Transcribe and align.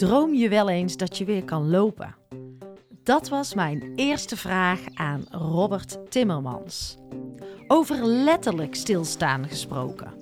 Droom 0.00 0.34
je 0.34 0.48
wel 0.48 0.68
eens 0.68 0.96
dat 0.96 1.18
je 1.18 1.24
weer 1.24 1.44
kan 1.44 1.70
lopen? 1.70 2.14
Dat 3.02 3.28
was 3.28 3.54
mijn 3.54 3.92
eerste 3.96 4.36
vraag 4.36 4.80
aan 4.94 5.24
Robert 5.30 6.10
Timmermans. 6.10 6.96
Over 7.66 8.04
letterlijk 8.04 8.74
stilstaan 8.74 9.48
gesproken. 9.48 10.12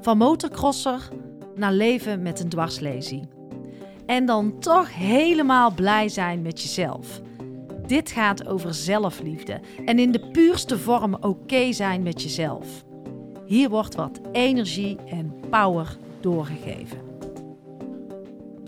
Van 0.00 0.18
motorcrosser 0.18 1.08
naar 1.54 1.72
leven 1.72 2.22
met 2.22 2.40
een 2.40 2.48
dwarslesie. 2.48 3.28
En 4.06 4.26
dan 4.26 4.58
toch 4.58 4.94
helemaal 4.94 5.72
blij 5.74 6.08
zijn 6.08 6.42
met 6.42 6.62
jezelf. 6.62 7.20
Dit 7.86 8.10
gaat 8.10 8.46
over 8.46 8.74
zelfliefde 8.74 9.60
en 9.84 9.98
in 9.98 10.12
de 10.12 10.30
puurste 10.30 10.78
vorm 10.78 11.14
oké 11.14 11.72
zijn 11.72 12.02
met 12.02 12.22
jezelf. 12.22 12.84
Hier 13.46 13.68
wordt 13.68 13.94
wat 13.94 14.20
energie 14.32 14.96
en 15.10 15.34
power 15.50 15.96
doorgegeven. 16.20 17.09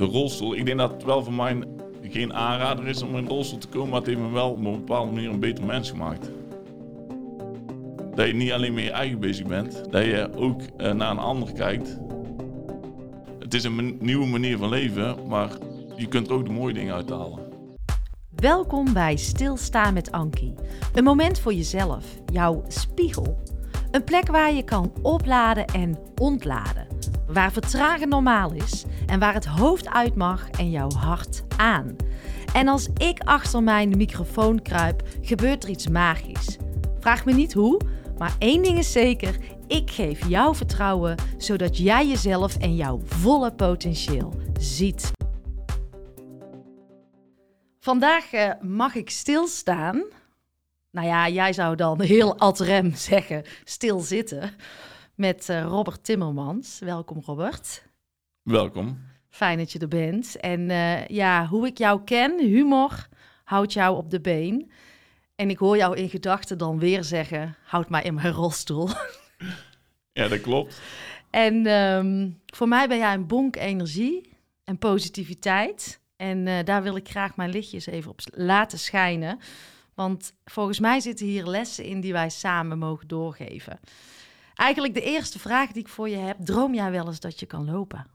De 0.02 0.08
rolstoel, 0.08 0.54
ik 0.54 0.66
denk 0.66 0.78
dat 0.78 0.90
het 0.90 1.04
wel 1.04 1.24
voor 1.24 1.32
mij 1.32 1.62
geen 2.02 2.34
aanrader 2.34 2.86
is 2.86 3.02
om 3.02 3.08
in 3.08 3.16
een 3.16 3.28
rolstoel 3.28 3.58
te 3.58 3.68
komen, 3.68 3.88
maar 3.88 3.98
het 3.98 4.06
heeft 4.06 4.20
me 4.20 4.30
wel 4.30 4.50
op 4.50 4.56
een 4.56 4.72
bepaalde 4.72 5.12
manier 5.12 5.30
een 5.30 5.40
beter 5.40 5.64
mens 5.64 5.90
gemaakt. 5.90 6.30
Dat 8.14 8.26
je 8.26 8.32
niet 8.34 8.52
alleen 8.52 8.74
met 8.74 8.84
je 8.84 8.90
eigen 8.90 9.20
bezig 9.20 9.46
bent, 9.46 9.84
dat 9.90 10.04
je 10.04 10.30
ook 10.36 10.60
eh, 10.76 10.92
naar 10.92 11.10
een 11.10 11.18
ander 11.18 11.52
kijkt. 11.52 11.98
Het 13.38 13.54
is 13.54 13.64
een 13.64 13.96
nieuwe 14.00 14.26
manier 14.26 14.58
van 14.58 14.68
leven, 14.68 15.16
maar 15.28 15.50
je 15.96 16.06
kunt 16.06 16.30
ook 16.30 16.44
de 16.44 16.52
mooie 16.52 16.74
dingen 16.74 16.94
uithalen. 16.94 17.38
Welkom 18.36 18.92
bij 18.92 19.16
Stilstaan 19.16 19.94
met 19.94 20.12
Ankie. 20.12 20.54
Een 20.94 21.04
moment 21.04 21.38
voor 21.40 21.54
jezelf, 21.54 22.04
jouw 22.32 22.64
spiegel. 22.68 23.42
Een 23.90 24.04
plek 24.04 24.30
waar 24.30 24.52
je 24.52 24.62
kan 24.62 24.92
opladen 25.02 25.64
en 25.64 25.98
ontladen. 26.20 26.86
Waar 27.32 27.52
vertragen 27.52 28.08
normaal 28.08 28.52
is 28.52 28.84
en 29.06 29.18
waar 29.18 29.34
het 29.34 29.46
hoofd 29.46 29.88
uit 29.88 30.14
mag 30.14 30.50
en 30.50 30.70
jouw 30.70 30.90
hart 30.90 31.42
aan. 31.56 31.96
En 32.54 32.68
als 32.68 32.88
ik 32.96 33.20
achter 33.20 33.62
mijn 33.62 33.96
microfoon 33.96 34.62
kruip, 34.62 35.02
gebeurt 35.20 35.64
er 35.64 35.70
iets 35.70 35.88
magisch. 35.88 36.56
Vraag 37.00 37.24
me 37.24 37.32
niet 37.32 37.52
hoe, 37.52 37.80
maar 38.18 38.34
één 38.38 38.62
ding 38.62 38.78
is 38.78 38.92
zeker: 38.92 39.36
ik 39.66 39.90
geef 39.90 40.28
jou 40.28 40.56
vertrouwen 40.56 41.16
zodat 41.36 41.78
jij 41.78 42.06
jezelf 42.06 42.56
en 42.56 42.76
jouw 42.76 43.00
volle 43.04 43.54
potentieel 43.54 44.34
ziet. 44.60 45.10
Vandaag 47.80 48.32
eh, 48.32 48.50
mag 48.60 48.94
ik 48.94 49.10
stilstaan. 49.10 50.02
Nou 50.90 51.06
ja, 51.06 51.28
jij 51.28 51.52
zou 51.52 51.76
dan 51.76 52.00
heel 52.00 52.38
ad 52.38 52.60
rem 52.60 52.94
zeggen 52.94 53.44
stilzitten. 53.64 54.50
Met 55.14 55.48
eh, 55.48 55.62
Robert 55.62 56.04
Timmermans. 56.04 56.78
Welkom 56.78 57.22
Robert. 57.24 57.86
Welkom. 58.42 58.98
Fijn 59.28 59.58
dat 59.58 59.72
je 59.72 59.78
er 59.78 59.88
bent. 59.88 60.36
En 60.36 60.70
eh, 60.70 61.06
ja, 61.06 61.46
hoe 61.46 61.66
ik 61.66 61.78
jou 61.78 62.04
ken, 62.04 62.40
humor 62.40 63.08
houdt 63.44 63.72
jou 63.72 63.96
op 63.96 64.10
de 64.10 64.20
been. 64.20 64.70
En 65.34 65.50
ik 65.50 65.58
hoor 65.58 65.76
jou 65.76 65.96
in 65.96 66.08
gedachten 66.08 66.58
dan 66.58 66.78
weer 66.78 67.04
zeggen, 67.04 67.56
houd 67.64 67.88
mij 67.88 68.02
in 68.02 68.14
mijn 68.14 68.32
rolstoel. 68.32 68.88
Ja, 70.12 70.28
dat 70.28 70.40
klopt. 70.40 70.80
En 71.30 71.66
ehm, 71.66 72.30
voor 72.46 72.68
mij 72.68 72.88
ben 72.88 72.98
jij 72.98 73.14
een 73.14 73.26
bonk 73.26 73.56
energie 73.56 74.30
en 74.64 74.78
positiviteit. 74.78 76.00
En 76.16 76.46
eh, 76.46 76.64
daar 76.64 76.82
wil 76.82 76.96
ik 76.96 77.08
graag 77.08 77.36
mijn 77.36 77.50
lichtjes 77.50 77.86
even 77.86 78.10
op 78.10 78.20
laten 78.34 78.78
schijnen. 78.78 79.38
Want 79.94 80.34
volgens 80.44 80.80
mij 80.80 81.00
zitten 81.00 81.26
hier 81.26 81.46
lessen 81.46 81.84
in 81.84 82.00
die 82.00 82.12
wij 82.12 82.28
samen 82.28 82.78
mogen 82.78 83.08
doorgeven. 83.08 83.80
Eigenlijk 84.54 84.94
de 84.94 85.02
eerste 85.02 85.38
vraag 85.38 85.72
die 85.72 85.82
ik 85.82 85.88
voor 85.88 86.08
je 86.08 86.16
heb: 86.16 86.36
droom 86.40 86.74
jij 86.74 86.90
wel 86.90 87.06
eens 87.06 87.20
dat 87.20 87.40
je 87.40 87.46
kan 87.46 87.64
lopen? 87.70 88.06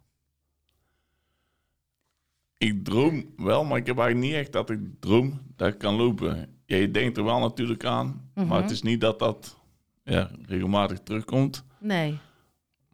Ik 2.57 2.83
droom 2.85 3.25
wel, 3.37 3.65
maar 3.65 3.77
ik 3.77 3.85
heb 3.85 3.97
eigenlijk 3.97 4.27
niet 4.29 4.39
echt 4.41 4.51
dat 4.51 4.69
ik 4.69 4.79
droom 4.99 5.41
dat 5.55 5.73
ik 5.73 5.77
kan 5.79 5.95
lopen. 5.95 6.55
Ja, 6.65 6.75
je 6.75 6.91
denkt 6.91 7.17
er 7.17 7.23
wel 7.23 7.39
natuurlijk 7.39 7.85
aan, 7.85 8.29
Mhm. 8.35 8.47
maar 8.47 8.61
het 8.61 8.71
is 8.71 8.81
niet 8.81 9.01
dat 9.01 9.19
dat 9.19 9.57
ja, 10.03 10.31
regelmatig 10.45 10.99
terugkomt. 10.99 11.63
Nee. 11.79 12.17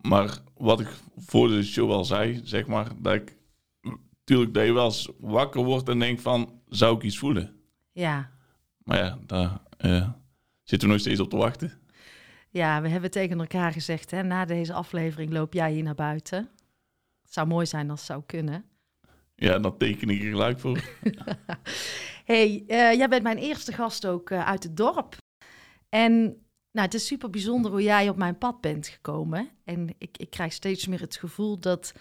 Maar 0.01 0.37
wat 0.57 0.79
ik 0.79 0.87
voor 1.17 1.47
de 1.47 1.63
show 1.63 1.91
al 1.91 2.05
zei, 2.05 2.41
zeg 2.43 2.67
maar, 2.67 2.91
dat 2.97 3.13
ik 3.13 3.37
natuurlijk 3.81 4.53
dat 4.53 4.65
je 4.65 4.71
wel 4.73 4.85
eens 4.85 5.09
wakker 5.19 5.63
wordt 5.63 5.89
en 5.89 5.99
denkt 5.99 6.21
van, 6.21 6.61
zou 6.69 6.95
ik 6.95 7.03
iets 7.03 7.17
voelen? 7.17 7.55
Ja. 7.91 8.31
Maar 8.77 8.97
ja, 8.97 9.17
daar 9.25 9.61
zitten 10.63 10.87
we 10.87 10.93
nog 10.93 10.99
steeds 11.03 11.19
op 11.19 11.29
te 11.29 11.35
wachten. 11.37 11.71
Ja, 12.53 12.81
we 12.81 12.87
hebben 12.87 13.11
tegen 13.11 13.39
elkaar 13.39 13.71
gezegd: 13.71 14.11
hè, 14.11 14.23
na 14.23 14.45
deze 14.45 14.73
aflevering 14.73 15.31
loop 15.31 15.53
jij 15.53 15.71
hier 15.71 15.83
naar 15.83 15.95
buiten. 15.95 16.49
Het 17.21 17.33
zou 17.33 17.47
mooi 17.47 17.65
zijn 17.65 17.89
als 17.89 17.99
het 17.99 18.07
zou 18.09 18.23
kunnen. 18.25 18.65
Ja, 19.35 19.59
dan 19.59 19.77
teken 19.77 20.09
ik 20.09 20.21
er 20.21 20.29
gelijk 20.29 20.59
voor. 20.59 20.83
hey, 22.25 22.63
eh, 22.67 22.93
jij 22.93 23.07
bent 23.09 23.23
mijn 23.23 23.37
eerste 23.37 23.71
gast 23.71 24.05
ook 24.05 24.29
eh, 24.29 24.47
uit 24.47 24.63
het 24.63 24.77
dorp. 24.77 25.17
En 25.89 26.11
nou, 26.71 26.85
het 26.85 26.93
is 26.93 27.07
super 27.07 27.29
bijzonder 27.29 27.71
hoe 27.71 27.83
jij 27.83 28.09
op 28.09 28.17
mijn 28.17 28.37
pad 28.37 28.61
bent 28.61 28.87
gekomen. 28.87 29.49
En 29.63 29.89
ik, 29.97 30.17
ik 30.17 30.29
krijg 30.29 30.53
steeds 30.53 30.87
meer 30.87 31.01
het 31.01 31.15
gevoel 31.15 31.59
dat 31.59 31.93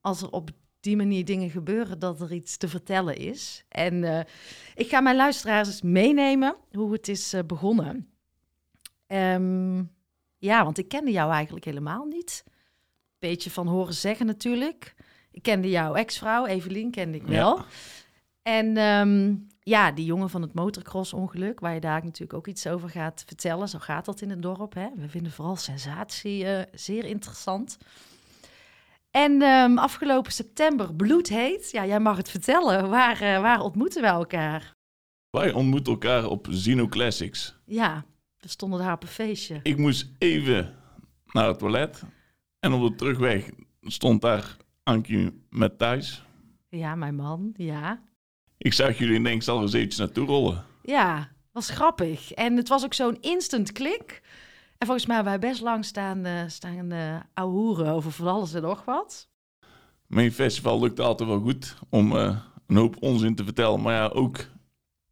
als 0.00 0.22
er 0.22 0.30
op 0.30 0.50
die 0.80 0.96
manier 0.96 1.24
dingen 1.24 1.50
gebeuren, 1.50 1.98
dat 1.98 2.20
er 2.20 2.32
iets 2.32 2.56
te 2.56 2.68
vertellen 2.68 3.16
is. 3.16 3.64
En 3.68 4.04
eh, 4.04 4.24
ik 4.74 4.88
ga 4.88 5.00
mijn 5.00 5.16
luisteraars 5.16 5.68
eens 5.68 5.82
meenemen 5.82 6.56
hoe 6.72 6.92
het 6.92 7.08
is 7.08 7.34
begonnen. 7.46 8.15
Ehm, 9.06 9.82
ja, 10.38 10.64
want 10.64 10.78
ik 10.78 10.88
kende 10.88 11.10
jou 11.10 11.32
eigenlijk 11.32 11.64
helemaal 11.64 12.04
niet. 12.04 12.44
Beetje 13.18 13.50
van 13.50 13.66
horen 13.66 13.94
zeggen 13.94 14.26
natuurlijk. 14.26 14.94
Ik 15.30 15.42
kende 15.42 15.70
jouw 15.70 15.94
ex-vrouw, 15.94 16.46
Evelien, 16.46 16.90
kende 16.90 17.16
ik 17.16 17.26
wel. 17.26 17.56
Ja. 17.56 17.64
En 18.42 18.76
ehm, 18.76 19.34
ja, 19.60 19.92
die 19.92 20.04
jongen 20.04 20.30
van 20.30 20.42
het 20.42 20.54
motocross-ongeluk, 20.54 21.60
waar 21.60 21.74
je 21.74 21.80
daar 21.80 22.04
natuurlijk 22.04 22.38
ook 22.38 22.46
iets 22.46 22.66
over 22.66 22.88
gaat 22.88 23.22
vertellen. 23.26 23.68
Zo 23.68 23.78
gaat 23.78 24.04
dat 24.04 24.20
in 24.20 24.30
het 24.30 24.42
dorp. 24.42 24.74
Hè? 24.74 24.88
We 24.96 25.08
vinden 25.08 25.32
vooral 25.32 25.56
sensatie 25.56 26.46
eh, 26.46 26.62
zeer 26.72 27.04
interessant. 27.04 27.78
En 29.10 29.42
ehm, 29.42 29.78
afgelopen 29.78 30.32
september, 30.32 30.94
bloedheet. 30.94 31.70
Ja, 31.70 31.86
jij 31.86 32.00
mag 32.00 32.16
het 32.16 32.30
vertellen. 32.30 32.90
Waar, 32.90 33.20
eh, 33.20 33.40
waar 33.40 33.60
ontmoeten 33.60 34.02
we 34.02 34.08
elkaar? 34.08 34.74
Wij 35.30 35.52
ontmoeten 35.52 35.92
elkaar 35.92 36.26
op 36.26 36.46
Zino 36.50 36.88
Classics. 36.88 37.56
Ja, 37.64 38.04
we 38.46 38.52
stonden 38.52 38.78
daar 38.78 38.92
op 38.92 39.02
een 39.02 39.08
feestje. 39.08 39.60
Ik 39.62 39.78
moest 39.78 40.10
even 40.18 40.74
naar 41.32 41.48
het 41.48 41.58
toilet. 41.58 42.02
En 42.60 42.72
op 42.72 42.90
de 42.90 42.94
terugweg 42.94 43.50
stond 43.80 44.20
daar 44.20 44.56
Ankie 44.82 45.46
met 45.50 45.78
Thijs. 45.78 46.24
Ja, 46.68 46.94
mijn 46.94 47.14
man, 47.14 47.54
ja. 47.56 48.02
Ik 48.58 48.72
zag 48.72 48.98
jullie 48.98 49.16
en 49.16 49.22
denk, 49.22 49.36
ik 49.36 49.42
zal 49.42 49.56
er 49.56 49.62
eens 49.62 49.72
eventjes 49.72 49.98
naartoe 49.98 50.26
rollen. 50.26 50.64
Ja, 50.82 51.28
was 51.52 51.70
grappig. 51.70 52.32
En 52.32 52.56
het 52.56 52.68
was 52.68 52.84
ook 52.84 52.94
zo'n 52.94 53.20
instant 53.20 53.72
klik. 53.72 54.22
En 54.78 54.86
volgens 54.86 55.06
mij 55.06 55.16
hebben 55.16 55.40
wij 55.40 55.50
best 55.50 55.62
lang 55.62 55.84
staan, 55.84 56.50
staan 56.50 56.92
uh, 56.92 57.20
ouwehoeren 57.34 57.92
over 57.92 58.12
van 58.12 58.26
alles 58.26 58.54
en 58.54 58.62
nog 58.62 58.84
wat. 58.84 59.28
Mijn 60.06 60.32
festival 60.32 60.80
lukte 60.80 61.02
altijd 61.02 61.28
wel 61.28 61.40
goed 61.40 61.76
om 61.88 62.16
eh, 62.16 62.38
een 62.66 62.76
hoop 62.76 63.02
onzin 63.02 63.34
te 63.34 63.44
vertellen. 63.44 63.82
Maar 63.82 63.94
ja, 63.94 64.06
ook 64.06 64.46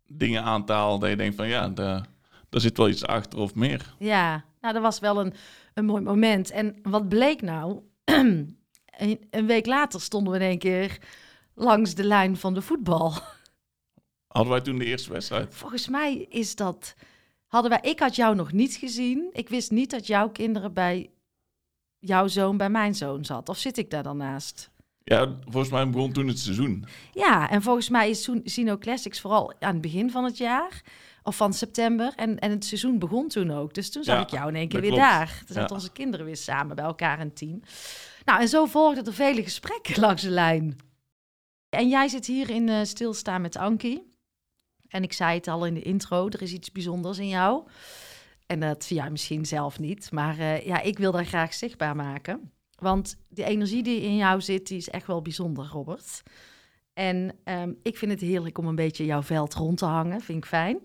dingen 0.06 0.42
aan 0.42 0.64
te 0.64 0.72
halen 0.72 1.00
dat 1.00 1.10
je 1.10 1.16
denkt 1.16 1.36
van 1.36 1.48
ja, 1.48 1.68
daar, 1.68 2.06
daar 2.54 2.62
zit 2.62 2.76
wel 2.76 2.88
iets 2.88 3.06
achter 3.06 3.38
of 3.38 3.54
meer. 3.54 3.94
Ja, 3.98 4.44
nou 4.60 4.74
dat 4.74 4.82
was 4.82 4.98
wel 4.98 5.20
een, 5.20 5.34
een 5.74 5.84
mooi 5.84 6.02
moment. 6.02 6.50
En 6.50 6.76
wat 6.82 7.08
bleek 7.08 7.42
nou? 7.42 7.80
een, 8.04 9.26
een 9.30 9.46
week 9.46 9.66
later 9.66 10.00
stonden 10.00 10.32
we 10.32 10.38
in 10.38 10.44
één 10.44 10.58
keer 10.58 10.98
langs 11.54 11.94
de 11.94 12.04
lijn 12.04 12.36
van 12.36 12.54
de 12.54 12.62
voetbal. 12.62 13.12
Hadden 14.34 14.52
wij 14.52 14.60
toen 14.60 14.78
de 14.78 14.84
eerste 14.84 15.12
wedstrijd? 15.12 15.54
Volgens 15.54 15.88
mij 15.88 16.16
is 16.16 16.56
dat... 16.56 16.94
Hadden 17.46 17.70
wij, 17.70 17.90
ik 17.90 18.00
had 18.00 18.16
jou 18.16 18.34
nog 18.34 18.52
niet 18.52 18.74
gezien. 18.74 19.28
Ik 19.32 19.48
wist 19.48 19.70
niet 19.70 19.90
dat 19.90 20.06
jouw 20.06 20.30
kinderen 20.30 20.72
bij 20.72 21.10
jouw 21.98 22.26
zoon 22.26 22.56
bij 22.56 22.70
mijn 22.70 22.94
zoon 22.94 23.24
zat. 23.24 23.48
Of 23.48 23.58
zit 23.58 23.78
ik 23.78 23.90
daar 23.90 24.02
dan 24.02 24.16
naast? 24.16 24.70
Ja, 25.04 25.36
volgens 25.44 25.72
mij 25.72 25.90
begon 25.90 26.12
toen 26.12 26.28
het 26.28 26.38
seizoen. 26.38 26.84
Ja, 27.12 27.50
en 27.50 27.62
volgens 27.62 27.88
mij 27.88 28.10
is 28.10 28.30
Sino 28.44 28.78
Classics 28.78 29.20
vooral 29.20 29.52
aan 29.60 29.72
het 29.72 29.80
begin 29.80 30.10
van 30.10 30.24
het 30.24 30.38
jaar. 30.38 30.82
Of 31.26 31.36
van 31.36 31.52
september. 31.52 32.12
En, 32.16 32.38
en 32.38 32.50
het 32.50 32.64
seizoen 32.64 32.98
begon 32.98 33.28
toen 33.28 33.50
ook. 33.50 33.74
Dus 33.74 33.90
toen 33.90 34.04
zag 34.04 34.16
Ja, 34.16 34.22
ik 34.22 34.28
jou 34.30 34.48
in 34.48 34.54
één 34.54 34.68
keer 34.68 34.80
weer 34.80 34.90
klopt. 34.90 35.04
daar. 35.06 35.28
Toen 35.38 35.46
zaten 35.54 35.62
Ja. 35.68 35.74
onze 35.74 35.92
kinderen 35.92 36.26
weer 36.26 36.36
samen 36.36 36.76
bij 36.76 36.84
elkaar 36.84 37.20
een 37.20 37.32
team. 37.34 37.60
Nou, 38.24 38.40
en 38.40 38.48
zo 38.48 38.64
volgden 38.66 39.04
er 39.06 39.14
vele 39.14 39.42
gesprekken 39.42 40.00
langs 40.06 40.22
de 40.22 40.30
lijn. 40.30 40.76
En 41.68 41.88
jij 41.88 42.08
zit 42.08 42.26
hier 42.26 42.50
in 42.50 42.68
eh, 42.68 42.84
Stilstaan 42.84 43.40
met 43.40 43.56
Ankie. 43.56 44.12
En 44.88 45.02
ik 45.02 45.12
zei 45.12 45.34
het 45.36 45.48
al 45.48 45.66
in 45.66 45.74
de 45.74 45.82
intro, 45.82 46.28
er 46.28 46.42
is 46.42 46.52
iets 46.52 46.72
bijzonders 46.72 47.18
in 47.18 47.28
jou. 47.28 47.66
En 48.46 48.60
dat 48.60 48.84
vind 48.86 49.00
jij 49.00 49.10
misschien 49.10 49.46
zelf 49.46 49.78
niet. 49.78 50.10
Maar 50.12 50.38
eh, 50.38 50.66
ja, 50.66 50.80
ik 50.80 50.98
wil 50.98 51.12
dat 51.12 51.26
graag 51.26 51.54
zichtbaar 51.54 51.96
maken. 51.96 52.52
Want 52.78 53.16
de 53.28 53.44
energie 53.44 53.82
die 53.82 54.00
in 54.00 54.16
jou 54.16 54.40
zit, 54.40 54.66
die 54.66 54.76
is 54.78 54.88
echt 54.88 55.06
wel 55.06 55.22
bijzonder, 55.22 55.66
Robert. 55.66 56.22
En 56.94 57.36
ehm, 57.44 57.72
ik 57.82 57.98
vind 57.98 58.10
het 58.10 58.20
heerlijk 58.20 58.58
om 58.58 58.66
een 58.66 58.74
beetje 58.74 59.04
jouw 59.04 59.22
veld 59.22 59.54
rond 59.54 59.78
te 59.78 59.84
hangen. 59.84 60.20
Vind 60.20 60.38
ik 60.38 60.46
fijn. 60.46 60.78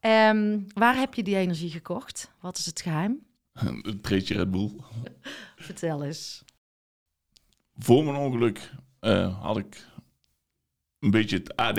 Ehm, 0.00 0.60
waar 0.74 0.96
heb 0.96 1.14
je 1.14 1.22
die 1.22 1.36
energie 1.36 1.70
gekocht? 1.70 2.32
Wat 2.40 2.58
is 2.58 2.66
het 2.66 2.80
geheim? 2.80 3.20
Het 3.82 4.02
treedje 4.02 4.34
Red 4.34 4.50
Bull. 4.50 4.70
Vertel 5.56 6.04
eens. 6.04 6.44
Voor 7.78 8.04
mijn 8.04 8.16
ongeluk 8.16 8.72
eh, 9.00 9.42
had 9.42 9.56
ik 9.56 9.86
een 10.98 11.10
beetje 11.10 11.36
het 11.36 11.56
AD, 11.56 11.78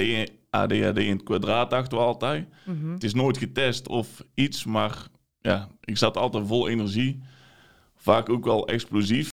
ADHD 0.49 0.97
in 0.97 1.11
het 1.11 1.23
kwadraat, 1.23 1.69
dachten 1.69 1.97
we 1.97 2.03
altijd. 2.03 2.47
Mhm. 2.65 2.91
Het 2.91 3.03
is 3.03 3.13
nooit 3.13 3.37
getest 3.37 3.87
of 3.87 4.23
iets, 4.33 4.65
maar 4.65 5.07
ja, 5.39 5.69
ik 5.83 5.97
zat 5.97 6.17
altijd 6.17 6.47
vol 6.47 6.67
energie. 6.67 7.21
Vaak 7.95 8.29
ook 8.29 8.45
wel 8.45 8.67
explosief. 8.67 9.29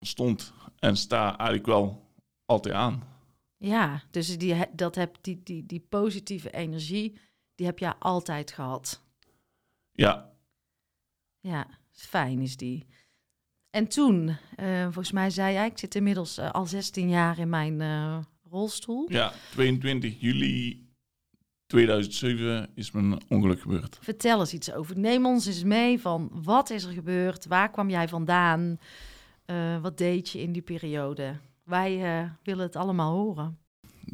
Stond 0.00 0.52
en 0.78 0.96
sta 0.96 1.26
eigenlijk 1.26 1.66
wel 1.66 2.10
altijd 2.44 2.74
aan. 2.74 3.11
Ja, 3.62 4.02
dus 4.10 4.38
die, 4.38 4.56
dat 4.72 4.94
heb, 4.94 5.16
die, 5.20 5.40
die, 5.44 5.66
die 5.66 5.86
positieve 5.88 6.50
energie, 6.50 7.18
die 7.54 7.66
heb 7.66 7.78
jij 7.78 7.94
altijd 7.98 8.50
gehad. 8.52 9.02
Ja, 9.92 10.30
Ja, 11.40 11.66
fijn 11.90 12.40
is 12.40 12.56
die. 12.56 12.86
En 13.70 13.88
toen, 13.88 14.36
eh, 14.56 14.82
volgens 14.82 15.12
mij 15.12 15.30
zei 15.30 15.52
jij, 15.52 15.66
ik 15.66 15.78
zit 15.78 15.94
inmiddels 15.94 16.38
eh, 16.38 16.50
al 16.50 16.66
16 16.66 17.08
jaar 17.08 17.38
in 17.38 17.48
mijn 17.48 17.80
eh, 17.80 18.18
rolstoel. 18.50 19.12
ja 19.12 19.32
22 19.50 20.20
juli 20.20 20.86
2007 21.66 22.70
is 22.74 22.90
mijn 22.90 23.20
ongeluk 23.28 23.60
gebeurd. 23.60 23.98
Vertel 24.00 24.40
eens 24.40 24.52
iets 24.52 24.72
over. 24.72 24.98
Neem 24.98 25.26
ons 25.26 25.46
eens 25.46 25.64
mee 25.64 26.00
van 26.00 26.30
wat 26.32 26.70
is 26.70 26.84
er 26.84 26.92
gebeurd? 26.92 27.46
Waar 27.46 27.70
kwam 27.70 27.90
jij 27.90 28.08
vandaan? 28.08 28.78
Wat 29.82 29.98
deed 29.98 30.30
je 30.30 30.40
in 30.40 30.52
die 30.52 30.62
periode? 30.62 31.40
Wij 31.62 32.20
eh, 32.20 32.30
willen 32.42 32.64
het 32.64 32.76
allemaal 32.76 33.12
horen. 33.12 33.58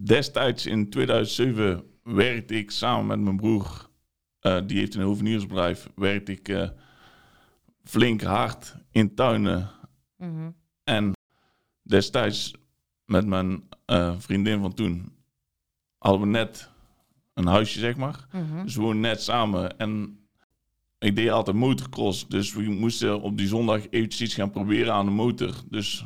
Destijds 0.03 0.67
in 0.67 0.91
2007 0.91 1.85
werkte 2.03 2.55
ik 2.55 2.71
samen 2.71 3.07
met 3.07 3.21
mijn 3.21 3.37
broer, 3.37 3.89
eh, 4.41 4.61
die 4.67 4.79
heeft 4.79 4.95
een 4.95 5.03
hoveniersbedrijf, 5.03 5.89
werkte 5.95 6.33
ik 6.33 6.49
eh, 6.49 6.69
flink 7.83 8.23
hard 8.23 8.77
in 8.91 9.15
tuinen. 9.15 9.71
Mhm. 10.17 10.51
En 10.85 11.13
destijds 11.83 12.53
met 13.05 13.27
mijn 13.27 13.63
vriendin 14.19 14.61
van 14.61 14.75
toen 14.75 15.17
hadden 15.99 16.21
we 16.21 16.27
net 16.27 16.71
een 17.35 17.47
huisje, 17.47 17.79
zeg 17.79 17.97
maar. 17.97 18.27
Mhm. 18.33 18.65
Dus 18.65 18.75
we 18.75 18.81
woonden 18.81 19.01
net 19.01 19.23
samen 19.23 19.79
en 19.79 20.19
ik 20.99 21.17
deed 21.17 21.31
altijd 21.31 21.57
motocross. 21.57 22.29
Dus 22.29 22.55
we 22.55 22.63
moesten 22.63 23.21
op 23.21 23.37
die 23.37 23.47
zondag 23.47 23.89
eventjes 23.91 24.21
iets 24.21 24.35
gaan 24.35 24.51
proberen 24.51 24.93
aan 24.93 25.05
de 25.05 25.11
motor. 25.11 25.55
Dus 25.71 26.05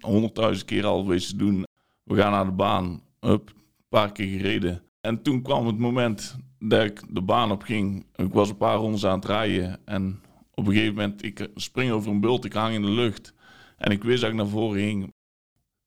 honderdduizend 0.00 0.66
keer 0.66 0.84
al 0.86 1.00
geweest 1.02 1.28
te 1.28 1.36
doen. 1.36 1.64
We 2.02 2.14
gaan 2.16 2.30
naar 2.30 2.44
de 2.44 2.50
baan. 2.52 3.02
Hup, 3.20 3.48
een 3.48 3.84
paar 3.88 4.12
keer 4.12 4.28
gereden. 4.38 4.82
En 5.00 5.22
toen 5.22 5.42
kwam 5.42 5.66
het 5.66 5.78
moment 5.78 6.36
dat 6.58 6.84
ik 6.84 7.02
de 7.10 7.22
baan 7.22 7.50
op 7.50 7.62
ging. 7.62 8.06
Ik 8.14 8.32
was 8.32 8.48
een 8.48 8.56
paar 8.56 8.76
rondes 8.76 9.06
aan 9.06 9.16
het 9.18 9.24
rijden. 9.28 9.80
En 9.84 10.20
op 10.54 10.66
een 10.66 10.72
gegeven 10.72 10.94
moment, 10.94 11.22
ik 11.24 11.48
spring 11.54 11.90
over 11.90 12.10
een 12.10 12.20
bult. 12.20 12.44
Ik 12.44 12.52
hang 12.52 12.74
in 12.74 12.82
de 12.82 12.90
lucht. 12.90 13.34
En 13.76 13.90
ik 13.90 14.04
wist 14.04 14.20
dat 14.20 14.30
ik 14.30 14.36
naar 14.36 14.46
voren 14.46 14.80
ging. 14.80 15.12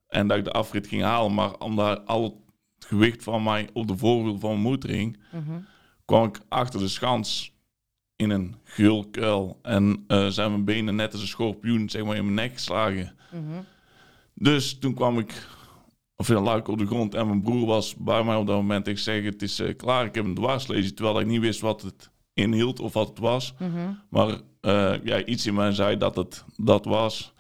En 0.08 0.28
dat 0.28 0.38
ik 0.38 0.44
de 0.44 0.52
afrit 0.52 0.88
ging 0.88 1.02
halen. 1.02 1.34
Maar 1.34 1.58
omdat 1.58 2.08
al 2.08 2.24
het 2.76 2.86
gewicht 2.86 3.24
van 3.24 3.44
mij 3.44 3.70
op 3.74 3.88
de 3.88 3.98
voorwiel 3.98 4.40
van 4.40 4.50
mijn 4.50 4.62
motor 4.62 4.90
hing 4.90 5.18
Mhm. 5.32 5.60
kwam 6.06 6.26
ik 6.26 6.40
achter 6.50 6.80
de 6.80 6.88
schans 6.88 7.54
in 8.16 8.30
een 8.30 8.56
gulkuil. 8.64 9.60
En 9.62 10.04
eh, 10.08 10.28
zijn 10.28 10.52
mijn 10.52 10.66
benen 10.66 10.96
net 10.96 11.12
als 11.12 11.22
een 11.22 11.28
schorpioen 11.28 11.90
zeg 11.90 12.04
maar, 12.06 12.16
in 12.16 12.24
mijn 12.24 12.36
nek 12.36 12.54
geslagen. 12.54 13.16
Mhm. 13.32 13.62
Dus 14.40 14.80
toen 14.80 14.94
kwam 14.94 15.20
ik, 15.20 15.48
of 16.16 16.28
heel 16.28 16.42
luik 16.42 16.68
op 16.68 16.78
de 16.78 16.86
grond. 16.86 17.16
En 17.16 17.28
mijn 17.28 17.42
broer 17.42 17.66
was 17.66 17.96
bij 17.96 18.24
mij 18.24 18.36
op 18.36 18.48
dat 18.48 18.56
moment. 18.56 18.88
Ik 18.88 18.98
zeg, 18.98 19.24
het 19.24 19.42
is 19.42 19.60
eh, 19.60 19.76
klaar, 19.76 20.06
ik 20.06 20.16
heb 20.16 20.26
een 20.26 20.36
dwarslesie. 20.36 20.94
Terwijl 20.94 21.20
ik 21.20 21.28
niet 21.28 21.42
wist 21.42 21.60
wat 21.60 21.82
het 21.82 22.10
inhield 22.34 22.80
of 22.80 22.94
wat 22.94 23.08
het 23.08 23.20
was. 23.20 23.54
Mhm. 23.60 23.92
Maar 24.10 24.42
eh, 24.62 24.94
ja, 25.04 25.24
iets 25.26 25.46
in 25.46 25.54
mij 25.54 25.72
zei 25.72 25.98
dat 25.98 26.16
het 26.16 26.44
dat 26.56 26.86
was. 26.86 27.34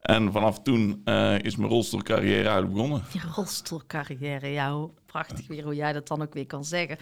En 0.00 0.32
vanaf 0.32 0.62
toen 0.62 1.00
eh, 1.04 1.38
is 1.38 1.56
mijn 1.56 1.70
rolstoelcarrière 1.70 2.42
eigenlijk 2.42 2.72
begonnen. 2.72 3.02
Je 3.12 3.20
rolstoelcarrière, 3.34 4.46
ja, 4.46 4.72
hoe 4.72 4.90
prachtig 5.06 5.46
weer 5.46 5.64
hoe 5.64 5.74
jij 5.74 5.92
dat 5.92 6.08
dan 6.08 6.22
ook 6.22 6.34
weer 6.34 6.46
kan 6.46 6.64
zeggen. 6.64 6.98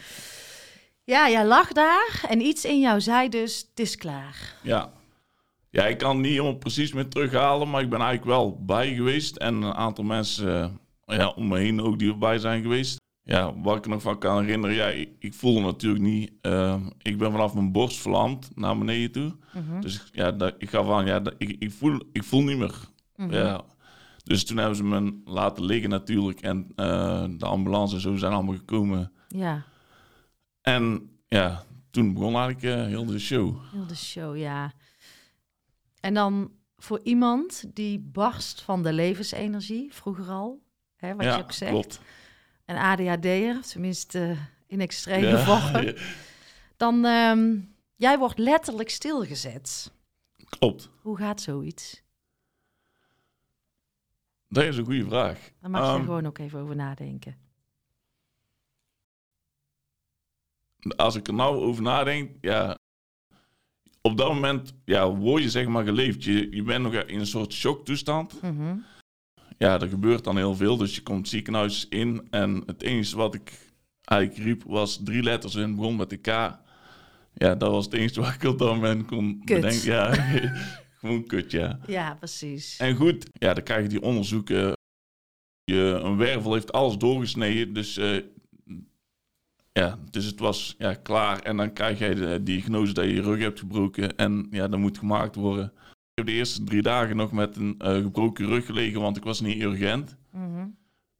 Ja, 1.05 1.31
jij 1.31 1.47
lag 1.47 1.73
daar 1.73 2.25
en 2.29 2.41
iets 2.41 2.65
in 2.65 2.81
jou 2.81 3.01
zei 3.01 3.29
dus, 3.29 3.67
het 3.71 3.81
is 3.81 3.97
klaar. 3.97 4.55
Ja. 4.63 4.93
Ja, 5.77 5.87
ik 5.87 5.99
kan 5.99 6.21
niet 6.21 6.31
helemaal 6.31 6.57
precies 6.57 6.93
meer 6.93 7.09
terughalen, 7.09 7.71
maar 7.71 7.83
ik 7.83 7.91
ben 7.91 8.01
eigenlijk 8.01 8.29
wel 8.31 8.65
bij 8.65 8.95
geweest. 8.95 9.37
En 9.37 9.55
een 9.55 9.75
aantal 9.75 10.05
mensen 10.05 10.79
eh, 11.05 11.17
ja, 11.17 11.29
om 11.29 11.49
me 11.49 11.59
heen 11.59 11.81
ook 11.81 11.99
die 11.99 12.11
erbij 12.13 12.39
zijn 12.39 12.63
geweest. 12.63 13.01
Ja, 13.23 13.61
wat 13.61 13.77
ik 13.77 13.85
er 13.85 13.91
nog 13.91 14.03
van 14.03 14.19
kan 14.19 14.43
herinneren, 14.43 14.77
ja, 14.77 14.87
ik, 14.87 15.09
ik 15.19 15.35
voelde 15.35 15.61
natuurlijk 15.61 16.03
niet. 16.03 16.33
eh, 16.41 16.77
ik 17.03 17.19
ben 17.19 17.31
vanaf 17.31 17.55
mijn 17.55 17.73
borst 17.73 17.97
verlamd 17.97 18.51
naar 18.55 18.79
beneden 18.79 19.11
toe. 19.13 19.37
Mhm. 19.63 19.81
Dus 19.81 20.09
ja, 20.13 20.33
dat, 20.33 20.55
ik 20.59 20.71
gaf 20.71 20.89
aan, 20.91 21.07
ja, 21.07 21.21
dat, 21.21 21.35
ik, 21.39 21.57
ik, 21.59 21.71
voel, 21.73 22.01
ik 22.13 22.25
voel 22.25 22.43
niet 22.43 22.59
meer. 22.59 22.75
Mhm. 23.17 23.33
Ja. 23.33 23.65
Dus 24.25 24.45
toen 24.45 24.57
hebben 24.57 24.77
ze 24.77 24.85
me 24.85 25.21
laten 25.25 25.65
liggen 25.65 25.91
natuurlijk. 25.91 26.41
En 26.41 26.67
eh, 26.77 27.25
de 27.37 27.47
ambulance 27.47 27.95
en 27.95 28.01
zo 28.01 28.17
zijn 28.17 28.33
allemaal 28.33 28.55
gekomen. 28.57 29.13
Ja, 29.29 29.65
En 30.61 31.11
ja, 31.27 31.63
toen 31.91 32.15
begon 32.15 32.35
eigenlijk 32.35 32.89
heel 32.89 33.07
de 33.07 33.19
show. 33.19 33.57
heel 33.73 33.87
de 33.87 33.97
show, 33.97 34.37
ja. 34.37 34.73
En 36.07 36.15
dan 36.15 36.53
voor 36.77 37.01
iemand 37.03 37.65
die 37.75 37.99
barst 37.99 38.63
van 38.63 38.83
de 38.83 38.93
levensenergie, 38.93 39.95
vroeger 39.95 40.29
al, 40.29 40.63
hè, 40.97 41.15
wat 41.15 41.25
ja, 41.25 41.37
je 41.37 41.43
ook 41.43 41.53
zegt. 41.53 41.71
klopt. 41.73 42.01
Een 42.65 42.77
ADHD'er, 42.77 43.61
tenminste 43.63 44.19
eh, 44.31 44.39
in 44.67 44.81
extreme 44.81 45.27
Ja, 45.27 45.39
vorm. 45.39 45.83
ja, 45.87 45.93
Dan, 46.77 47.05
ehm, 47.05 47.59
jij 47.97 48.19
wordt 48.19 48.39
letterlijk 48.39 48.91
stilgezet. 48.91 49.93
klopt. 50.49 50.91
Hoe 51.01 51.17
gaat 51.17 51.41
zoiets? 51.41 52.03
Dat 54.49 54.65
is 54.65 54.77
een 54.77 54.85
goede 54.85 55.05
vraag. 55.05 55.51
Daar 55.61 55.71
mag 55.71 55.87
je 55.87 55.93
Ehm, 55.93 56.05
gewoon 56.05 56.27
ook 56.27 56.39
even 56.39 56.61
over 56.61 56.77
nadenken. 56.77 57.37
Als 60.97 61.15
ik 61.15 61.27
er 61.27 61.35
nou 61.35 61.57
over 61.57 61.83
nadenk, 61.83 62.31
ja, 62.41 62.79
op 64.07 64.17
dat 64.17 64.29
moment 64.29 64.75
ja, 64.85 65.11
word 65.11 65.43
je 65.43 65.51
zeg 65.51 65.67
maar 65.67 65.85
geleefd. 65.85 66.25
Je, 66.25 66.49
je 66.51 66.63
bent 66.63 66.83
nog 66.83 66.95
in 66.95 67.19
een 67.19 67.27
soort 67.27 67.53
shocktoestand. 67.53 68.43
Mhm. 68.43 68.77
Ja, 69.59 69.81
er 69.81 69.89
gebeurt 69.89 70.25
dan 70.25 70.37
heel 70.37 70.55
veel, 70.55 70.77
dus 70.77 70.95
je 70.95 71.03
komt 71.03 71.29
ziekenhuis 71.29 71.87
in. 71.89 72.27
En 72.31 72.63
het 72.67 72.83
enige 72.83 73.17
wat 73.17 73.35
ik 73.35 73.53
eigenlijk 74.05 74.43
riep 74.43 74.63
was 74.67 75.01
drie 75.05 75.23
letters 75.23 75.55
en 75.55 75.75
begon 75.75 75.97
met 75.97 76.11
de 76.11 76.17
K. 76.17 76.27
Ja, 77.35 77.55
dat 77.55 77.71
was 77.71 77.85
het 77.85 77.95
enige 77.95 78.21
wat 78.21 78.35
ik 78.35 78.43
op 78.45 78.59
dat 78.59 78.75
moment 78.75 79.07
kon 79.07 79.43
Kut. 79.45 79.61
bedenken. 79.61 79.93
Ja, 79.93 80.15
gewoon 81.01 81.27
kut, 81.27 81.51
ja. 81.51 81.79
Ja, 81.87 82.15
precies. 82.15 82.77
En 82.77 82.97
goed, 82.97 83.31
ja, 83.33 83.55
dan 83.55 83.65
krijg 83.65 83.83
je 83.83 83.89
die 83.89 84.03
onderzoeken. 84.03 84.73
Je, 85.65 86.01
een 86.03 86.17
wervel 86.17 86.53
heeft 86.53 86.73
alles 86.73 86.97
doorgesneden, 86.99 87.75
dus 87.75 87.97
eh, 87.97 88.17
ja, 89.77 89.99
dus 90.11 90.25
het 90.25 90.39
was 90.41 90.75
ja, 90.79 90.95
klaar. 90.95 91.39
En 91.43 91.57
dan 91.57 91.73
krijg 91.73 91.99
jij 91.99 92.15
de 92.15 92.43
diagnose 92.43 92.93
dat 92.93 93.05
je 93.05 93.15
je 93.15 93.23
rug 93.23 93.39
hebt 93.41 93.59
gebroken 93.59 94.17
en 94.17 94.47
ja, 94.51 94.69
dat 94.69 94.79
moet 94.79 94.99
gemaakt 94.99 95.35
worden. 95.35 95.65
Ik 95.65 96.25
heb 96.25 96.27
de 96.27 96.33
eerste 96.33 96.65
drie 96.65 96.83
dagen 96.83 97.17
nog 97.17 97.33
met 97.33 97.57
een 97.57 97.75
eh, 97.79 97.95
gebroken 97.95 98.47
rug 98.47 98.67
gelegen, 98.67 99.01
want 99.01 99.17
ik 99.17 99.25
was 99.25 99.41
niet 99.41 99.63
urgent. 99.63 100.17
Mhm. 100.33 100.67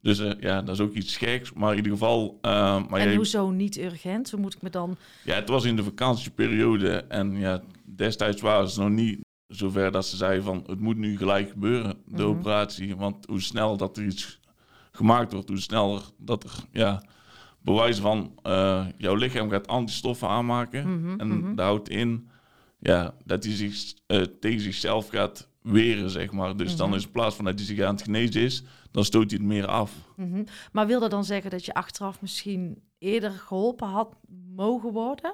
Dus 0.01 0.19
eh, 0.19 0.31
ja, 0.39 0.61
dat 0.61 0.75
is 0.75 0.81
ook 0.81 0.93
iets 0.93 1.17
geks. 1.17 1.53
Maar 1.53 1.71
in 1.71 1.77
ieder 1.77 1.91
geval, 1.91 2.37
eh, 2.41 2.51
maar 2.89 2.99
En 2.99 3.05
jij- 3.07 3.15
hoezo 3.15 3.49
niet 3.49 3.77
urgent? 3.77 4.31
Hoe 4.31 4.39
moet 4.39 4.53
ik 4.55 4.61
me 4.61 4.69
dan... 4.69 4.97
ja, 5.23 5.35
het 5.35 5.49
was 5.49 5.65
in 5.65 5.75
de 5.75 5.83
vakantieperiode. 5.83 6.89
En 6.89 7.37
ja, 7.39 7.61
destijds 7.85 8.41
waren 8.41 8.69
ze 8.69 8.79
nog 8.79 8.89
niet 8.89 9.19
zover 9.47 9.91
dat 9.91 10.05
ze 10.05 10.15
zeiden 10.17 10.43
van 10.43 10.63
het 10.67 10.79
moet 10.79 10.97
nu 10.97 11.17
gelijk 11.17 11.49
gebeuren, 11.49 11.97
de 12.05 12.23
Mhm. 12.23 12.37
operatie. 12.37 12.95
Want 12.95 13.25
hoe 13.25 13.41
snel 13.41 13.77
dat 13.77 13.97
er 13.97 14.03
iets 14.05 14.39
gemaakt 14.91 15.31
wordt, 15.33 15.49
hoe 15.49 15.59
sneller 15.59 16.01
dat 16.17 16.43
er 16.43 16.51
ja, 16.71 17.03
bewijs 17.73 17.97
van 17.99 18.31
eh, 18.43 18.85
jouw 18.97 19.15
lichaam 19.15 19.49
gaat 19.49 19.67
antistoffen 19.67 20.27
aanmaken. 20.27 20.99
Mhm, 20.99 21.19
en 21.19 21.27
mhm. 21.27 21.55
dat 21.55 21.65
houdt 21.65 21.89
in 21.89 22.29
ja, 22.79 23.13
dat 23.25 23.43
hij 23.43 23.53
zich 23.55 23.93
eh, 24.05 24.21
tegen 24.21 24.59
zichzelf 24.61 25.07
gaat 25.07 25.49
weren, 25.61 26.09
zeg 26.09 26.31
maar. 26.31 26.57
Dus 26.57 26.75
dan 26.75 26.87
Mhm. 26.89 26.97
is 26.97 27.05
in 27.05 27.11
plaats 27.11 27.35
van 27.35 27.45
dat 27.45 27.55
hij 27.57 27.65
zich 27.65 27.81
aan 27.81 27.93
het 27.93 28.03
genezen 28.03 28.41
is, 28.41 28.63
dan 28.91 29.03
stoot 29.05 29.29
hij 29.31 29.39
het 29.39 29.47
meer 29.47 29.65
af. 29.67 29.91
Mhm. 30.15 30.43
Maar 30.71 30.87
wil 30.87 30.99
dat 30.99 31.11
dan 31.11 31.23
zeggen 31.25 31.51
dat 31.51 31.65
je 31.65 31.73
achteraf 31.73 32.21
misschien 32.21 32.81
eerder 32.97 33.31
geholpen 33.31 33.87
had 33.87 34.15
mogen 34.55 34.91
worden? 34.91 35.31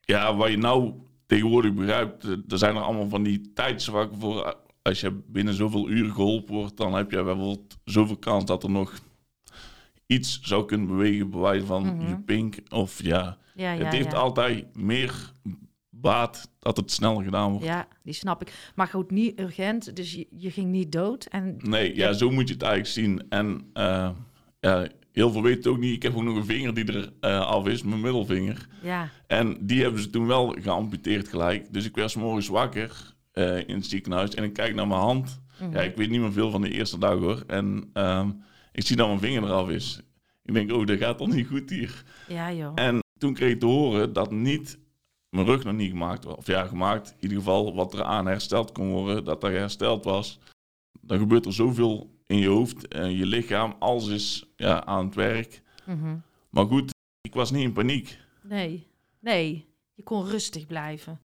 Ja, 0.00 0.36
wat 0.36 0.50
je 0.50 0.56
nou 0.56 0.92
tegenwoordig 1.26 1.74
begrijpt, 1.74 2.24
eh, 2.24 2.30
er 2.48 2.58
zijn 2.58 2.76
er 2.76 2.82
allemaal 2.82 3.08
van 3.08 3.22
die 3.22 3.52
tijdsvakken 3.54 4.18
voor. 4.18 4.56
Als 4.82 5.00
je 5.00 5.22
binnen 5.26 5.54
zoveel 5.54 5.88
uren 5.88 6.12
geholpen 6.12 6.54
wordt, 6.54 6.76
dan 6.76 6.94
heb 6.94 7.10
je 7.10 7.22
bijvoorbeeld 7.22 7.76
zoveel 7.84 8.16
kans 8.16 8.44
dat 8.44 8.62
er 8.62 8.70
nog 8.70 8.94
iets 10.06 10.40
zou 10.42 10.64
kunnen 10.64 10.86
bewegen, 10.86 11.30
bij 11.30 11.40
wijze 11.40 11.66
van 11.66 11.82
Mhm. 11.96 12.08
je 12.08 12.18
pink. 12.18 12.56
Of 12.70 13.02
ja, 13.02 13.38
Ja, 13.54 13.72
ja, 13.72 13.84
het 13.84 13.92
heeft 13.92 14.12
ja. 14.12 14.18
altijd 14.18 14.76
meer 14.76 15.32
baat 15.90 16.50
dat 16.58 16.76
het 16.76 16.90
sneller 16.90 17.24
gedaan 17.24 17.50
wordt. 17.50 17.66
Ja, 17.66 17.88
die 18.02 18.14
snap 18.14 18.42
ik. 18.42 18.70
Maar 18.74 18.86
goed, 18.88 19.10
niet 19.10 19.40
urgent, 19.40 19.96
dus 19.96 20.12
je, 20.12 20.26
je 20.30 20.50
ging 20.50 20.70
niet 20.70 20.92
dood. 20.92 21.24
En 21.24 21.56
Nee, 21.58 21.96
ja, 21.96 22.12
zo 22.12 22.30
moet 22.30 22.48
je 22.48 22.54
het 22.54 22.62
eigenlijk 22.62 22.92
zien. 22.92 23.26
En 23.28 23.70
eh, 23.72 24.10
ja, 24.60 24.88
heel 25.12 25.30
veel 25.32 25.42
weten 25.42 25.58
het 25.58 25.66
ook 25.66 25.78
niet. 25.78 25.94
Ik 25.94 26.02
heb 26.02 26.16
ook 26.16 26.22
nog 26.22 26.36
een 26.36 26.44
vinger 26.44 26.74
die 26.74 26.84
er 26.92 27.12
eh, 27.20 27.40
af 27.46 27.66
is, 27.66 27.82
mijn 27.82 28.00
middelvinger. 28.00 28.68
ja, 28.82 29.08
En 29.26 29.56
die 29.60 29.82
hebben 29.82 30.00
ze 30.02 30.10
toen 30.10 30.26
wel 30.26 30.56
geamputeerd 30.60 31.28
gelijk. 31.28 31.72
Dus 31.72 31.84
ik 31.84 31.94
werd 31.96 32.10
's 32.10 32.14
morgens 32.16 32.48
wakker 32.48 33.14
eh, 33.32 33.68
in 33.68 33.74
het 33.74 33.86
ziekenhuis 33.86 34.34
en 34.34 34.44
ik 34.44 34.52
kijk 34.52 34.74
naar 34.74 34.86
mijn 34.88 35.00
hand. 35.00 35.40
mhm. 35.60 35.72
Ja, 35.72 35.80
ik 35.80 35.96
weet 35.96 36.10
niet 36.10 36.20
meer 36.20 36.32
veel 36.32 36.50
van 36.50 36.60
de 36.60 36.70
eerste 36.70 36.98
dag 36.98 37.18
hoor. 37.18 37.42
En 37.46 37.90
ehm, 37.92 38.30
Ik 38.74 38.86
zie 38.86 38.96
dat 38.96 39.06
mijn 39.06 39.20
vinger 39.20 39.42
eraf 39.42 39.68
is. 39.68 40.00
Ik 40.42 40.54
denk, 40.54 40.72
oh, 40.72 40.86
dat 40.86 40.98
gaat 40.98 41.18
toch 41.18 41.32
niet 41.32 41.46
goed 41.46 41.70
hier. 41.70 42.04
Ja, 42.28 42.52
joh. 42.52 42.72
En 42.74 42.98
toen 43.18 43.34
kreeg 43.34 43.52
ik 43.52 43.60
te 43.60 43.66
horen 43.66 44.12
dat 44.12 44.30
niet 44.30 44.78
mijn 45.28 45.46
rug 45.46 45.64
nog 45.64 45.74
niet 45.74 45.90
gemaakt 45.90 46.24
was. 46.24 46.36
Of 46.36 46.46
ja, 46.46 46.66
gemaakt. 46.66 47.10
In 47.10 47.16
ieder 47.20 47.38
geval 47.38 47.74
wat 47.74 47.92
er 47.94 48.02
aan 48.02 48.26
hersteld 48.26 48.72
kon 48.72 48.90
worden, 48.90 49.24
dat 49.24 49.40
dat 49.40 49.50
hersteld 49.50 50.04
was. 50.04 50.38
Dan 51.00 51.18
gebeurt 51.18 51.46
er 51.46 51.52
zoveel 51.52 52.10
in 52.26 52.38
je 52.38 52.48
hoofd 52.48 52.88
en 52.88 53.16
je 53.16 53.26
lichaam. 53.26 53.74
Alles 53.78 54.06
is 54.08 54.52
ja, 54.56 54.84
aan 54.84 55.04
het 55.04 55.14
werk. 55.14 55.62
Mhm. 55.84 56.16
Maar 56.50 56.66
goed, 56.66 56.90
ik 57.20 57.34
was 57.34 57.50
niet 57.50 57.62
in 57.62 57.72
paniek. 57.72 58.18
Nee, 58.42 58.86
nee. 59.20 59.66
Je 59.94 60.02
kon 60.02 60.26
rustig 60.26 60.66
blijven. 60.66 61.20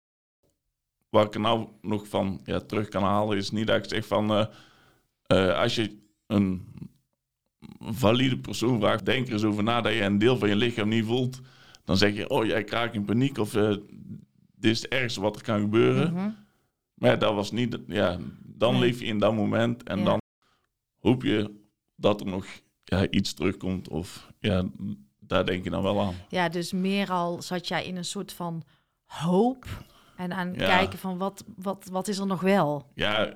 Waar 1.09 1.25
ik 1.25 1.33
er 1.33 1.39
nou 1.39 1.67
nog 1.81 2.07
van 2.07 2.41
ja, 2.43 2.59
terug 2.59 2.87
kan 2.87 3.03
halen, 3.03 3.37
is 3.37 3.51
niet 3.51 3.67
dat 3.67 3.77
ik 3.77 3.89
zeg 3.89 4.05
van... 4.07 4.31
eh, 4.31 4.45
eh, 5.27 5.59
als 5.59 5.75
je 5.75 5.97
een 6.27 6.67
valide 7.79 8.37
persoon 8.37 8.79
vraagt, 8.79 9.05
denk 9.05 9.27
er 9.27 9.33
eens 9.33 9.43
over 9.43 9.63
na 9.63 9.81
dat 9.81 9.93
je 9.93 10.01
een 10.01 10.17
deel 10.17 10.37
van 10.37 10.49
je 10.49 10.55
lichaam 10.55 10.87
niet 10.89 11.05
voelt. 11.05 11.39
Dan 11.83 11.97
zeg 11.97 12.15
je, 12.15 12.29
oh, 12.29 12.45
jij 12.45 12.65
raakt 12.69 12.95
in 12.95 13.05
paniek 13.05 13.37
of 13.37 13.55
eh, 13.55 13.69
dit 14.55 14.71
is 14.71 14.81
het 14.81 14.91
ergste 14.91 15.21
wat 15.21 15.35
er 15.35 15.41
kan 15.43 15.59
gebeuren. 15.59 16.13
Mhm. 16.13 16.29
Maar 16.93 17.09
ja, 17.09 17.15
dat 17.15 17.33
was 17.33 17.51
niet, 17.51 17.77
ja, 17.87 18.17
dan 18.43 18.71
Nee. 18.71 18.81
leef 18.81 18.99
je 18.99 19.05
in 19.05 19.19
dat 19.19 19.33
moment 19.35 19.83
en 19.83 19.97
Ja. 19.99 20.03
dan 20.05 20.21
hoop 20.99 21.23
je 21.23 21.51
dat 21.95 22.19
er 22.21 22.27
nog 22.27 22.45
ja, 22.83 23.09
iets 23.09 23.33
terugkomt. 23.33 23.87
Of 23.89 24.31
ja, 24.39 24.65
daar 25.19 25.45
denk 25.45 25.63
je 25.63 25.69
dan 25.69 25.83
wel 25.83 26.01
aan. 26.01 26.13
Ja, 26.29 26.49
dus 26.49 26.71
meer 26.71 27.11
al 27.11 27.41
zat 27.41 27.67
jij 27.67 27.85
in 27.85 27.95
een 27.97 28.05
soort 28.05 28.33
van 28.33 28.63
hoop 29.05 29.65
en 30.15 30.33
aan 30.33 30.53
Ja. 30.53 30.77
kijken 30.77 30.99
van 30.99 31.17
wat, 31.17 31.43
wat, 31.55 31.87
wat 31.91 32.07
is 32.07 32.17
er 32.17 32.25
nog 32.27 32.41
wel? 32.41 32.91
Ja, 32.93 33.35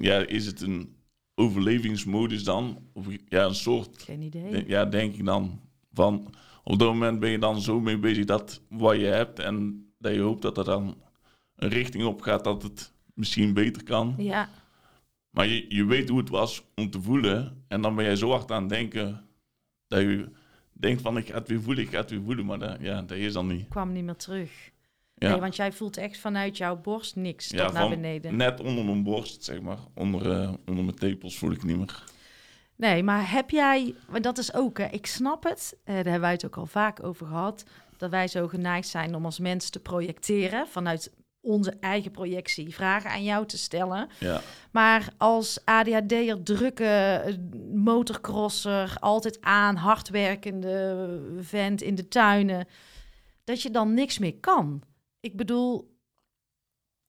ja, 0.00 0.16
is 0.18 0.46
het 0.46 0.60
een 0.60 0.95
overlevingsmodus 1.40 2.44
dan? 2.44 2.78
Of 2.92 3.06
ja, 3.28 3.44
een 3.44 3.54
soort, 3.54 4.02
Geen 4.02 4.22
idee. 4.22 4.64
ja, 4.66 4.84
denk 4.84 5.14
ik 5.14 5.24
dan. 5.24 5.60
Van, 5.92 6.34
op 6.64 6.78
dat 6.78 6.88
moment 6.88 7.20
ben 7.20 7.30
je 7.30 7.38
dan 7.38 7.60
zo 7.60 7.80
mee 7.80 7.98
bezig 7.98 8.24
dat 8.24 8.60
wat 8.68 8.96
je 8.96 9.04
hebt 9.04 9.38
en 9.38 9.84
dat 9.98 10.14
je 10.14 10.20
hoopt 10.20 10.42
dat 10.42 10.58
er 10.58 10.64
dan 10.64 10.96
een 11.56 11.68
richting 11.68 12.04
op 12.04 12.20
gaat 12.20 12.44
dat 12.44 12.62
het 12.62 12.92
misschien 13.14 13.54
beter 13.54 13.82
kan. 13.84 14.14
Ja, 14.18 14.48
Maar 15.30 15.46
je, 15.46 15.64
je 15.68 15.84
weet 15.84 16.08
hoe 16.08 16.18
het 16.18 16.28
was 16.28 16.62
om 16.74 16.90
te 16.90 17.00
voelen. 17.02 17.64
En 17.68 17.80
dan 17.82 17.94
ben 17.94 18.04
jij 18.04 18.16
zo 18.16 18.30
hard 18.30 18.50
aan 18.50 18.60
het 18.60 18.70
denken 18.70 19.26
dat 19.86 20.00
je 20.00 20.28
denkt 20.72 21.02
van 21.02 21.16
ik 21.16 21.26
ga 21.28 21.34
het 21.34 21.48
weer 21.48 21.62
voelen, 21.62 21.84
ik 21.84 21.90
ga 21.90 21.96
het 22.00 22.10
weer 22.10 22.22
voelen. 22.22 22.46
Maar 22.46 22.58
dat, 22.58 22.76
ja, 22.80 23.02
dat 23.02 23.18
is 23.18 23.32
dan 23.32 23.46
niet. 23.46 23.68
kwam 23.68 23.92
niet 23.92 24.04
meer 24.04 24.16
terug. 24.16 24.70
Ja, 25.18 25.30
Nee, 25.30 25.40
want 25.40 25.56
jij 25.56 25.72
voelt 25.72 25.96
echt 25.96 26.18
vanuit 26.18 26.56
jouw 26.56 26.76
borst 26.76 27.16
niks 27.16 27.48
tot 27.48 27.58
ja 27.58 27.70
naar 27.70 27.80
van 27.80 27.90
beneden. 27.90 28.36
net 28.36 28.60
onder 28.60 28.84
mijn 28.84 29.02
borst, 29.02 29.44
zeg 29.44 29.60
maar. 29.60 29.78
Onder, 29.94 30.30
eh, 30.30 30.52
onder 30.66 30.84
mijn 30.84 30.96
tepels 30.96 31.38
voel 31.38 31.50
ik 31.50 31.62
niet 31.64 31.76
meer. 31.76 32.04
Nee, 32.76 33.02
maar 33.02 33.30
heb 33.30 33.50
jij, 33.50 33.94
maar 34.08 34.22
dat 34.22 34.38
is 34.38 34.54
ook, 34.54 34.78
hè, 34.78 34.84
ik 34.84 35.06
snap 35.06 35.44
het, 35.44 35.76
eh, 35.84 35.94
daar 35.94 36.04
hebben 36.04 36.20
wij 36.20 36.30
het 36.30 36.46
ook 36.46 36.56
al 36.56 36.66
vaak 36.66 37.02
over 37.02 37.26
gehad, 37.26 37.64
dat 37.96 38.10
wij 38.10 38.28
zo 38.28 38.48
geneigd 38.48 38.88
zijn 38.88 39.14
om 39.14 39.24
als 39.24 39.38
mens 39.38 39.70
te 39.70 39.80
projecteren, 39.80 40.66
vanuit 40.68 41.12
onze 41.40 41.76
eigen 41.80 42.10
projectie, 42.10 42.74
vragen 42.74 43.10
aan 43.10 43.24
jou 43.24 43.46
te 43.46 43.58
stellen. 43.58 44.08
Ja, 44.18 44.40
Maar 44.70 45.08
als 45.16 45.58
ADHD'er, 45.64 46.42
drukke 46.42 46.84
eh, 47.24 47.34
motorcrosser, 47.74 48.96
altijd 49.00 49.40
aan, 49.40 49.76
hardwerkende 49.76 51.06
vent 51.40 51.82
in 51.82 51.94
de 51.94 52.08
tuinen, 52.08 52.66
dat 53.44 53.62
je 53.62 53.70
dan 53.70 53.94
niks 53.94 54.18
meer 54.18 54.34
kan. 54.40 54.82
Ik 55.26 55.36
bedoel, 55.36 55.98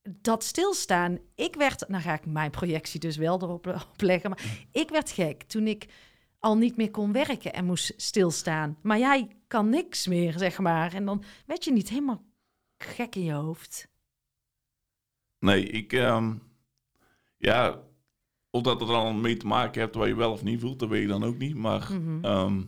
dat 0.02 0.44
stilstaan. 0.44 1.20
Ik 1.36 1.56
werd, 1.56 1.88
nou 1.88 2.04
ga 2.04 2.14
ik 2.14 2.26
mijn 2.26 2.52
projectie 2.52 3.00
dus 3.00 3.18
wel 3.18 3.42
erop 3.42 3.68
opleggen, 3.94 4.30
maar 4.30 4.68
ik 4.72 4.90
werd 4.90 5.12
gek 5.12 5.44
toen 5.44 5.68
ik 5.68 5.86
al 6.40 6.58
niet 6.58 6.78
meer 6.78 6.92
kon 6.92 7.12
werken 7.12 7.54
en 7.54 7.66
moest 7.66 7.94
stilstaan. 7.96 8.78
Maar 8.82 9.00
jij 9.00 9.28
kan 9.48 9.70
niks 9.70 10.08
meer, 10.08 10.38
zeg 10.38 10.60
maar. 10.60 10.94
En 10.94 11.06
dan 11.06 11.24
werd 11.46 11.64
je 11.64 11.72
niet 11.72 11.90
helemaal 11.90 12.24
gek 12.78 13.16
in 13.16 13.24
je 13.24 13.34
hoofd. 13.34 13.90
nee, 15.40 15.64
ik... 15.64 15.94
ehm, 15.94 16.36
ja, 17.38 17.84
of 18.50 18.62
dat 18.62 18.82
er 18.82 18.88
dan 18.88 19.22
mee 19.22 19.38
te 19.38 19.48
maken 19.48 19.82
hebt 19.82 19.96
waar 19.96 20.08
je 20.08 20.16
wel 20.16 20.32
of 20.32 20.44
niet 20.44 20.60
voelt, 20.60 20.80
dat 20.80 20.90
weet 20.90 21.02
je 21.02 21.08
dan 21.08 21.24
ook 21.24 21.38
niet. 21.38 21.56
Maar 21.56 21.92
ehm, 22.22 22.64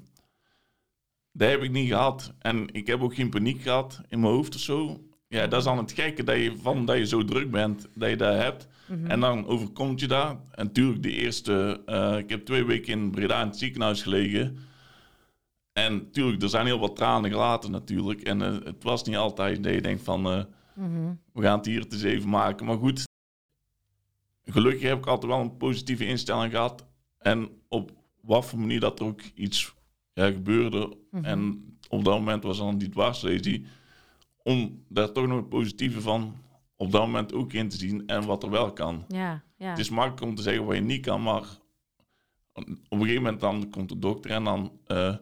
dat 1.32 1.50
heb 1.50 1.64
ik 1.64 1.72
niet 1.72 1.88
gehad. 1.90 2.34
En 2.40 2.74
ik 2.74 2.88
heb 2.88 3.02
ook 3.02 3.16
geen 3.16 3.30
paniek 3.30 3.62
gehad 3.62 4.02
in 4.08 4.20
mijn 4.20 4.34
hoofd 4.34 4.56
of 4.56 4.62
zo. 4.62 5.09
Ja, 5.30 5.48
dat 5.48 5.60
is 5.60 5.66
dan 5.66 5.78
het 5.78 5.92
gekke 5.92 6.24
dat 6.24 6.36
je 6.36 6.58
van 6.58 6.86
dat 6.86 6.98
je 6.98 7.06
zo 7.08 7.26
druk 7.26 7.52
bent, 7.52 7.88
dat 7.96 8.10
je 8.10 8.16
dat 8.16 8.36
hebt. 8.36 8.68
Mhm. 8.88 9.06
En 9.06 9.20
dan 9.20 9.46
overkomt 9.48 10.00
je 10.00 10.08
dat. 10.08 10.38
En 10.52 10.66
natuurlijk, 10.66 11.04
de 11.04 11.12
eerste... 11.12 11.82
eh, 11.86 12.18
ik 12.18 12.30
heb 12.30 12.46
twee 12.46 12.64
weken 12.64 12.92
in 13.00 13.12
Breda 13.12 13.42
in 13.42 13.48
het 13.48 13.58
ziekenhuis 13.58 14.02
gelegen. 14.02 14.58
En 15.74 15.94
natuurlijk, 15.94 16.42
er 16.44 16.50
zijn 16.50 16.66
heel 16.66 16.80
wat 16.80 16.96
tranen 16.96 17.32
gelaten 17.32 17.72
natuurlijk. 17.72 18.22
En 18.22 18.42
eh, 18.42 18.54
het 18.64 18.84
was 18.84 19.04
niet 19.04 19.16
altijd 19.18 19.64
dat 19.64 19.74
je 19.74 19.82
denkt 19.82 20.04
van... 20.04 20.26
eh, 20.26 20.44
Mhm. 20.74 21.14
we 21.34 21.42
gaan 21.42 21.58
het 21.58 21.66
hier 21.66 21.88
te 21.88 22.08
even 22.10 22.30
maken. 22.30 22.66
Maar 22.66 22.78
goed, 22.78 23.04
gelukkig 24.46 24.82
heb 24.82 24.98
ik 24.98 25.06
altijd 25.06 25.32
wel 25.32 25.42
een 25.42 25.58
positieve 25.58 26.06
instelling 26.06 26.52
gehad. 26.52 26.86
En 27.18 27.50
op 27.68 27.92
wat 28.22 28.46
voor 28.46 28.60
manier 28.60 28.80
dat 28.80 29.00
er 29.00 29.06
ook 29.06 29.22
iets 29.36 29.74
ja, 30.14 30.32
gebeurde. 30.32 30.98
Mhm. 31.12 31.26
En 31.26 31.64
op 31.90 32.04
dat 32.04 32.14
moment 32.14 32.44
was 32.44 32.58
dan 32.58 32.78
die 32.78 32.90
dwarslesie. 32.90 33.66
Om 34.50 34.84
daar 34.88 35.12
toch 35.12 35.28
nog 35.28 35.38
het 35.38 35.50
positieve 35.50 36.02
van 36.02 36.36
op 36.76 36.92
dat 36.92 37.02
moment 37.02 37.34
ook 37.34 37.54
in 37.54 37.70
te 37.70 37.78
zien. 37.78 38.08
En 38.08 38.26
wat 38.26 38.44
er 38.44 38.50
wel 38.50 38.74
kan. 38.74 39.06
Ja, 39.08 39.44
ja. 39.58 39.70
Het 39.70 39.80
is 39.80 39.90
makkelijk 39.90 40.22
om 40.22 40.36
te 40.36 40.42
zeggen 40.42 40.66
wat 40.66 40.76
je 40.76 40.82
niet 40.82 41.06
kan, 41.06 41.22
maar 41.24 41.44
op 42.54 42.68
een 42.90 43.00
gegeven 43.00 43.22
moment 43.24 43.42
dan 43.42 43.70
komt 43.70 43.90
de 43.90 44.00
dokter 44.00 44.32
en 44.32 44.44
dan... 44.44 44.72
eh, 44.86 45.16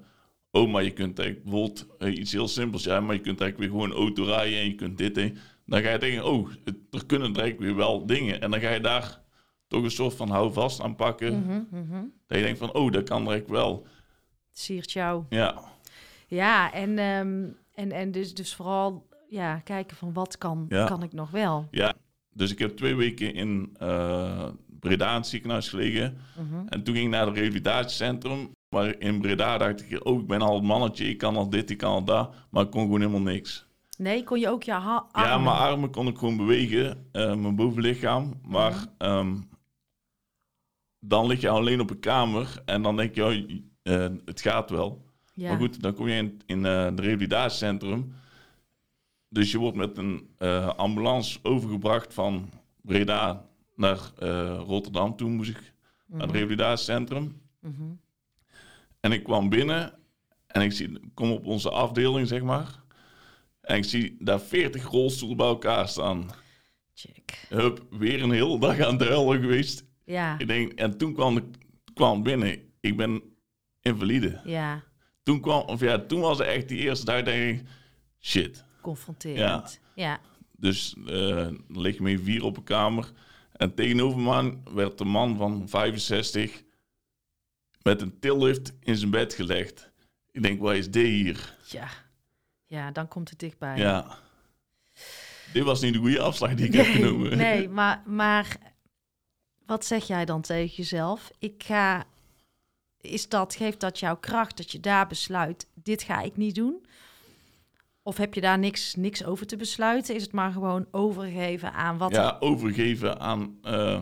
oh, 0.51 0.71
maar 0.71 0.83
je 0.83 0.91
kunt 0.91 1.19
eigenlijk 1.19 1.49
bijvoorbeeld 1.49 1.87
eh, 1.99 2.15
iets 2.17 2.31
heel 2.31 2.47
simpels, 2.47 2.83
ja, 2.83 2.99
maar 2.99 3.15
je 3.15 3.21
kunt 3.21 3.41
eigenlijk 3.41 3.71
weer 3.71 3.81
gewoon 3.81 3.99
auto 3.99 4.23
rijden 4.23 4.59
en 4.59 4.65
je 4.65 4.75
kunt 4.75 4.97
dit 4.97 5.17
en 5.17 5.37
dan 5.65 5.81
ga 5.81 5.89
je 5.91 5.97
denken, 5.99 6.25
oh, 6.25 6.49
het- 6.63 6.75
er 6.91 7.05
kunnen 7.05 7.33
er 7.33 7.39
eigenlijk 7.41 7.59
weer 7.71 7.75
wel 7.85 8.05
dingen. 8.05 8.41
En 8.41 8.51
dan 8.51 8.59
ga 8.59 8.69
je 8.69 8.79
daar 8.79 9.21
toch 9.67 9.83
een 9.83 9.91
soort 9.91 10.13
van 10.15 10.29
houvast 10.29 10.81
aan 10.81 10.95
pakken. 10.95 11.43
Mhm. 11.71 12.03
Dat 12.27 12.37
je 12.37 12.43
denkt 12.43 12.59
van, 12.59 12.73
oh, 12.73 12.91
dat 12.91 13.03
kan 13.09 13.21
er 13.25 13.29
eigenlijk 13.29 13.61
wel. 13.61 13.87
Siert 14.51 14.91
jou. 14.91 15.23
Ja, 15.29 15.61
Ja, 16.27 16.73
en, 16.73 16.97
ehm, 16.99 17.45
en, 17.73 17.91
en 17.91 18.11
dus, 18.11 18.33
dus 18.33 18.55
vooral 18.55 19.06
ja, 19.29 19.59
kijken 19.59 19.97
van 19.97 20.13
wat 20.13 20.37
kan, 20.37 20.65
Ja. 20.69 20.85
kan 20.85 21.03
ik 21.03 21.13
nog 21.13 21.29
wel. 21.31 21.67
ja. 21.71 21.93
Dus 22.33 22.51
ik 22.51 22.59
heb 22.59 22.77
twee 22.77 22.95
weken 22.95 23.33
in 23.33 23.75
eh, 23.79 24.47
Breda 24.79 25.09
in 25.09 25.15
het 25.15 25.27
ziekenhuis 25.27 25.69
gelegen. 25.69 26.17
Mhm. 26.37 26.67
En 26.67 26.83
toen 26.83 26.93
ging 26.93 27.05
ik 27.07 27.11
naar 27.13 27.25
het 27.27 27.35
revalidatiecentrum. 27.37 28.51
Maar 28.69 28.99
in 28.99 29.21
Breda 29.21 29.57
dacht 29.57 29.91
ik, 29.91 30.05
oh, 30.07 30.19
ik 30.21 30.27
ben 30.27 30.41
al 30.41 30.57
een 30.57 30.65
mannetje, 30.65 31.05
ik 31.09 31.17
kan 31.17 31.35
al 31.35 31.49
dit, 31.49 31.69
ik 31.69 31.77
kan 31.77 31.91
al 31.91 32.03
dat. 32.03 32.33
Maar 32.49 32.63
ik 32.63 32.69
kon 32.71 32.81
gewoon 32.81 32.99
helemaal 32.99 33.21
niks. 33.33 33.65
Nee, 33.97 34.23
kon 34.23 34.39
je 34.39 34.49
ook 34.49 34.63
je 34.63 34.71
ha- 34.71 35.07
Ja, 35.11 35.21
armen- 35.23 35.43
mijn 35.43 35.55
armen 35.57 35.91
kon 35.91 36.07
ik 36.07 36.17
gewoon 36.17 36.37
bewegen, 36.37 37.07
eh, 37.11 37.35
mijn 37.35 37.55
bovenlichaam. 37.55 38.33
Maar 38.43 38.71
Mhm. 38.71 38.85
ehm, 38.97 39.35
dan 40.99 41.27
lig 41.27 41.41
je 41.41 41.49
alleen 41.49 41.79
op 41.79 41.89
een 41.89 41.99
kamer 41.99 42.61
en 42.65 42.81
dan 42.81 42.95
denk 42.95 43.15
je, 43.15 43.25
oh, 43.25 43.33
eh, 43.83 44.07
het 44.25 44.41
gaat 44.41 44.69
wel. 44.69 45.05
Ja. 45.33 45.49
Maar 45.49 45.57
goed, 45.59 45.81
dan 45.81 45.93
kom 45.93 46.07
je 46.07 46.15
in, 46.15 46.41
in 46.45 46.63
het 46.63 46.99
revalidatiecentrum. 46.99 48.13
Dus 49.29 49.51
je 49.51 49.57
wordt 49.57 49.77
met 49.77 49.97
een 49.97 50.29
eh, 50.37 50.67
ambulance 50.75 51.39
overgebracht 51.43 52.13
van 52.13 52.49
Breda 52.81 53.45
naar 53.75 53.99
eh, 54.17 54.61
Rotterdam. 54.65 55.15
Toen 55.15 55.35
moest 55.35 55.49
ik 55.49 55.73
naar 56.07 56.19
het 56.21 56.29
Mhm, 56.29 56.37
revalidatiecentrum. 56.37 57.41
mhm. 57.61 57.83
En 58.99 59.11
ik 59.11 59.23
kwam 59.23 59.49
binnen 59.49 59.93
en 60.47 60.61
ik 60.61 60.71
zie, 60.71 60.99
kom 61.13 61.31
op 61.31 61.45
onze 61.45 61.69
afdeling, 61.69 62.27
zeg 62.27 62.41
maar. 62.41 62.83
En 63.61 63.75
ik 63.77 63.83
zie 63.83 64.15
daar 64.19 64.39
40 64.39 64.85
rolstoelen 64.89 65.37
bij 65.37 65.47
elkaar 65.47 65.87
staan. 65.87 66.29
Check. 66.93 67.45
Hup, 67.49 67.85
weer 67.89 68.23
een 68.23 68.31
hele 68.31 68.59
dag 68.59 68.79
aan 68.79 68.97
het 68.97 69.07
huilen 69.07 69.41
geweest. 69.41 69.85
Ja, 70.05 70.39
Ik 70.39 70.47
denk, 70.47 70.71
en 70.71 70.97
toen 70.97 71.13
kwam 71.13 71.37
ik 71.37 71.43
kwam 71.93 72.23
binnen. 72.23 72.59
Ik 72.79 72.97
ben 72.97 73.21
invalide. 73.81 74.41
ja, 74.45 74.83
Toen, 75.23 75.41
kwam, 75.41 75.61
of 75.67 75.79
ja, 75.79 75.99
toen 75.99 76.19
was 76.21 76.39
echt 76.39 76.67
die 76.67 76.77
eerste 76.79 77.05
dag, 77.05 77.23
denk 77.23 77.59
ik, 77.59 77.67
shit. 78.19 78.65
Confronterend. 78.87 79.79
Ja. 79.95 80.19
Dus 80.57 80.95
eh, 81.05 81.07
dan 81.07 81.63
lig 81.67 81.95
je 81.95 82.01
mee 82.01 82.19
vier 82.19 82.43
op 82.43 82.57
een 82.57 82.63
kamer. 82.63 83.11
En 83.51 83.73
tegenover 83.73 84.19
me 84.19 84.57
werd 84.73 84.99
een 84.99 85.07
man 85.07 85.37
van 85.37 85.69
65 85.69 86.63
met 87.81 88.01
een 88.01 88.19
tillift 88.19 88.73
in 88.79 88.95
zijn 88.95 89.11
bed 89.11 89.33
gelegd. 89.33 89.91
Ik 90.31 90.41
denk, 90.41 90.59
wat 90.59 90.75
is 90.75 90.91
dit 90.91 91.05
hier? 91.05 91.55
ja. 91.69 91.87
Ja, 92.65 92.91
dan 92.91 93.07
komt 93.07 93.29
het 93.29 93.39
dichtbij. 93.39 93.77
Ja. 93.77 94.17
Dit 95.53 95.63
was 95.63 95.81
niet 95.81 95.93
de 95.93 95.99
goede 95.99 96.19
afslag 96.19 96.53
die 96.53 96.65
ik 96.65 96.73
heb 96.73 96.85
genomen. 96.85 97.37
nee, 97.37 97.69
maar, 97.79 98.03
maar 98.05 98.57
wat 99.65 99.85
zeg 99.85 100.07
jij 100.07 100.25
dan 100.25 100.41
tegen 100.41 100.75
jezelf? 100.75 101.31
Ik 101.39 101.63
ga, 101.63 102.05
is 103.01 103.29
dat, 103.29 103.55
geeft 103.55 103.79
dat 103.79 103.99
jouw 103.99 104.17
kracht 104.17 104.57
dat 104.57 104.71
je 104.71 104.79
daar 104.79 105.07
besluit, 105.07 105.67
dit 105.73 106.03
ga 106.03 106.21
ik 106.21 106.37
niet 106.37 106.55
doen? 106.55 106.85
Of 108.07 108.17
heb 108.17 108.33
je 108.33 108.41
daar 108.41 108.59
niks, 108.59 108.95
niks 108.95 109.23
over 109.25 109.45
te 109.47 109.55
besluiten? 109.57 110.15
Is 110.15 110.21
het 110.23 110.31
maar 110.31 110.51
gewoon 110.51 110.87
overgeven 110.91 111.73
aan 111.73 111.97
wat... 111.97 112.11
Ja, 112.11 112.37
overgeven 112.39 113.19
aan... 113.19 113.57
eh, 113.61 114.01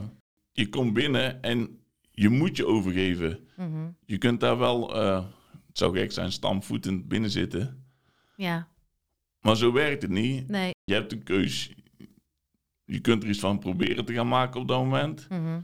je 0.51 0.69
komt 0.69 0.93
binnen 0.93 1.41
en 1.41 1.79
je 2.11 2.29
moet 2.29 2.57
je 2.57 2.65
overgeven. 2.65 3.39
Mhm. 3.57 3.89
Je 4.05 4.17
kunt 4.17 4.39
daar 4.39 4.57
wel, 4.57 4.95
eh, 4.95 5.23
het 5.67 5.77
zou 5.77 5.97
gek 5.97 6.11
zijn, 6.11 6.31
stampvoetend 6.31 7.07
binnen 7.07 7.29
zitten. 7.29 7.85
Ja, 8.35 8.67
Maar 9.39 9.55
zo 9.57 9.71
werkt 9.71 10.01
het 10.01 10.11
niet. 10.11 10.47
nee. 10.47 10.71
Je 10.83 10.93
hebt 10.93 11.11
een 11.11 11.23
keus. 11.23 11.73
Je 12.85 12.99
kunt 12.99 13.23
er 13.23 13.29
iets 13.29 13.39
van 13.39 13.59
proberen 13.59 14.05
te 14.05 14.13
gaan 14.13 14.27
maken 14.27 14.59
op 14.61 14.67
dat 14.67 14.83
moment. 14.83 15.27
Mhm. 15.29 15.59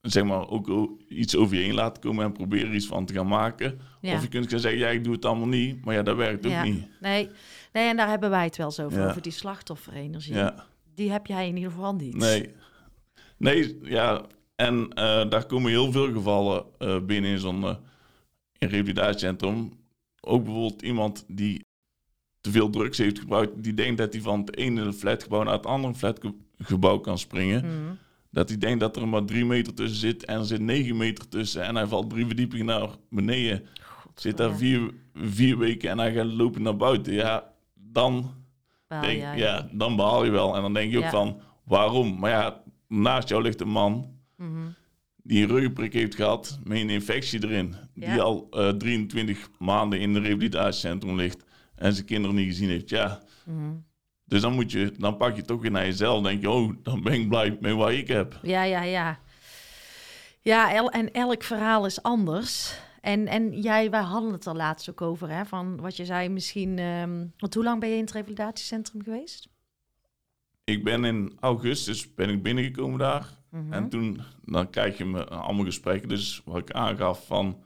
Zeg 0.00 0.24
maar 0.24 0.48
ook 0.48 0.90
iets 1.08 1.36
over 1.36 1.56
je 1.56 1.62
heen 1.62 1.74
laten 1.74 2.02
komen 2.02 2.24
en 2.24 2.32
proberen 2.32 2.68
er 2.68 2.74
iets 2.74 2.86
van 2.86 3.06
te 3.06 3.12
gaan 3.14 3.26
maken. 3.28 3.80
Ja. 4.00 4.14
Of 4.14 4.22
je 4.22 4.28
kunt 4.28 4.48
gaan 4.50 4.60
zeggen, 4.60 4.80
ja, 4.80 4.88
ik 4.88 5.04
doe 5.04 5.12
het 5.14 5.24
allemaal 5.24 5.48
niet. 5.48 5.84
Maar 5.84 5.94
ja, 5.94 6.02
dat 6.02 6.16
werkt 6.16 6.46
ook 6.46 6.52
Ja. 6.52 6.62
niet. 6.62 6.88
Nee. 7.00 7.28
Nee, 7.72 7.88
en 7.88 7.96
daar 7.96 8.08
hebben 8.08 8.30
wij 8.30 8.44
het 8.44 8.56
wel 8.56 8.66
eens 8.66 8.80
over, 8.80 9.00
Ja. 9.00 9.08
over 9.08 9.22
die 9.22 9.32
slachtofferenergie. 9.32 10.34
Ja, 10.34 10.66
Die 10.94 11.10
heb 11.10 11.26
jij 11.26 11.48
in 11.48 11.56
ieder 11.56 11.70
geval 11.72 11.94
niet. 11.94 12.16
nee. 12.16 12.50
Nee, 13.36 13.78
ja. 13.82 14.22
En 14.56 14.88
eh, 14.94 15.28
daar 15.30 15.46
komen 15.46 15.70
heel 15.70 15.92
veel 15.92 16.12
gevallen 16.12 16.64
eh, 16.78 17.00
binnen 17.00 17.30
in 17.30 17.38
zo'n 17.38 17.64
eh, 17.64 17.74
in 18.58 18.68
revalidatiecentrum. 18.68 19.72
Ook 20.20 20.44
bijvoorbeeld 20.44 20.82
iemand 20.82 21.24
die 21.28 21.64
te 22.40 22.50
veel 22.50 22.70
drugs 22.70 22.98
heeft 22.98 23.18
gebruikt. 23.18 23.62
Die 23.62 23.74
denkt 23.74 23.98
dat 23.98 24.12
hij 24.12 24.22
van 24.22 24.40
het 24.40 24.56
ene 24.56 24.92
flatgebouw 24.92 25.42
naar 25.42 25.52
het 25.52 25.66
andere 25.66 25.94
flatgebouw 25.94 26.98
kan 26.98 27.18
springen. 27.18 27.64
Mhm. 27.64 27.94
Dat 28.30 28.48
hij 28.48 28.58
denkt 28.58 28.80
dat 28.80 28.96
er 28.96 29.08
maar 29.08 29.24
drie 29.24 29.44
meter 29.44 29.74
tussen 29.74 29.98
zit 29.98 30.24
en 30.24 30.38
er 30.38 30.44
zit 30.44 30.60
negen 30.60 30.96
meter 30.96 31.28
tussen. 31.28 31.62
En 31.62 31.74
hij 31.76 31.86
valt 31.86 32.10
drie 32.10 32.26
verdiepingen 32.26 32.66
naar 32.66 32.88
beneden. 33.10 33.66
God, 33.82 34.20
Zit 34.20 34.36
daar 34.36 34.56
vier, 34.56 34.90
vier 35.14 35.58
weken 35.58 35.90
en 35.90 35.98
hij 35.98 36.12
gaat 36.12 36.26
lopen 36.26 36.62
naar 36.62 36.76
buiten. 36.76 37.12
Ja, 37.12 37.52
dan, 37.92 38.34
denk, 39.00 39.36
ja, 39.36 39.68
dan 39.72 39.96
behaal 39.96 40.24
je 40.24 40.30
wel. 40.30 40.54
En 40.56 40.62
dan 40.62 40.74
denk 40.74 40.90
je 40.90 40.96
ook 40.96 41.02
Ja. 41.04 41.10
van, 41.10 41.40
waarom? 41.64 42.18
Maar 42.18 42.30
ja, 42.30 42.62
naast 42.88 43.28
jou 43.28 43.42
ligt 43.42 43.60
een 43.60 43.68
man 43.68 44.16
Mhm. 44.36 44.66
die 45.22 45.42
een 45.42 45.48
ruggenprik 45.48 45.92
heeft 45.92 46.14
gehad 46.14 46.58
met 46.64 46.78
een 46.78 46.90
infectie 46.90 47.44
erin. 47.44 47.74
Die 47.94 48.20
al 48.20 48.46
eh, 48.50 48.68
23 48.68 49.48
maanden 49.58 50.00
in 50.00 50.14
een 50.14 50.22
revalidatiecentrum 50.22 51.16
ligt 51.16 51.44
en 51.74 51.92
zijn 51.92 52.06
kinderen 52.06 52.36
niet 52.36 52.46
gezien 52.46 52.68
heeft. 52.68 52.88
Ja, 52.88 53.22
Mhm. 53.44 53.72
dus 54.24 54.40
dan, 54.40 54.52
moet 54.54 54.72
je, 54.72 54.92
dan 54.98 55.16
pak 55.16 55.36
je 55.36 55.42
toch 55.42 55.60
weer 55.60 55.70
naar 55.70 55.84
jezelf. 55.84 56.22
Denk 56.22 56.40
je, 56.40 56.50
oh, 56.50 56.72
dan 56.82 57.02
ben 57.02 57.12
ik 57.12 57.28
blij 57.28 57.56
met 57.60 57.72
wat 57.74 57.90
ik 57.90 58.08
heb. 58.08 58.38
Ja, 58.42 58.62
ja, 58.62 58.82
ja. 58.82 59.18
Ja, 60.40 60.72
el- 60.74 60.90
en 60.90 61.12
elk 61.12 61.42
verhaal 61.42 61.86
is 61.86 62.02
anders. 62.02 62.80
En, 63.00 63.26
en 63.26 63.60
jij, 63.60 63.90
wij 63.90 64.00
hadden 64.02 64.32
het 64.32 64.46
er 64.46 64.56
laatst 64.56 64.90
ook 64.90 65.00
over, 65.02 65.30
hè, 65.30 65.44
van 65.46 65.80
wat 65.80 65.96
je 65.96 66.04
zei, 66.04 66.28
misschien... 66.28 66.78
ehm, 66.78 67.26
want 67.38 67.54
hoe 67.54 67.64
lang 67.64 67.80
ben 67.80 67.88
je 67.88 67.94
in 67.94 68.00
het 68.00 68.12
revalidatiecentrum 68.12 69.02
geweest? 69.02 69.48
Ik 70.64 70.84
ben 70.84 71.04
in 71.04 71.36
augustus 71.40 72.14
ben 72.14 72.28
ik 72.28 72.42
binnengekomen 72.42 72.98
daar. 72.98 73.36
Mhm. 73.50 73.72
En 73.72 73.88
toen 73.88 74.20
dan 74.44 74.70
krijg 74.70 74.98
je 74.98 75.04
me 75.04 75.28
allemaal 75.28 75.64
gesprekken. 75.64 76.08
Dus 76.08 76.42
wat 76.44 76.56
ik 76.58 76.70
aangaf 76.70 77.26
van 77.26 77.62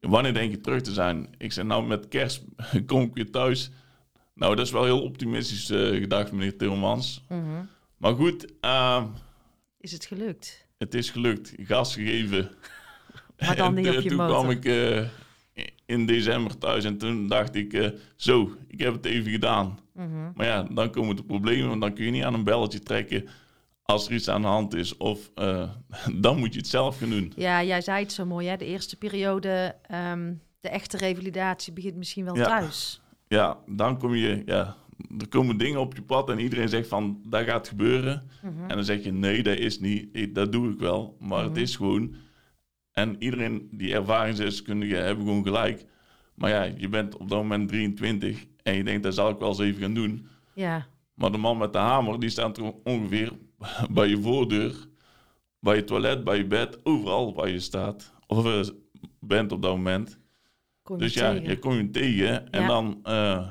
wanneer 0.00 0.34
denk 0.34 0.50
je 0.50 0.60
terug 0.60 0.82
te 0.82 0.92
zijn? 0.92 1.34
Ik 1.38 1.52
zei 1.52 1.66
nou 1.66 1.86
met 1.86 2.08
kerst 2.08 2.44
kom 2.86 3.02
ik 3.02 3.14
weer 3.14 3.30
thuis. 3.30 3.70
Nou, 4.34 4.56
dat 4.56 4.66
is 4.66 4.72
wel 4.72 4.84
heel 4.84 5.02
optimistisch 5.02 5.70
eh, 5.70 5.88
gedacht, 5.88 6.32
meneer 6.32 6.56
Tilmans. 6.56 7.24
Mhm. 7.28 7.64
Maar 7.96 8.14
goed, 8.14 8.60
eh, 8.60 9.04
Is 9.80 9.92
het 9.92 10.04
gelukt? 10.04 10.66
het 10.78 10.94
is 10.94 11.10
gelukt. 11.10 11.52
Gas 11.58 11.94
gegeven. 11.94 12.50
Maar 13.38 13.56
dan 13.56 13.66
En 13.66 13.74
niet 13.74 13.86
op 13.86 13.92
toen- 13.94 14.02
je 14.02 14.08
Toen 14.08 14.16
motor. 14.18 14.34
kwam 14.38 14.50
ik 14.50 14.64
eh, 14.64 15.02
in 15.86 16.06
december 16.06 16.58
thuis 16.58 16.84
en 16.84 16.98
toen 16.98 17.28
dacht 17.28 17.54
ik, 17.54 17.72
eh, 17.72 17.88
zo, 18.16 18.50
ik 18.68 18.78
heb 18.80 18.92
het 18.92 19.04
even 19.04 19.30
gedaan. 19.30 19.78
Mhm. 19.94 20.08
Maar 20.34 20.46
ja, 20.46 20.62
dan 20.62 20.90
komen 20.90 21.16
de 21.16 21.24
problemen, 21.24 21.68
want 21.68 21.80
dan 21.80 21.92
kun 21.94 22.04
je 22.04 22.10
niet 22.10 22.22
aan 22.24 22.34
een 22.34 22.44
belletje 22.44 22.78
trekken 22.80 23.24
als 23.82 24.06
er 24.08 24.14
iets 24.14 24.28
aan 24.28 24.40
de 24.42 24.46
hand 24.48 24.74
is. 24.74 24.96
Of 24.96 25.30
eh, 25.34 25.70
dan 26.24 26.38
moet 26.38 26.52
je 26.52 26.58
het 26.58 26.68
zelf 26.68 26.98
gaan 26.98 27.10
doen. 27.10 27.32
Ja, 27.36 27.62
jij 27.64 27.80
zei 27.80 28.02
het 28.02 28.12
zo 28.12 28.24
mooi, 28.26 28.46
hè? 28.48 28.56
De 28.56 28.64
eerste 28.64 28.96
periode, 28.96 29.74
ehm, 29.82 30.32
de 30.60 30.68
echte 30.68 30.96
revalidatie 30.96 31.72
begint 31.72 31.96
misschien 31.96 32.24
wel 32.24 32.36
Ja. 32.36 32.44
thuis. 32.46 33.00
Ja, 33.28 33.58
dan 33.66 33.98
kom 33.98 34.14
je, 34.14 34.42
ja, 34.46 34.76
er 35.18 35.28
komen 35.28 35.56
dingen 35.56 35.80
op 35.80 35.94
je 35.96 36.02
pad 36.02 36.30
en 36.30 36.38
iedereen 36.38 36.68
zegt 36.68 36.88
van, 36.88 37.20
dat 37.28 37.44
gaat 37.44 37.68
gebeuren. 37.68 38.22
Mhm. 38.42 38.62
En 38.70 38.74
dan 38.76 38.84
zeg 38.84 39.04
je, 39.04 39.12
nee, 39.12 39.42
dat 39.42 39.58
is 39.58 39.80
niet, 39.80 40.34
dat 40.34 40.52
doe 40.52 40.72
ik 40.72 40.78
wel. 40.78 41.16
Maar 41.20 41.42
het 41.42 41.52
Mhm. 41.52 41.60
is 41.60 41.76
gewoon, 41.76 42.14
en 42.96 43.16
iedereen 43.18 43.68
die 43.72 43.94
ervaringsdeskundige 43.94 44.94
hebben 44.94 45.24
gewoon 45.26 45.42
gelijk. 45.42 45.84
Maar 46.34 46.50
ja, 46.50 46.62
je 46.62 46.88
bent 46.88 47.16
op 47.16 47.28
dat 47.28 47.38
moment 47.42 47.68
23 47.68 48.46
en 48.62 48.74
je 48.76 48.84
denkt, 48.84 49.02
dat 49.02 49.14
zal 49.14 49.30
ik 49.30 49.38
wel 49.38 49.48
eens 49.48 49.58
even 49.58 49.80
gaan 49.82 49.94
doen. 49.94 50.26
Ja, 50.54 50.86
Maar 51.14 51.32
de 51.32 51.38
man 51.38 51.58
met 51.58 51.72
de 51.72 51.78
hamer, 51.78 52.20
die 52.20 52.28
staat 52.28 52.56
er 52.58 52.72
ongeveer 52.84 53.32
bij 53.90 54.08
je 54.08 54.20
voordeur, 54.20 54.74
bij 55.60 55.76
je 55.76 55.84
toilet, 55.84 56.24
bij 56.24 56.36
je 56.36 56.46
bed, 56.46 56.78
overal 56.84 57.34
waar 57.34 57.48
je 57.48 57.60
staat. 57.60 58.12
Of 58.26 58.70
bent 59.20 59.52
op 59.52 59.62
dat 59.62 59.76
moment. 59.76 60.18
kom 60.82 60.98
Dus 60.98 61.14
ja, 61.14 61.32
tegen. 61.32 61.48
je 61.48 61.58
kom 61.58 61.72
je 61.74 61.90
tegen. 61.90 62.50
En 62.50 62.60
Ja. 62.60 62.66
dan, 62.66 63.00
eh, 63.02 63.48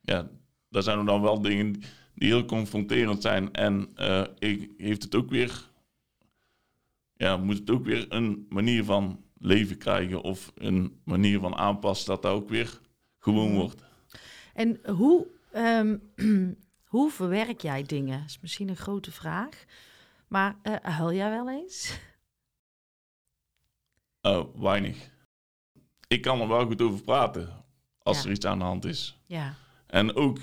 ja, 0.00 0.28
daar 0.68 0.82
zijn 0.82 0.98
er 0.98 1.04
dan 1.06 1.22
wel 1.22 1.40
dingen 1.40 1.72
die 2.14 2.28
heel 2.28 2.44
confronterend 2.44 3.22
zijn. 3.22 3.52
En 3.52 3.88
eh, 3.94 4.22
ik, 4.38 4.70
heeft 4.76 5.02
het 5.02 5.14
ook 5.14 5.30
weer, 5.30 5.65
ja, 7.16 7.36
moet 7.36 7.58
het 7.58 7.70
ook 7.70 7.84
weer 7.84 8.06
een 8.12 8.46
manier 8.48 8.84
van 8.84 9.24
leven 9.38 9.78
krijgen. 9.78 10.22
Of 10.22 10.52
een 10.54 11.00
manier 11.04 11.40
van 11.40 11.54
aanpassen 11.56 12.06
dat 12.08 12.22
dat 12.22 12.32
ook 12.32 12.48
weer 12.48 12.80
gewoon 13.18 13.48
Mhm. 13.48 13.56
wordt. 13.56 13.82
En 14.54 14.80
hoe, 14.94 15.26
ehm, 15.52 15.98
hoe 16.94 17.10
verwerk 17.10 17.60
jij 17.60 17.82
dingen? 17.82 18.18
Dat 18.20 18.28
is 18.28 18.40
misschien 18.40 18.68
een 18.68 18.76
grote 18.76 19.12
vraag. 19.12 19.64
Maar 20.28 20.56
eh 20.62 20.74
huil 20.82 21.12
jij 21.12 21.30
wel 21.30 21.50
eens? 21.50 21.98
Eh, 24.20 24.44
weinig. 24.54 25.10
Ik 26.08 26.22
kan 26.22 26.40
er 26.40 26.48
wel 26.48 26.66
goed 26.66 26.82
over 26.82 27.02
praten 27.02 27.64
als 28.02 28.18
Ja. 28.18 28.24
er 28.24 28.30
iets 28.30 28.46
aan 28.46 28.58
de 28.58 28.64
hand 28.64 28.84
is. 28.84 29.18
Ja. 29.26 29.54
En 29.86 30.14
ook, 30.14 30.38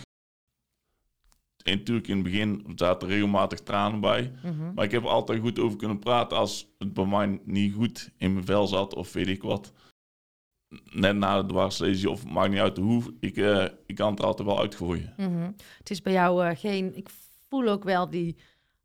en 1.64 1.78
natuurlijk 1.78 2.08
in 2.08 2.16
het 2.16 2.24
begin 2.24 2.64
zaten 2.76 3.08
er 3.08 3.14
regelmatig 3.14 3.60
tranen 3.60 4.00
bij. 4.00 4.32
Mhm. 4.44 4.74
Maar 4.74 4.86
ik 4.86 4.92
heb 4.92 5.04
er 5.04 5.10
altijd 5.10 5.40
goed 5.40 5.60
over 5.60 5.78
kunnen 5.78 6.00
praten 6.00 6.38
als 6.38 6.68
het 6.78 6.94
bij 6.94 7.06
mij 7.06 7.40
niet 7.46 7.74
goed 7.74 8.10
in 8.18 8.34
mijn 8.34 8.46
vel 8.46 8.68
zat 8.68 8.96
of 8.96 9.14
weet 9.14 9.28
ik 9.28 9.42
wat. 9.44 9.74
Net 10.92 11.16
na 11.16 11.42
de 11.42 11.48
dwarslesie 11.48 12.10
of 12.10 12.26
maakt 12.26 12.50
niet 12.50 12.60
uit 12.60 12.78
hoe. 12.78 13.04
Ik, 13.20 13.38
eh, 13.38 13.66
ik 13.86 13.96
kan 13.96 14.10
het 14.10 14.20
er 14.20 14.26
altijd 14.26 14.48
wel 14.48 14.60
uitgooien. 14.60 15.14
Mhm. 15.18 15.52
Het 15.78 15.90
is 15.90 16.02
bij 16.02 16.14
jou 16.14 16.46
eh, 16.46 16.58
geen... 16.58 16.96
Ik 16.98 17.10
voel 17.50 17.68
ook 17.68 17.84
wel 17.84 18.10
die 18.10 18.36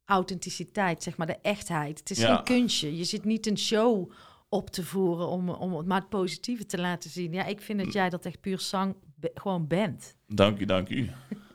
authenticiteit, 0.05 1.03
zeg 1.03 1.17
maar, 1.17 1.27
de 1.27 1.39
echtheid. 1.43 1.99
Het 1.99 2.11
is 2.11 2.19
Ja. 2.19 2.35
geen 2.35 2.45
kunstje. 2.45 2.97
Je 2.97 3.05
zit 3.05 3.25
niet 3.25 3.47
een 3.47 3.59
show 3.59 4.11
op 4.49 4.71
te 4.71 4.85
voeren 4.85 5.29
om, 5.29 5.49
om 5.49 5.77
het 5.77 5.87
maar 5.87 6.01
het 6.01 6.09
positieve 6.09 6.67
te 6.67 6.79
laten 6.81 7.11
zien. 7.11 7.33
Ja, 7.33 7.45
ik 7.45 7.61
vind 7.61 7.79
dat 7.85 7.93
jij 7.93 8.11
dat 8.11 8.27
echt 8.27 8.41
puur 8.41 8.59
zang 8.61 8.95
gewoon 9.35 9.67
bent. 9.67 10.17
Dank 10.27 10.59
u, 10.61 10.65
dank 10.65 10.89
u. 10.89 11.11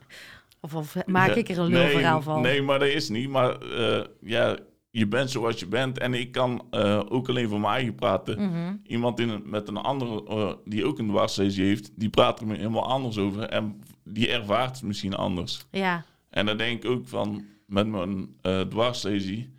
Of, 0.64 0.74
of 0.74 1.06
maak 1.06 1.28
Ja, 1.28 1.34
ik 1.34 1.48
er 1.48 1.58
een 1.58 1.70
nee, 1.70 1.82
lulverhaal 1.82 2.22
van? 2.22 2.42
Nee, 2.42 2.62
maar 2.62 2.78
dat 2.78 2.88
is 2.88 3.08
niet. 3.08 3.28
Maar 3.28 3.60
eh, 3.60 4.04
ja, 4.20 4.56
je 4.90 5.06
bent 5.06 5.30
zoals 5.30 5.60
je 5.60 5.66
bent. 5.66 5.98
En 5.98 6.14
ik 6.14 6.32
kan 6.32 6.66
eh, 6.70 7.02
ook 7.08 7.28
alleen 7.28 7.48
voor 7.48 7.64
eigen 7.64 7.94
praten. 7.94 8.42
Mhm. 8.42 8.76
Iemand 8.86 9.20
in, 9.20 9.42
met 9.44 9.68
een 9.68 9.76
andere, 9.76 10.26
eh, 10.26 10.52
die 10.64 10.84
ook 10.84 10.98
een 10.98 11.08
dwarslesie 11.08 11.64
heeft, 11.64 11.90
die 11.94 12.08
praat 12.08 12.40
er 12.40 12.46
helemaal 12.46 12.86
anders 12.86 13.18
over. 13.18 13.42
En 13.42 13.80
die 14.04 14.30
ervaart 14.30 14.76
het 14.76 14.82
misschien 14.82 15.14
anders. 15.14 15.66
Ja, 15.70 16.04
En 16.30 16.46
dan 16.46 16.56
denk 16.56 16.84
ik 16.84 16.90
ook 16.90 17.08
van, 17.08 17.44
met 17.66 17.86
mijn 17.86 18.36
dwarslesie, 18.68 19.52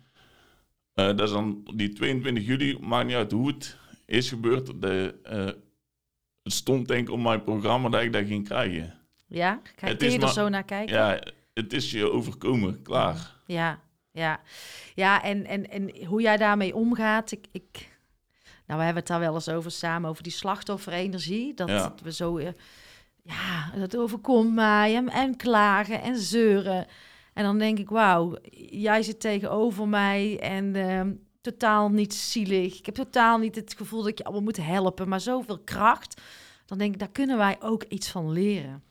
eh, 0.92 1.06
dat 1.06 1.20
is 1.20 1.30
dan 1.30 1.70
die 1.74 1.92
22 1.92 2.46
juli, 2.46 2.78
maakt 2.80 3.06
niet 3.06 3.16
uit 3.16 3.32
hoe 3.32 3.46
het 3.46 3.76
is 4.06 4.28
gebeurd. 4.28 4.82
De, 4.82 5.14
het 6.42 6.52
stond 6.52 6.88
denk 6.88 7.08
ik 7.08 7.14
op 7.14 7.20
mijn 7.20 7.42
programma 7.42 7.88
dat 7.88 8.02
ik 8.02 8.12
dat 8.12 8.26
ging 8.26 8.44
krijgen. 8.44 8.94
Ja. 9.26 9.60
Kijk, 9.76 9.98
kun 9.98 10.10
je 10.10 10.18
er 10.18 10.28
zo 10.28 10.48
naar 10.48 10.64
kijken? 10.64 10.96
Ja, 10.96 11.20
het 11.54 11.72
is 11.72 11.90
je 11.90 12.10
overkomen, 12.10 12.82
klaar. 12.82 13.34
Ja, 13.46 13.80
ja. 14.10 14.40
Ja, 14.94 15.22
en, 15.22 15.46
en, 15.46 15.70
en 15.70 16.04
hoe 16.06 16.20
jij 16.20 16.36
daarmee 16.36 16.74
omgaat. 16.74 17.32
Ik, 17.32 17.46
ik, 17.52 17.96
nou, 18.66 18.78
we 18.78 18.84
hebben 18.84 18.94
het 19.02 19.06
daar 19.06 19.20
wel 19.20 19.34
eens 19.34 19.48
over 19.48 19.70
samen, 19.70 20.10
over 20.10 20.22
die 20.22 20.32
slachtofferenergie. 20.32 21.54
Dat 21.54 21.68
Ja. 21.68 21.94
we 22.02 22.12
zo, 22.12 22.36
eh, 22.36 22.48
ja, 23.22 23.70
dat 23.78 23.96
overkomt 23.96 24.54
mij 24.54 24.96
en, 24.96 25.08
en 25.08 25.36
klagen 25.36 26.02
en 26.02 26.16
zeuren. 26.16 26.86
En 27.34 27.44
dan 27.44 27.58
denk 27.58 27.78
ik, 27.78 27.88
wauw, 27.88 28.36
jij 28.70 29.02
zit 29.02 29.20
tegenover 29.20 29.88
mij 29.88 30.38
en 30.40 30.76
ehm, 30.76 31.12
totaal 31.40 31.90
niet 31.90 32.14
zielig. 32.14 32.78
Ik 32.78 32.86
heb 32.86 32.94
totaal 32.94 33.38
niet 33.38 33.54
het 33.54 33.74
gevoel 33.76 34.00
dat 34.00 34.08
ik 34.10 34.18
je 34.18 34.24
allemaal 34.24 34.42
moet 34.42 34.56
helpen, 34.56 35.08
maar 35.08 35.20
zoveel 35.20 35.58
kracht. 35.58 36.20
Dan 36.66 36.78
denk 36.78 36.92
ik, 36.92 36.98
daar 36.98 37.10
kunnen 37.10 37.36
wij 37.38 37.56
ook 37.60 37.82
iets 37.82 38.08
van 38.10 38.32
leren. 38.32 38.82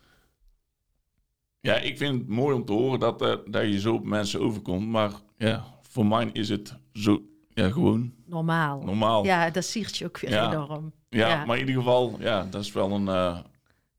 Ja, 1.65 1.75
ik 1.75 1.97
vind 1.97 2.19
het 2.19 2.27
mooi 2.27 2.55
om 2.55 2.65
te 2.65 2.71
horen 2.73 2.99
dat, 2.99 3.21
eh, 3.21 3.35
dat 3.45 3.63
je 3.63 3.79
zo 3.79 3.93
op 3.93 4.03
mensen 4.05 4.41
overkomt. 4.41 4.87
Maar 4.87 5.11
ja, 5.37 5.65
voor 5.81 6.05
mij 6.05 6.29
is 6.33 6.49
het 6.49 6.75
zo, 6.93 7.21
ja, 7.49 7.69
gewoon 7.69 8.13
Normaal. 8.25 8.81
normaal. 8.81 9.25
Ja, 9.25 9.49
dat 9.49 9.63
siert 9.65 9.97
je 9.97 10.05
ook 10.05 10.19
weer 10.19 10.31
Ja. 10.31 10.51
enorm. 10.51 10.93
ja. 11.09 11.45
maar 11.45 11.57
in 11.57 11.67
ieder 11.67 11.81
geval, 11.83 12.15
ja, 12.19 12.43
dat 12.49 12.61
is 12.61 12.71
wel 12.71 12.91
een, 12.91 13.07
eh, 13.07 13.39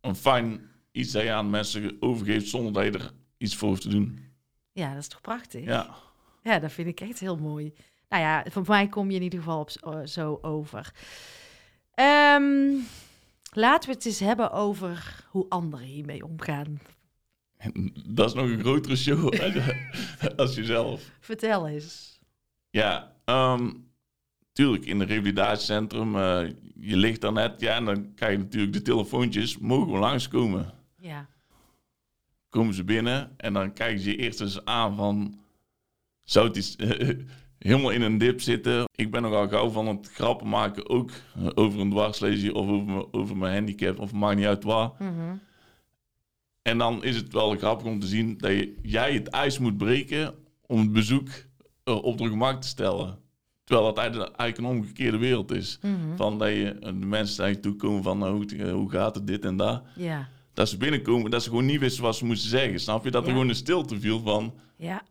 een 0.00 0.14
fijn 0.16 0.60
iets 0.92 1.12
dat 1.12 1.22
je 1.22 1.32
aan 1.32 1.50
mensen 1.50 1.96
overgeeft 2.00 2.48
zonder 2.48 2.72
dat 2.72 2.84
je 2.84 2.90
er 2.90 3.12
iets 3.38 3.56
voor 3.56 3.68
hoeft 3.68 3.82
te 3.82 3.88
doen. 3.88 4.18
Ja, 4.72 4.88
dat 4.92 4.98
is 5.02 5.08
toch 5.08 5.20
prachtig? 5.20 5.64
Ja. 5.64 5.94
Ja, 6.42 6.58
dat 6.58 6.72
vind 6.72 6.88
ik 6.88 7.00
echt 7.00 7.18
heel 7.18 7.36
mooi. 7.36 7.72
nou 8.08 8.22
ja, 8.22 8.44
voor 8.50 8.64
mij 8.66 8.88
kom 8.88 9.10
je 9.10 9.16
in 9.16 9.22
ieder 9.22 9.38
geval 9.38 9.60
op, 9.60 9.70
eh, 9.70 10.00
zo 10.04 10.38
over. 10.42 10.92
Ehm, 11.94 12.72
laten 13.52 13.88
we 13.88 13.94
het 13.94 14.06
eens 14.06 14.20
hebben 14.20 14.50
over 14.52 15.24
hoe 15.30 15.46
anderen 15.48 15.86
hiermee 15.86 16.24
omgaan. 16.24 16.80
Dat 18.16 18.28
is 18.28 18.34
nog 18.34 18.46
een 18.46 18.60
grotere 18.60 18.96
show 18.96 19.32
als 20.36 20.54
jezelf. 20.54 21.10
Vertel 21.20 21.68
eens. 21.68 22.18
Ja, 22.70 23.12
ehm, 23.24 23.70
tuurlijk, 24.52 24.84
in 24.86 25.00
het 25.00 25.08
revalidatiecentrum, 25.08 26.16
eh, 26.16 26.48
je 26.74 26.96
ligt 26.96 27.20
daar 27.20 27.32
net, 27.32 27.60
ja, 27.60 27.74
en 27.74 27.84
dan 27.84 28.14
krijg 28.14 28.32
je 28.32 28.38
natuurlijk 28.38 28.72
de 28.72 28.82
telefoontjes, 28.82 29.58
mogen 29.58 29.92
we 29.92 29.98
langskomen? 29.98 30.72
Ja, 30.98 31.26
Komen 32.48 32.74
ze 32.74 32.84
binnen 32.84 33.30
en 33.36 33.52
dan 33.52 33.72
kijken 33.72 34.00
ze 34.02 34.10
je 34.10 34.16
eerst 34.16 34.40
eens 34.40 34.64
aan 34.64 34.96
van, 34.96 35.38
zou 36.22 36.46
het 36.48 36.56
iets, 36.56 36.76
helemaal 37.58 37.90
in 37.90 38.02
een 38.02 38.18
dip 38.18 38.40
zitten? 38.40 38.84
Ik 38.94 39.10
ben 39.10 39.22
nogal 39.22 39.48
gauw 39.48 39.68
van 39.68 39.86
het 39.86 40.10
grappen 40.12 40.48
maken, 40.48 40.88
ook 40.88 41.10
over 41.54 41.80
een 41.80 41.90
dwarslesie 41.90 42.54
of 42.54 42.66
over, 42.68 42.84
mijn- 42.86 43.12
over 43.12 43.36
mijn 43.36 43.54
handicap, 43.54 43.98
of 43.98 44.12
maakt 44.12 44.36
niet 44.36 44.46
uit 44.46 44.64
waar. 44.64 44.90
Mhm. 44.98 45.36
En 46.66 46.78
dan 46.78 47.04
is 47.04 47.16
het 47.16 47.32
wel 47.32 47.56
grappig 47.56 47.86
om 47.86 48.00
te 48.00 48.06
zien 48.06 48.38
dat 48.38 48.50
je, 48.50 48.74
jij 48.82 49.14
het 49.14 49.28
ijs 49.28 49.58
moet 49.58 49.76
breken 49.76 50.34
om 50.66 50.80
het 50.80 50.92
bezoek 50.92 51.28
eh, 51.84 52.02
op 52.02 52.18
de 52.18 52.28
gemak 52.28 52.60
te 52.60 52.68
stellen. 52.68 53.18
Terwijl 53.64 53.94
dat 53.94 54.04
eigenlijk 54.04 54.58
een 54.58 54.64
omgekeerde 54.64 55.18
wereld 55.18 55.50
is. 55.50 55.78
Mhm. 55.82 56.16
Van 56.16 56.38
dat 56.38 56.48
je, 56.48 56.76
de 56.80 56.92
mensen 56.92 57.40
naar 57.42 57.50
je 57.50 57.60
toe 57.60 57.76
komen 57.76 58.02
van 58.02 58.18
nou, 58.18 58.32
hoe, 58.32 58.64
eh, 58.64 58.72
hoe 58.72 58.90
gaat 58.90 59.14
het, 59.14 59.26
dit 59.26 59.44
en 59.44 59.56
dat. 59.56 59.82
ja, 59.96 60.28
Dat 60.52 60.68
ze 60.68 60.76
binnenkomen, 60.76 61.30
dat 61.30 61.42
ze 61.42 61.48
gewoon 61.48 61.66
niet 61.66 61.80
wisten 61.80 62.02
wat 62.02 62.16
ze 62.16 62.24
moesten 62.24 62.50
zeggen. 62.50 62.80
Snap 62.80 63.04
je? 63.04 63.10
Dat 63.10 63.24
er 63.24 63.30
gewoon 63.30 63.48
een 63.48 63.54
stilte 63.54 64.00
viel 64.00 64.20
van, 64.20 64.54
ja. 64.76 65.02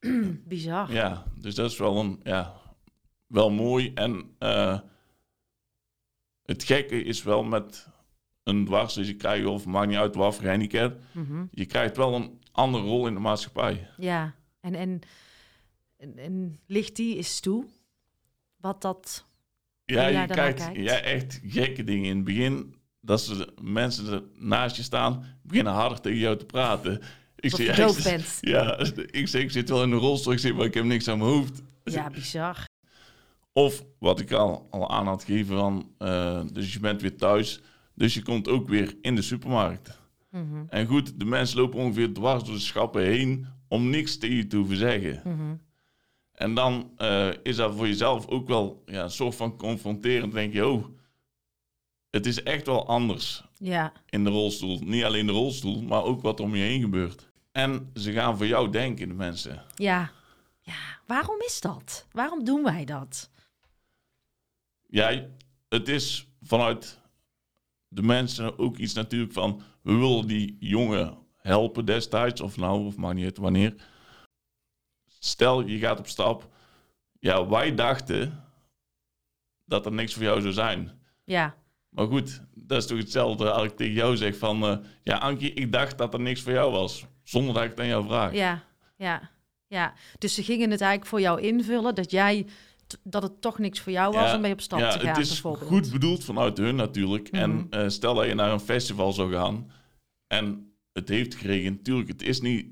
Bizar. 0.48 0.92
ja, 0.92 1.24
dus 1.40 1.54
dat 1.54 1.70
is 1.70 1.78
wel 1.78 1.96
een, 1.96 2.20
ja, 2.22 2.54
wel 3.26 3.50
mooi. 3.50 3.92
En 3.94 4.34
eh, 4.38 4.78
het 6.44 6.64
gekke 6.64 7.02
is 7.02 7.22
wel 7.22 7.44
met 7.44 7.94
een 8.46 8.64
dwarslesie 8.64 9.14
krijg 9.16 9.40
je, 9.40 9.48
of 9.48 9.64
maakt 9.66 9.88
niet 9.88 9.96
uit 9.96 10.14
wat 10.14 10.34
voor 10.34 10.46
handicap, 10.48 11.00
Mhm. 11.12 11.44
je 11.50 11.66
krijgt 11.66 11.96
wel 11.96 12.14
een 12.14 12.40
andere 12.52 12.84
rol 12.84 13.06
in 13.06 13.14
de 13.14 13.20
maatschappij. 13.20 13.88
Ja, 13.96 14.34
en, 14.60 14.74
en, 14.74 15.00
en, 15.96 16.18
en 16.18 16.60
ligt 16.66 16.96
die 16.96 17.16
eens 17.16 17.40
toe? 17.40 17.64
Wat 18.56 18.82
dat... 18.82 19.24
Ja, 19.84 20.06
je 20.06 20.26
krijgt 20.26 20.64
kijkt. 20.64 20.76
ja, 20.80 20.96
echt 20.98 21.40
gekke 21.46 21.84
dingen. 21.84 22.10
In 22.10 22.16
het 22.16 22.24
begin, 22.24 22.74
dat 23.00 23.20
ze 23.20 23.36
de 23.36 23.52
mensen 23.62 24.12
er 24.12 24.22
naast 24.34 24.76
je 24.76 24.82
staan, 24.82 25.38
beginnen 25.42 25.72
harder 25.72 26.00
tegen 26.00 26.18
jou 26.18 26.36
te 26.36 26.46
praten. 26.46 27.00
Ik 27.36 27.54
zeg, 27.54 27.76
ja, 27.76 27.86
ik. 28.14 28.38
Ja, 28.40 28.78
ik 29.10 29.28
zeg, 29.28 29.42
ik 29.42 29.50
zit 29.50 29.68
wel 29.68 29.82
in 29.82 29.90
een 29.92 29.98
rolstoel, 29.98 30.32
ik 30.32 30.38
zeg, 30.38 30.54
maar 30.54 30.64
ik 30.64 30.74
heb 30.74 30.84
niks 30.84 31.08
aan 31.08 31.18
mijn 31.18 31.30
hoofd. 31.30 31.62
Ja, 31.84 32.10
bizar. 32.10 32.64
Of 33.52 33.84
wat 33.98 34.20
ik 34.20 34.32
al, 34.32 34.66
al 34.70 34.90
aan 34.90 35.06
had 35.06 35.24
gegeven 35.24 35.56
van, 35.56 35.90
eh, 35.98 36.40
dus 36.52 36.72
je 36.72 36.80
bent 36.80 37.00
weer 37.00 37.16
thuis, 37.16 37.60
dus 37.96 38.14
je 38.14 38.22
komt 38.22 38.48
ook 38.48 38.68
weer 38.68 38.96
in 39.00 39.14
de 39.14 39.22
supermarkt. 39.22 40.00
Mhm, 40.30 40.64
En 40.68 40.86
goed, 40.86 41.18
de 41.18 41.24
mensen 41.24 41.58
lopen 41.60 41.78
ongeveer 41.78 42.12
dwars 42.12 42.44
door 42.44 42.54
de 42.54 42.60
schappen 42.60 43.02
heen 43.02 43.46
om 43.68 43.90
niks 43.90 44.18
tegen 44.18 44.36
je 44.36 44.46
te 44.46 44.56
hoeven 44.56 44.76
zeggen. 44.76 45.20
mhm. 45.24 45.54
En 46.32 46.54
dan 46.54 46.90
eh, 46.96 47.28
is 47.42 47.56
dat 47.56 47.74
voor 47.74 47.86
jezelf 47.86 48.26
ook 48.26 48.48
wel 48.48 48.82
ja, 48.86 49.02
een 49.02 49.10
soort 49.10 49.34
van 49.34 49.56
confronterend. 49.56 50.32
Denk 50.32 50.52
je, 50.52 50.66
oh, 50.66 50.84
het 52.10 52.26
is 52.26 52.42
echt 52.42 52.66
wel 52.66 52.86
anders 52.86 53.44
Ja, 53.58 53.92
in 54.08 54.24
de 54.24 54.30
rolstoel. 54.30 54.78
Niet 54.84 55.04
alleen 55.04 55.26
de 55.26 55.32
rolstoel, 55.32 55.82
maar 55.82 56.02
ook 56.02 56.22
wat 56.22 56.40
om 56.40 56.54
je 56.56 56.62
heen 56.62 56.80
gebeurt. 56.80 57.30
En 57.52 57.90
ze 57.94 58.12
gaan 58.12 58.36
voor 58.36 58.46
jou 58.46 58.70
denken, 58.70 59.08
de 59.08 59.14
mensen. 59.14 59.62
ja. 59.74 60.10
Ja, 60.60 60.98
waarom 61.06 61.40
is 61.40 61.60
dat? 61.60 62.06
Waarom 62.12 62.44
doen 62.44 62.62
wij 62.62 62.84
dat? 62.84 63.30
Ja, 64.86 65.26
het 65.68 65.88
is 65.88 66.28
vanuit 66.42 67.00
de 67.88 68.02
mensen 68.02 68.58
ook 68.58 68.76
iets 68.76 68.92
natuurlijk 68.94 69.32
van... 69.32 69.62
we 69.82 69.92
willen 69.94 70.26
die 70.26 70.56
jongen 70.60 71.18
helpen 71.36 71.84
destijds, 71.84 72.40
of 72.40 72.56
nou, 72.56 72.86
of 72.86 72.96
maakt 72.96 73.14
niet 73.14 73.24
uit 73.24 73.36
wanneer. 73.38 73.74
Stel, 75.18 75.66
je 75.66 75.78
gaat 75.78 75.98
op 75.98 76.06
stap. 76.06 76.48
Ja, 77.18 77.48
wij 77.48 77.74
dachten 77.74 78.44
dat 79.64 79.86
er 79.86 79.92
niks 79.92 80.14
voor 80.14 80.22
jou 80.22 80.40
zou 80.40 80.52
zijn. 80.52 81.00
Ja, 81.24 81.54
Maar 81.88 82.06
goed, 82.06 82.42
dat 82.54 82.78
is 82.78 82.86
toch 82.86 82.98
hetzelfde 82.98 83.50
als 83.50 83.64
ik 83.66 83.76
tegen 83.76 83.94
jou 83.94 84.16
zeg 84.16 84.36
van... 84.38 84.62
eh, 84.64 84.76
ja, 85.02 85.16
Ankie, 85.18 85.52
ik 85.52 85.72
dacht 85.72 85.98
dat 85.98 86.14
er 86.14 86.20
niks 86.20 86.40
voor 86.40 86.52
jou 86.52 86.72
was. 86.72 87.04
Zonder 87.22 87.54
dat 87.54 87.62
ik 87.62 87.70
het 87.70 87.80
aan 87.80 87.86
jou 87.86 88.04
vraag. 88.06 88.32
ja, 88.32 88.64
ja, 88.96 89.30
ja. 89.66 89.94
Dus 90.18 90.34
ze 90.34 90.42
gingen 90.42 90.70
het 90.70 90.80
eigenlijk 90.80 91.10
voor 91.10 91.20
jou 91.20 91.40
invullen 91.40 91.94
dat 91.94 92.10
jij 92.10 92.46
dat 93.02 93.22
het 93.22 93.40
toch 93.40 93.58
niks 93.58 93.80
voor 93.80 93.92
jou 93.92 94.12
was 94.14 94.30
Ja, 94.30 94.34
om 94.34 94.40
mee 94.40 94.52
op 94.52 94.60
stap 94.60 94.78
ja, 94.78 94.90
te 94.90 94.98
gaan, 94.98 95.08
het 95.08 95.18
is 95.18 95.40
goed 95.40 95.90
bedoeld 95.92 96.24
vanuit 96.24 96.58
hun 96.58 96.76
natuurlijk. 96.76 97.30
Mhm. 97.32 97.42
En 97.42 97.66
eh, 97.70 97.88
stel 97.88 98.14
dat 98.14 98.26
je 98.26 98.34
naar 98.34 98.52
een 98.52 98.60
festival 98.60 99.12
zou 99.12 99.32
gaan 99.32 99.70
en 100.26 100.72
het 100.92 101.08
heeft 101.08 101.34
geregend. 101.34 101.84
Tuurlijk, 101.84 102.08
het 102.08 102.22
is 102.22 102.40
niet 102.40 102.66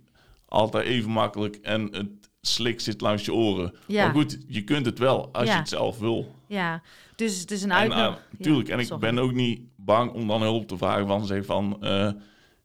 altijd 0.47 0.85
even 0.87 1.11
makkelijk 1.11 1.57
en 1.57 1.89
het 1.95 2.09
slik 2.41 2.81
zit 2.81 3.01
langs 3.01 3.25
je 3.25 3.35
oren. 3.35 3.75
Ja. 3.87 4.05
Maar 4.05 4.15
goed, 4.15 4.39
je 4.47 4.63
kunt 4.65 4.87
het 4.87 4.99
wel 4.99 5.33
als 5.33 5.49
je 5.49 5.55
het 5.55 5.69
zelf 5.69 5.99
wil. 5.99 6.35
Ja, 6.49 6.83
dus 7.17 7.41
het 7.41 7.51
is 7.51 7.63
een 7.63 7.71
En, 7.71 7.77
uitnodiging. 7.77 8.19
eh, 8.31 8.41
tuurlijk, 8.41 8.69
en 8.69 8.79
ik 8.79 8.87
sorry. 8.87 9.01
ben 9.01 9.19
ook 9.19 9.33
niet 9.33 9.61
bang 9.77 10.13
om 10.13 10.27
dan 10.29 10.43
hulp 10.43 10.69
te 10.69 10.77
vragen 10.77 11.07
van 11.07 11.27
zeg 11.27 11.45
van... 11.45 11.77
eh, 11.83 12.11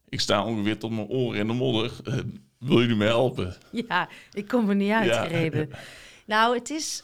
ik 0.08 0.20
sta 0.20 0.44
ongeveer 0.44 0.78
tot 0.78 0.90
mijn 0.90 1.06
oren 1.08 1.38
in 1.38 1.46
de 1.46 1.52
modder. 1.52 1.92
Wil 2.58 2.80
jullie 2.80 2.96
me 2.96 3.04
helpen? 3.04 3.56
Ja, 3.72 4.08
ik 4.32 4.48
kom 4.48 4.68
er 4.68 4.74
niet 4.74 4.88
Ja. 4.88 4.98
uitgereden. 5.00 5.68
Nou, 6.26 6.54
het 6.58 6.70
is, 6.70 7.02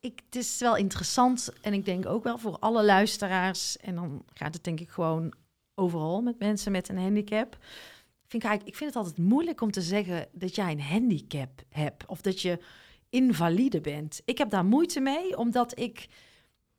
ik, 0.00 0.20
het 0.24 0.36
is 0.36 0.58
wel 0.58 0.76
interessant 0.76 1.52
en 1.60 1.72
ik 1.72 1.84
denk 1.84 2.06
ook 2.06 2.24
wel 2.24 2.38
voor 2.38 2.58
alle 2.58 2.84
luisteraars. 2.84 3.76
En 3.76 3.94
dan 3.94 4.24
gaat 4.34 4.54
het 4.54 4.64
denk 4.64 4.80
ik 4.80 4.90
gewoon 4.90 5.32
overal 5.74 6.22
met 6.22 6.38
mensen 6.38 6.72
met 6.72 6.88
een 6.88 6.98
handicap. 6.98 7.58
Vind 8.26 8.44
ik, 8.44 8.62
ik 8.64 8.76
vind 8.76 8.94
het 8.94 8.96
altijd 8.96 9.18
moeilijk 9.18 9.60
om 9.60 9.70
te 9.70 9.82
zeggen 9.82 10.28
dat 10.32 10.54
jij 10.54 10.70
een 10.70 10.82
handicap 10.82 11.62
hebt 11.68 12.06
of 12.06 12.20
dat 12.20 12.40
je 12.40 12.58
invalide 13.10 13.80
bent. 13.80 14.22
Ik 14.24 14.38
heb 14.38 14.50
daar 14.50 14.64
moeite 14.64 15.00
mee, 15.00 15.36
omdat 15.36 15.78
ik 15.78 16.08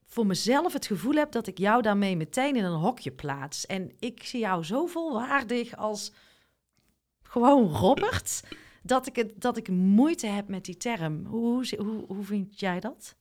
voor 0.06 0.26
mezelf 0.26 0.74
het 0.74 0.86
gevoel 0.86 1.14
heb 1.14 1.32
dat 1.32 1.48
ik 1.48 1.58
jou 1.58 1.82
daarmee 1.82 2.16
meteen 2.16 2.56
in 2.56 2.64
een 2.64 2.80
hokje 2.80 3.12
plaats. 3.12 3.66
En 3.66 3.92
ik 4.00 4.24
zie 4.24 4.40
jou 4.40 4.64
zo 4.64 4.86
volwaardig 4.86 5.78
als 5.78 6.12
gewoon 7.22 7.68
Robert, 7.72 8.42
dat 8.90 9.08
ik, 9.08 9.16
het, 9.16 9.42
dat 9.42 9.58
ik 9.58 9.68
moeite 9.68 10.28
heb 10.28 10.48
met 10.48 10.66
die 10.66 10.78
term. 10.78 11.26
Hoe, 11.26 11.76
hoe, 11.78 12.06
hoe, 12.08 12.24
vind 12.24 12.60
jij 12.60 12.80
dat? 12.80 13.16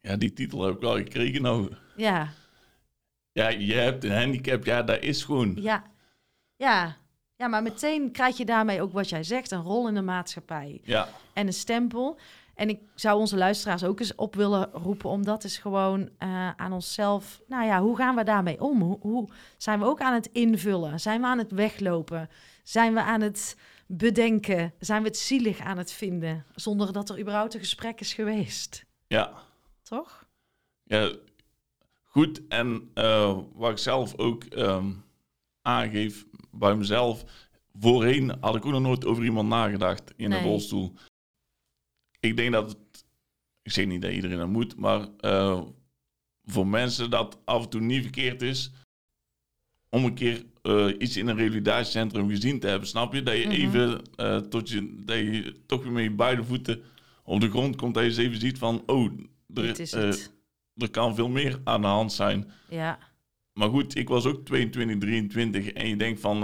Ja, 0.00 0.16
die 0.16 0.32
titel 0.32 0.62
heb 0.62 0.74
ik 0.74 0.80
wel 0.80 0.96
gekregen 0.96 1.42
nou. 1.42 1.72
Ja, 1.96 2.28
Ja, 3.32 3.48
je 3.48 3.74
hebt 3.74 4.04
een 4.04 4.16
handicap. 4.16 4.64
Ja, 4.64 4.82
dat 4.82 5.02
is 5.02 5.24
gewoon... 5.24 5.56
ja, 5.60 5.84
ja. 6.56 6.96
Ja, 7.36 7.46
maar 7.48 7.62
meteen 7.62 8.12
krijg 8.12 8.36
je 8.36 8.44
daarmee 8.44 8.82
ook 8.82 8.92
wat 8.92 9.08
jij 9.08 9.22
zegt, 9.22 9.50
een 9.50 9.62
rol 9.62 9.88
in 9.88 9.94
de 9.94 10.02
maatschappij 10.02 10.80
Ja, 10.82 11.08
en 11.32 11.46
een 11.46 11.52
stempel. 11.52 12.18
En 12.54 12.68
ik 12.68 12.80
zou 12.94 13.18
onze 13.18 13.36
luisteraars 13.36 13.84
ook 13.84 14.00
eens 14.00 14.14
op 14.14 14.34
willen 14.34 14.70
roepen 14.72 15.10
om 15.10 15.24
dat 15.24 15.44
eens 15.44 15.58
gewoon 15.58 16.08
eh, 16.18 16.50
aan 16.50 16.72
onszelf... 16.72 17.40
Nou 17.46 17.66
ja, 17.66 17.80
hoe 17.80 17.96
gaan 17.96 18.16
we 18.16 18.24
daarmee 18.24 18.60
om? 18.60 18.80
Hoe, 18.80 18.98
hoe 19.00 19.28
zijn 19.56 19.78
we 19.78 19.84
ook 19.84 20.00
aan 20.00 20.14
het 20.14 20.28
invullen? 20.32 21.00
Zijn 21.00 21.20
we 21.20 21.26
aan 21.26 21.38
het 21.38 21.50
weglopen? 21.50 22.30
Zijn 22.62 22.94
we 22.94 23.02
aan 23.02 23.20
het 23.20 23.56
bedenken? 23.86 24.74
Zijn 24.78 25.02
we 25.02 25.08
het 25.08 25.18
zielig 25.18 25.58
aan 25.60 25.78
het 25.78 25.92
vinden? 25.92 26.44
Zonder 26.54 26.92
dat 26.92 27.10
er 27.10 27.20
überhaupt 27.20 27.54
een 27.54 27.60
gesprek 27.60 28.00
is 28.00 28.14
geweest. 28.14 28.84
ja. 29.06 29.42
Toch? 29.82 30.26
Ja, 30.82 31.12
goed. 32.02 32.46
En 32.48 32.90
eh, 32.94 33.38
wat 33.52 33.70
ik 33.70 33.78
zelf 33.78 34.18
ook 34.18 34.44
ehm, 34.44 34.92
aangeef 35.62 36.26
bij 36.50 36.74
mezelf. 36.76 37.24
Voorheen 37.78 38.36
had 38.40 38.56
ik 38.56 38.64
ook 38.66 38.72
nog 38.72 38.80
nooit 38.80 39.04
over 39.04 39.24
iemand 39.24 39.48
nagedacht 39.48 40.12
in 40.16 40.28
Nee. 40.28 40.38
een 40.38 40.44
rolstoel. 40.44 40.92
Ik 42.20 42.36
denk 42.36 42.52
dat 42.52 42.68
het, 42.68 43.04
ik 43.62 43.72
zeg 43.72 43.86
niet 43.86 44.02
dat 44.02 44.12
iedereen 44.12 44.38
dat 44.38 44.48
moet, 44.48 44.76
maar 44.76 45.08
eh, 45.18 45.62
voor 46.44 46.66
mensen 46.66 47.10
dat 47.10 47.38
af 47.44 47.62
en 47.62 47.68
toe 47.70 47.80
niet 47.80 48.02
verkeerd 48.02 48.42
is 48.42 48.70
om 49.94 50.04
een 50.04 50.14
keer 50.14 50.44
eh, 50.62 50.86
iets 50.98 51.16
in 51.16 51.28
een 51.28 51.36
revalidatiecentrum 51.36 52.28
gezien 52.28 52.60
te 52.60 52.66
hebben. 52.66 52.88
Snap 52.88 53.14
je? 53.14 53.22
Dat 53.22 53.36
je 53.36 53.46
Mhm. 53.46 53.54
even 53.54 54.02
eh, 54.16 54.36
tot 54.36 54.68
je, 54.68 55.02
dat 55.04 55.16
je 55.16 55.54
toch 55.66 55.82
weer 55.82 55.92
met 55.92 56.02
je 56.02 56.10
beide 56.10 56.44
voeten 56.44 56.82
op 57.24 57.40
de 57.40 57.50
grond 57.50 57.76
komt. 57.76 57.94
Dat 57.94 58.02
je 58.02 58.08
eens 58.08 58.18
even 58.18 58.40
ziet 58.40 58.58
van, 58.58 58.82
oh, 58.86 59.10
er, 59.54 59.80
is 59.80 59.92
het. 59.92 60.32
er 60.76 60.90
kan 60.90 61.14
veel 61.14 61.28
meer 61.28 61.60
aan 61.64 61.80
de 61.80 61.86
hand 61.86 62.12
zijn. 62.12 62.50
Ja, 62.68 62.98
Maar 63.52 63.68
goed, 63.68 63.96
ik 63.96 64.08
was 64.08 64.26
ook 64.26 64.44
22, 64.44 64.98
23 64.98 65.68
en 65.72 65.88
je 65.88 65.96
denkt 65.96 66.20
van, 66.20 66.40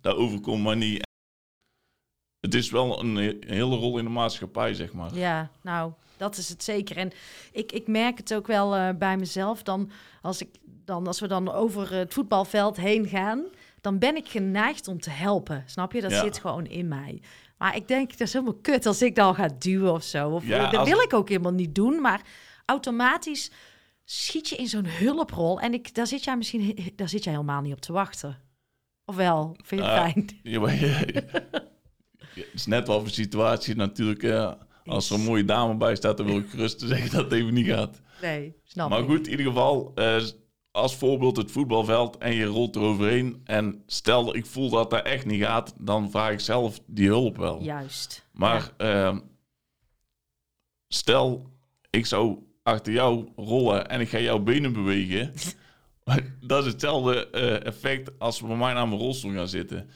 dat 0.00 0.16
overkomt 0.16 0.62
maar 0.62 0.76
niet. 0.76 1.06
Het 2.40 2.54
is 2.54 2.70
wel 2.70 3.00
een, 3.00 3.14
he- 3.16 3.28
een 3.40 3.52
hele 3.54 3.76
rol 3.76 3.98
in 3.98 4.04
de 4.04 4.10
maatschappij, 4.10 4.74
zeg 4.74 4.92
maar. 4.92 5.14
ja, 5.14 5.50
nou, 5.62 5.92
dat 6.16 6.36
is 6.36 6.48
het 6.48 6.62
zeker. 6.62 6.96
En 6.96 7.10
ik, 7.52 7.72
ik 7.72 7.86
merk 7.86 8.18
het 8.18 8.34
ook 8.34 8.46
wel 8.46 8.94
bij 8.94 9.16
mezelf. 9.16 9.62
Dan 9.62 9.90
als, 10.22 10.40
ik, 10.42 10.48
dan, 10.84 11.06
als 11.06 11.20
we 11.20 11.26
dan 11.26 11.52
over 11.52 11.92
het 11.94 12.12
voetbalveld 12.14 12.76
heen 12.76 13.06
gaan, 13.08 13.44
dan 13.80 13.98
ben 13.98 14.16
ik 14.16 14.28
geneigd 14.28 14.88
om 14.88 15.00
te 15.00 15.10
helpen. 15.10 15.62
Snap 15.66 15.92
je? 15.92 16.00
Dat 16.00 16.10
Ja. 16.10 16.20
zit 16.22 16.38
gewoon 16.38 16.66
in 16.66 16.88
mij. 16.88 17.20
Maar 17.58 17.76
ik 17.76 17.88
denk, 17.88 18.10
dat 18.10 18.20
is 18.20 18.32
helemaal 18.32 18.58
kut 18.62 18.86
als 18.86 19.02
ik 19.02 19.14
dan 19.14 19.34
ga 19.34 19.48
duwen 19.58 19.92
of 19.92 20.02
zo. 20.02 20.30
Of, 20.30 20.46
Ja, 20.46 20.70
dat 20.70 20.80
als- 20.80 20.88
wil 20.88 21.00
ik 21.00 21.12
ook 21.14 21.28
helemaal 21.28 21.52
niet 21.52 21.74
doen. 21.74 22.00
Maar 22.00 22.20
automatisch 22.66 23.50
schiet 24.04 24.48
je 24.48 24.56
in 24.56 24.66
zo'n 24.66 24.86
hulprol. 24.86 25.60
En 25.60 25.72
ik, 25.74 25.94
daar, 25.94 26.06
zit 26.06 26.24
jij 26.24 26.36
misschien, 26.36 26.92
daar 26.96 27.08
zit 27.08 27.24
jij 27.24 27.32
helemaal 27.32 27.60
niet 27.60 27.72
op 27.72 27.80
te 27.80 27.92
wachten. 27.92 28.38
Of 29.04 29.16
wel? 29.16 29.56
Vind 29.64 29.80
je 29.80 29.86
het 29.88 29.96
Ah, 29.98 30.02
fijn? 30.10 30.28
Het 32.34 32.46
is 32.54 32.66
net 32.66 32.86
wel 32.86 33.00
een 33.00 33.10
situatie 33.10 33.76
natuurlijk. 33.76 34.22
eh, 34.22 34.52
als 34.84 35.10
er 35.10 35.16
een 35.16 35.24
mooie 35.24 35.44
dame 35.44 35.76
bij 35.76 35.94
staat, 35.96 36.16
dan 36.16 36.26
wil 36.26 36.36
ik 36.38 36.48
gerust 36.50 36.80
zeggen 36.80 37.10
dat 37.10 37.24
het 37.24 37.32
even 37.32 37.54
niet 37.54 37.66
gaat. 37.66 38.00
Nee, 38.22 38.54
snap 38.64 38.90
Maar 38.90 38.98
ik. 38.98 39.06
goed, 39.06 39.24
in 39.26 39.30
ieder 39.30 39.46
geval, 39.46 39.92
eh, 39.94 40.16
als 40.72 40.96
voorbeeld 40.96 41.36
het 41.36 41.50
voetbalveld 41.50 42.18
en 42.18 42.34
je 42.34 42.44
rolt 42.44 42.76
eroverheen. 42.76 43.40
En 43.44 43.82
stel, 43.86 44.36
ik 44.36 44.46
voel 44.46 44.70
dat 44.70 44.90
dat 44.90 45.06
echt 45.06 45.26
niet 45.26 45.42
gaat, 45.42 45.74
dan 45.78 46.10
vraag 46.10 46.32
ik 46.32 46.40
zelf 46.40 46.80
die 46.86 47.06
hulp 47.08 47.36
wel. 47.36 47.62
Juist. 47.62 48.28
Maar 48.32 48.72
ehm, 48.76 49.18
stel, 50.88 51.50
ik 51.90 52.06
zou 52.06 52.38
achter 52.62 52.92
jou 52.92 53.28
rollen 53.36 53.88
en 53.88 54.00
ik 54.00 54.08
ga 54.08 54.18
jouw 54.18 54.38
benen 54.38 54.72
bewegen. 54.72 55.32
dat 56.40 56.64
is 56.66 56.72
hetzelfde 56.72 57.30
eh, 57.30 57.66
effect 57.66 58.18
als 58.18 58.40
we 58.40 58.46
bij 58.46 58.56
mij 58.56 58.72
naar 58.72 58.88
mijn 58.88 59.00
rolstoel 59.00 59.32
gaan 59.32 59.48
zitten. 59.48 59.88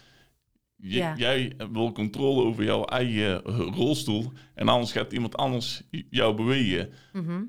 J- 0.77 0.97
Ja. 0.97 1.15
Jij 1.17 1.53
wil 1.73 1.93
controle 1.93 2.43
over 2.45 2.65
jouw 2.65 2.85
eigen 2.85 3.45
eh, 3.45 3.59
rolstoel 3.75 4.33
en 4.55 4.69
anders 4.69 4.93
gaat 4.93 5.13
iemand 5.13 5.37
anders 5.37 5.83
jou 6.11 6.35
bewegen. 6.35 6.93
Mhm. 7.13 7.43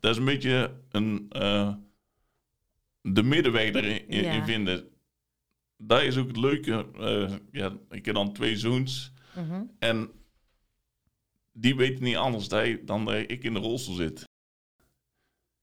Dat 0.00 0.10
is 0.10 0.16
een 0.16 0.24
beetje 0.24 0.74
een, 0.90 1.26
eh, 1.28 1.74
de 3.02 3.22
middenweg 3.22 3.72
erin 3.74 4.08
in, 4.08 4.22
Ja. 4.22 4.32
in 4.32 4.44
vinden. 4.44 4.88
Dat 5.76 6.02
is 6.02 6.16
ook 6.16 6.26
het 6.28 6.36
leuke. 6.36 6.86
eh, 6.98 7.34
ja, 7.52 7.76
ik 7.90 8.04
heb 8.04 8.14
dan 8.14 8.32
twee 8.32 8.56
zoons. 8.56 9.12
Mhm. 9.36 9.62
En 9.78 10.10
die 11.52 11.76
weten 11.76 12.04
niet 12.04 12.16
anders 12.16 12.48
dan, 12.48 12.78
dan 12.84 13.04
dat 13.04 13.14
ik 13.14 13.44
in 13.44 13.52
de 13.54 13.60
rolstoel 13.60 13.94
zit. 13.94 14.28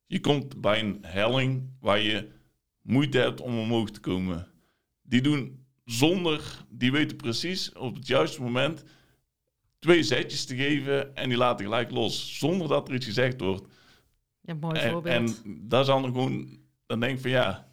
Je 0.06 0.20
komt 0.20 0.62
bij 0.62 0.80
een 0.80 0.98
helling 1.02 1.70
waar 1.80 2.00
je 2.00 2.30
moeite 2.82 3.18
hebt 3.18 3.42
om 3.42 3.60
omhoog 3.60 3.90
te 3.92 4.00
komen. 4.00 4.48
Die 5.02 5.22
doen 5.22 5.66
zonder, 5.86 6.66
die 6.70 6.92
weten 6.92 7.18
precies 7.18 7.74
op 7.74 7.96
het 7.96 8.08
juiste 8.08 8.42
moment 8.42 8.84
twee 9.80 10.04
zetjes 10.04 10.46
te 10.46 10.56
geven 10.56 11.16
en 11.16 11.30
die 11.30 11.38
laten 11.38 11.66
gelijk 11.66 11.92
los. 11.92 12.38
Zonder 12.38 12.68
dat 12.68 12.88
er 12.90 12.96
iets 12.96 13.06
gezegd 13.06 13.40
wordt. 13.42 13.66
Ja, 14.42 14.54
mooi 14.54 14.80
En, 14.80 14.92
voorbeeld. 14.92 15.42
en 15.44 15.68
dat 15.68 15.82
is 15.82 15.88
dan 15.88 16.04
gewoon, 16.04 16.60
dan 16.90 17.00
denk 17.00 17.16
ik 17.16 17.22
van 17.22 17.32
ja, 17.32 17.68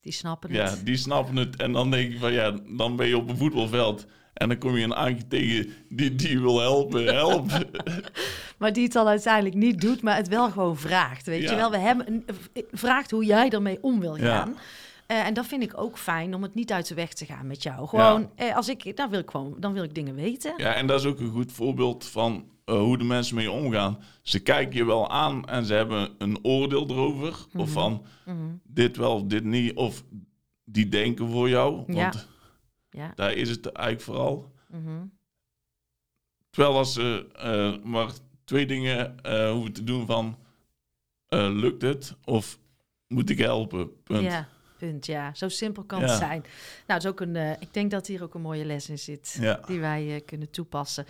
Die 0.00 0.12
snappen 0.12 0.50
het. 0.50 0.70
ja, 0.70 0.84
die 0.84 0.96
snappen 0.96 1.36
het. 1.36 1.56
En 1.56 1.72
dan 1.72 1.90
denk 1.90 2.12
ik 2.12 2.18
van 2.18 2.32
ja, 2.32 2.50
dan 2.76 2.96
ben 2.96 3.06
je 3.06 3.16
op 3.16 3.28
een 3.28 3.36
voetbalveld. 3.36 4.06
En 4.34 4.48
dan 4.48 4.58
kom 4.58 4.76
je 4.76 4.84
een 4.84 4.92
Ankie 4.92 5.26
tegen 5.26 5.72
die, 5.88 6.14
die 6.14 6.40
wil 6.40 6.60
helpen. 6.60 7.04
Help. 7.04 7.50
Maar 8.58 8.72
die 8.72 8.82
het 8.82 8.92
dan 8.92 9.06
uiteindelijk 9.06 9.54
niet 9.54 9.80
doet, 9.80 10.02
maar 10.02 10.16
het 10.16 10.28
wel 10.28 10.50
gewoon 10.50 10.76
vraagt. 10.76 11.26
Weet 11.26 11.42
Ja. 11.42 11.50
je 11.50 11.56
wel, 11.56 11.70
we 11.70 11.78
hebben 11.78 12.06
een, 12.08 12.24
vraagt 12.70 13.10
hoe 13.10 13.24
jij 13.24 13.48
ermee 13.50 13.78
om 13.82 14.00
wil 14.00 14.16
Ja. 14.16 14.52
Eh, 15.06 15.26
en 15.26 15.34
dat 15.34 15.46
vind 15.46 15.62
ik 15.62 15.78
ook 15.78 15.98
fijn 15.98 16.34
om 16.34 16.42
het 16.42 16.54
niet 16.54 16.72
uit 16.72 16.88
de 16.88 16.94
weg 16.94 17.12
te 17.12 17.26
gaan 17.26 17.46
met 17.46 17.62
jou. 17.62 17.88
Gewoon, 17.88 18.30
eh, 18.34 18.56
als 18.56 18.68
ik, 18.68 18.96
dan 18.96 19.10
wil 19.10 19.18
ik 19.18 19.30
gewoon, 19.30 19.56
dan 19.58 19.72
wil 19.72 19.82
ik 19.82 19.94
dingen 19.94 20.14
weten. 20.14 20.54
Ja, 20.56 20.74
en 20.74 20.86
dat 20.86 21.00
is 21.00 21.06
ook 21.06 21.20
een 21.20 21.30
goed 21.30 21.52
voorbeeld 21.52 22.04
van 22.06 22.50
eh, 22.64 22.74
hoe 22.78 22.98
de 22.98 23.04
mensen 23.04 23.36
mee 23.36 23.50
omgaan. 23.50 23.98
Ze 24.22 24.38
kijken 24.40 24.76
je 24.76 24.84
wel 24.84 25.10
aan 25.10 25.48
en 25.48 25.64
ze 25.64 25.74
hebben 25.74 26.08
een 26.18 26.38
oordeel 26.44 26.88
erover. 26.90 27.46
Of 27.56 27.70
van 27.70 28.04
Mhm. 28.24 28.36
dit 28.62 28.96
wel 28.96 29.14
of 29.14 29.22
dit 29.22 29.44
niet. 29.44 29.74
Of 29.76 30.04
die 30.64 30.88
denken 30.88 31.28
voor 31.28 31.48
jou. 31.48 31.74
Want 31.76 31.88
Ja. 31.96 32.12
Ja. 32.90 33.12
daar 33.14 33.32
is 33.32 33.48
het 33.50 33.66
eigenlijk 33.72 34.04
vooral. 34.04 34.52
Mhm. 34.68 35.04
Terwijl 36.50 36.76
als 36.76 36.92
ze 36.92 37.26
maar 37.84 38.10
twee 38.44 38.66
dingen 38.66 39.14
hoeven 39.52 39.72
te 39.72 39.84
doen 39.84 40.06
van... 40.06 40.36
lukt 41.28 41.82
het 41.82 42.16
of 42.24 42.58
moet 43.06 43.30
ik 43.30 43.38
helpen? 43.38 44.02
Punt. 44.02 44.22
Ja, 44.22 44.48
punt. 44.86 45.06
Ja, 45.06 45.34
zo 45.34 45.48
simpel 45.48 45.82
kan 45.84 46.00
Ja. 46.00 46.06
het 46.06 46.18
zijn. 46.18 46.44
Nou, 46.86 47.00
is 47.00 47.06
ook 47.06 47.20
een, 47.20 47.36
eh, 47.36 47.50
ik 47.50 47.74
denk 47.74 47.90
dat 47.90 48.06
hier 48.06 48.22
ook 48.22 48.34
een 48.34 48.40
mooie 48.40 48.64
les 48.64 48.88
in 48.88 48.98
zit. 48.98 49.36
Ja. 49.40 49.60
Die 49.66 49.80
wij 49.80 50.14
eh, 50.14 50.20
kunnen 50.26 50.50
toepassen. 50.50 51.06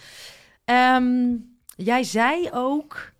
Ehm, 0.64 1.34
jij 1.76 2.02
zei 2.02 2.50
ook... 2.52 3.12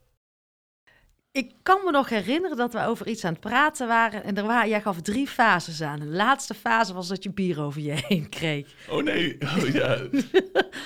Ik 1.30 1.52
kan 1.62 1.80
me 1.84 1.90
nog 1.90 2.08
herinneren 2.08 2.56
dat 2.56 2.72
we 2.72 2.84
over 2.84 3.06
iets 3.08 3.24
aan 3.24 3.32
het 3.32 3.40
praten 3.40 3.86
waren. 3.88 4.24
En 4.24 4.36
er 4.36 4.46
waren, 4.46 4.68
jij 4.68 4.80
gaf 4.80 5.00
drie 5.00 5.26
fases 5.28 5.82
aan. 5.82 5.98
De 6.00 6.06
laatste 6.06 6.54
fase 6.54 6.94
was 6.94 7.08
dat 7.08 7.22
je 7.22 7.30
bier 7.30 7.60
over 7.62 7.80
je 7.80 8.02
heen 8.06 8.28
kreeg. 8.28 8.74
Oh 8.90 9.02
nee, 9.02 9.38
oh, 9.44 9.68
ja. 9.72 9.94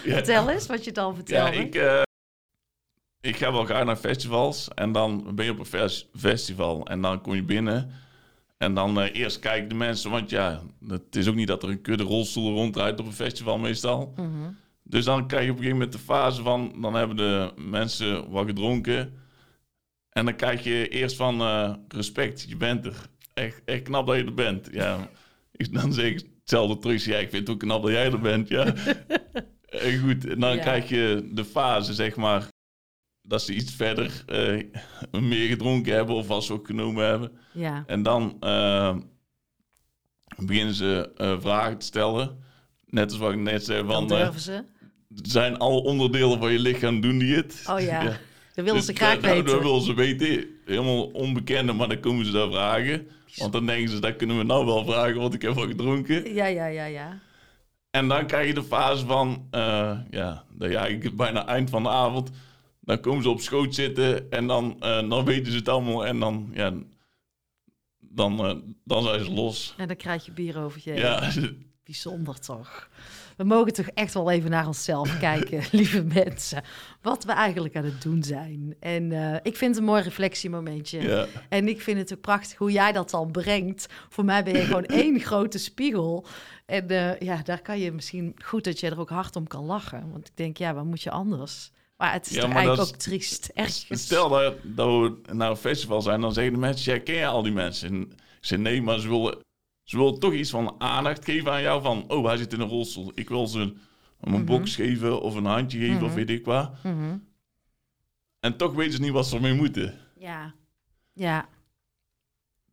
ja. 0.05 0.14
Vertel 0.14 0.50
eens 0.50 0.66
wat 0.66 0.85
je 0.85 0.92
dan 0.92 1.09
Ja, 1.11 1.14
vertelde. 1.14 1.57
ik, 1.57 1.74
eh, 1.74 2.02
ik 3.20 3.37
ga 3.37 3.52
wel 3.52 3.64
graag 3.64 3.85
naar 3.85 3.96
festivals. 3.96 4.68
En 4.74 4.92
dan 4.92 5.35
ben 5.35 5.44
je 5.44 5.50
op 5.50 5.59
een 5.59 5.66
fes- 5.66 6.09
festival. 6.16 6.87
En 6.87 7.00
dan 7.00 7.20
kom 7.20 7.35
je 7.35 7.42
binnen. 7.44 7.90
En 8.57 8.75
dan 8.75 9.01
eh, 9.01 9.14
eerst 9.14 9.38
kijken 9.38 9.69
de 9.69 9.75
mensen. 9.75 10.11
Want 10.11 10.31
ja, 10.31 10.62
het 10.88 11.16
is 11.16 11.29
ook 11.29 11.35
niet 11.35 11.47
dat 11.47 11.62
er 11.62 11.69
een 11.69 11.81
kudde 11.81 12.05
rolstoelen 12.05 12.53
rondrijdt 12.53 13.01
op 13.01 13.07
een 13.07 13.12
festival 13.12 13.59
meestal. 13.59 14.12
Mhm. 14.16 14.51
Dus 14.83 15.05
dan 15.05 15.27
krijg 15.27 15.45
je 15.45 15.51
op 15.51 15.57
een 15.57 15.62
gegeven 15.62 15.83
moment 15.83 15.99
de 15.99 16.05
fase 16.12 16.42
van... 16.42 16.77
Dan 16.81 16.95
hebben 16.95 17.16
de 17.16 17.53
mensen 17.57 18.31
wat 18.31 18.47
gedronken. 18.47 19.12
En 20.11 20.25
dan 20.25 20.37
krijg 20.37 20.64
je 20.64 20.88
eerst 20.88 21.16
van 21.16 21.40
eh, 21.40 21.75
respect. 21.88 22.45
Je 22.49 22.57
bent 22.57 22.87
er. 22.87 22.95
Echt, 23.35 23.62
echt 23.64 23.83
knap 23.83 24.07
dat 24.07 24.16
je 24.16 24.25
er 24.25 24.35
bent. 24.35 24.69
Ja, 24.73 25.09
ik, 25.53 25.73
dan 25.73 25.92
zeg 25.92 26.05
ik 26.07 26.25
hetzelfde 26.40 26.79
terug. 26.79 27.05
Ja, 27.05 27.16
ik 27.19 27.31
vind 27.31 27.47
het 27.47 27.51
ook 27.57 27.61
knap 27.62 27.83
dat 27.83 27.90
jij 27.90 28.05
er 28.12 28.21
bent. 28.21 28.49
Ja. 28.49 28.75
En 29.66 29.99
goed, 29.99 30.27
en 30.27 30.40
dan 30.40 30.55
Ja. 30.55 30.61
krijg 30.61 30.88
je 30.88 31.29
de 31.33 31.45
fase, 31.45 31.95
zeg 31.95 32.16
maar... 32.16 32.49
Dat 33.29 33.43
ze 33.43 33.55
iets 33.55 33.73
verder 33.73 34.23
eh, 34.27 34.65
meer 35.23 35.49
gedronken 35.49 35.95
hebben 35.95 36.15
of 36.15 36.31
als 36.31 36.47
ze 36.47 36.53
ook 36.53 36.67
genomen 36.67 37.05
hebben. 37.07 37.33
Ja, 37.53 37.85
En 37.87 38.03
dan 38.03 38.37
eh, 38.41 38.97
beginnen 40.37 40.75
ze 40.75 41.11
eh, 41.17 41.37
vragen 41.41 41.79
te 41.79 41.87
stellen. 41.87 42.39
Net 42.87 43.11
als 43.11 43.19
wat 43.21 43.33
ik 43.33 43.39
net 43.39 43.65
zei, 43.65 43.85
van, 43.87 44.09
durven 44.09 44.41
ze. 44.41 44.65
zijn 45.23 45.59
alle 45.59 45.83
onderdelen 45.83 46.39
van 46.39 46.53
je 46.53 46.59
lichaam, 46.59 47.01
doen 47.01 47.19
die 47.19 47.35
het? 47.35 47.65
Oh 47.71 47.81
ja, 47.81 48.03
Ja. 48.03 48.05
dat 48.05 48.19
willen 48.55 48.75
Dus 48.75 48.85
ze 48.85 48.93
graag 48.95 49.12
dat- 49.15 49.23
dat- 49.23 49.33
weten. 49.33 49.47
Dat 49.53 49.62
willen 49.62 49.83
ze 49.83 49.95
weten. 49.95 50.45
Helemaal 50.65 51.05
onbekende, 51.07 51.73
maar 51.73 51.89
dan 51.89 52.01
komen 52.01 52.27
ze 52.27 52.33
daar 52.33 52.51
vragen. 52.51 53.07
Want 53.37 53.53
dan 53.53 53.67
denken 53.67 53.89
ze, 53.89 53.99
dat 53.99 54.17
kunnen 54.17 54.39
we 54.39 54.45
nou 54.45 54.67
wel 54.67 54.85
vragen, 54.85 55.17
want 55.17 55.35
ik 55.35 55.43
heb 55.43 55.57
al 55.57 55.67
gedronken. 55.67 56.35
Ja, 56.35 56.47
ja, 56.47 56.67
ja, 56.67 56.85
ja. 56.85 57.19
En 57.91 58.09
dan 58.09 58.27
krijg 58.27 58.47
je 58.47 58.55
de 58.55 58.62
fase 58.62 59.07
van, 59.07 59.47
ja, 60.11 60.45
dat 60.53 60.71
je 60.71 60.77
eigenlijk 60.77 61.17
bijna 61.17 61.47
eind 61.47 61.71
van 61.71 61.83
de 61.83 61.89
avond... 61.89 62.31
Dan 62.87 63.01
komen 63.01 63.22
ze 63.22 63.29
op 63.29 63.40
schoot 63.40 63.75
zitten 63.75 64.31
en 64.31 64.46
dan, 64.46 64.77
eh, 64.81 65.09
dan 65.09 65.25
weten 65.25 65.53
ze 65.53 65.59
het 65.59 65.68
allemaal. 65.68 66.07
En 66.07 66.18
dan, 66.18 66.51
ja, 66.53 66.72
dan, 67.99 68.46
eh, 68.46 68.55
dan 68.85 69.03
zijn 69.03 69.25
ze 69.25 69.33
los. 69.33 69.75
En 69.77 69.87
dan 69.87 69.96
krijg 69.96 70.25
je 70.25 70.33
bier 70.33 70.59
over 70.59 70.81
je. 70.85 70.92
Ja, 70.94 71.33
Bijzonder 71.85 72.40
toch? 72.40 72.88
We 73.37 73.44
mogen 73.44 73.72
toch 73.72 73.87
echt 73.87 74.14
wel 74.14 74.31
even 74.31 74.51
naar 74.51 74.66
onszelf 74.66 75.18
kijken, 75.29 75.62
lieve 75.72 76.03
mensen. 76.03 76.62
Wat 77.03 77.25
we 77.25 77.33
eigenlijk 77.33 77.77
aan 77.77 77.85
het 77.85 78.03
doen 78.03 78.22
zijn. 78.22 78.77
En 78.81 79.12
eh, 79.12 79.35
ik 79.42 79.57
vind 79.57 79.70
het 79.70 79.77
een 79.77 79.90
mooi 79.90 80.03
reflectiemomentje. 80.03 81.01
ja. 81.03 81.27
En 81.49 81.68
ik 81.68 81.81
vind 81.81 81.99
het 81.99 82.12
ook 82.12 82.20
prachtig 82.20 82.59
hoe 82.59 82.72
jij 82.72 82.92
dat 82.92 83.11
dan 83.11 83.31
brengt. 83.31 83.87
Voor 84.09 84.25
mij 84.25 84.44
ben 84.44 84.57
je 84.57 84.64
gewoon 84.64 84.87
één 85.03 85.20
grote 85.20 85.59
spiegel. 85.59 86.27
En 86.66 87.16
ja, 87.18 87.42
daar 87.42 87.62
kan 87.62 87.79
je 87.79 87.92
misschien 87.92 88.37
goed 88.44 88.64
dat 88.64 88.81
je 88.81 88.90
er 88.90 89.01
ook 89.01 89.11
hard 89.11 89.37
om 89.37 89.46
kan 89.46 89.64
lachen. 89.64 90.11
Want 90.11 90.29
ik 90.29 90.37
denk, 90.37 90.57
ja, 90.57 90.75
wat 90.75 90.85
moet 90.85 91.03
je 91.03 91.11
anders? 91.11 91.70
Maar 91.96 92.12
het 92.12 92.26
is 92.26 92.35
Ja, 92.35 92.40
toch 92.40 92.48
maar 92.48 92.59
eigenlijk 92.59 92.88
ook 92.88 92.96
triest. 92.96 93.50
Ergens. 93.54 93.87
Stel 93.90 94.28
dat, 94.28 94.54
dat 94.62 94.87
we 94.88 95.20
naar 95.35 95.50
een 95.50 95.56
festival 95.56 96.02
zijn, 96.02 96.20
dan 96.20 96.32
zeggen 96.32 96.52
de 96.52 96.59
mensen, 96.59 96.94
ja, 96.94 97.00
ken 97.00 97.14
je 97.14 97.26
al 97.26 97.42
die 97.42 97.52
mensen? 97.52 97.88
En 97.88 98.00
ik 98.12 98.16
zeg, 98.40 98.59
nee, 98.59 98.82
maar 98.82 98.98
ze 98.98 99.09
willen, 99.09 99.38
ze 99.82 99.96
willen 99.96 100.18
toch 100.18 100.32
iets 100.32 100.50
van 100.50 100.74
aandacht 100.78 101.24
geven 101.24 101.52
aan 101.52 101.62
jou. 101.62 101.82
Van, 101.82 102.04
oh, 102.11 102.26
hij 102.26 102.37
zit 102.37 102.52
in 102.52 102.61
een 102.61 102.68
rolstoel. 102.68 103.12
Ik 103.14 103.28
wil 103.28 103.46
ze 103.46 103.59
een, 103.61 103.78
een 104.20 104.30
Mhm. 104.32 104.44
box 104.44 104.74
geven 104.74 105.20
of 105.22 105.35
een 105.35 105.44
handje 105.44 105.78
geven 105.78 106.02
of 106.02 106.06
Mhm. 106.09 106.14
weet 106.14 106.30
ik 106.30 106.44
wat. 106.44 106.70
Mhm. 106.82 107.16
En 108.40 108.56
toch 108.56 108.74
weten 108.74 108.92
ze 108.92 109.00
niet 109.00 109.11
wat 109.12 109.26
ze 109.26 109.35
ermee 109.37 109.54
moeten. 109.54 109.98
Ja, 110.18 110.54
ja, 111.12 111.48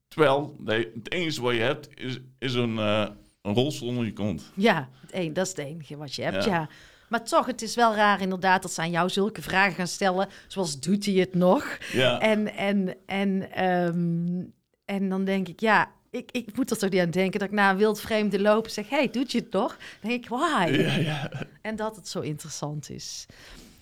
Terwijl 0.07 0.55
nee, 0.59 0.91
het 0.93 1.11
enige 1.11 1.41
wat 1.41 1.53
je 1.53 1.59
hebt, 1.59 1.99
is, 1.99 2.19
is 2.39 2.53
een, 2.53 2.77
eh, 2.79 3.07
een 3.41 3.53
rolstoel 3.53 3.87
onder 3.89 4.05
je 4.05 4.13
kont. 4.13 4.51
ja. 4.55 4.89
Het 5.01 5.13
een, 5.13 5.33
dat 5.33 5.45
is 5.45 5.51
het 5.55 5.59
enige 5.65 5.97
wat 5.97 6.15
je 6.15 6.21
hebt, 6.21 6.43
Ja. 6.45 6.51
ja. 6.51 6.69
Maar 7.13 7.23
toch, 7.23 7.45
het 7.45 7.61
is 7.61 7.75
wel 7.75 7.95
raar 7.95 8.21
inderdaad 8.21 8.61
dat 8.61 8.73
ze 8.73 8.81
aan 8.81 8.91
jou 8.91 9.09
zulke 9.09 9.41
vragen 9.41 9.73
gaan 9.73 9.87
stellen. 9.87 10.29
Zoals, 10.47 10.79
doet 10.79 11.05
hij 11.05 11.13
het 11.13 11.33
nog? 11.33 11.77
Ja, 11.91 12.19
En, 12.19 12.55
en, 12.55 12.95
en, 13.05 13.51
ehm, 13.51 14.43
en 14.85 15.09
dan 15.09 15.25
denk 15.25 15.47
ik, 15.47 15.59
ja, 15.59 15.91
ik, 16.09 16.31
ik 16.31 16.55
moet 16.55 16.71
er 16.71 16.77
toch 16.77 16.89
niet 16.89 17.01
aan 17.01 17.09
denken 17.09 17.39
dat 17.39 17.47
ik 17.47 17.53
na 17.53 17.69
een 17.69 17.77
wild 17.77 18.01
vreemde 18.01 18.41
loop 18.41 18.67
zeg, 18.67 18.89
hey, 18.89 19.09
doet 19.09 19.31
je 19.31 19.39
het 19.39 19.51
nog? 19.51 19.77
Dan 20.01 20.09
denk 20.09 20.23
ik, 20.23 20.29
why? 20.29 20.67
ja, 20.69 20.95
ja. 20.95 21.31
En 21.61 21.75
dat 21.75 21.95
het 21.95 22.07
zo 22.07 22.19
interessant 22.19 22.89
is. 22.89 23.25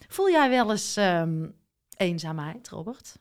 Voel 0.07 0.29
jij 0.29 0.49
wel 0.49 0.71
eens 0.71 0.95
ehm, 0.95 1.47
eenzaamheid, 1.97 2.69
Robert? 2.69 3.15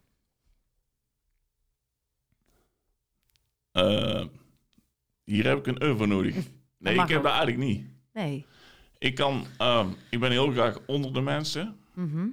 Eh, 3.72 4.24
hier 5.24 5.46
heb 5.46 5.58
ik 5.58 5.66
een 5.66 5.82
euro 5.82 6.06
nodig. 6.06 6.36
Nee, 6.78 6.94
ik 6.94 7.08
heb 7.08 7.16
ook. 7.16 7.22
dat 7.22 7.32
eigenlijk 7.32 7.62
niet. 7.62 7.86
Nee. 8.12 8.46
Ik, 9.00 9.14
kan, 9.14 9.46
ehm, 9.58 9.88
ik 10.10 10.20
ben 10.20 10.30
heel 10.30 10.50
graag 10.52 10.78
onder 10.86 11.12
de 11.12 11.20
mensen. 11.20 11.76
Mhm. 11.94 12.28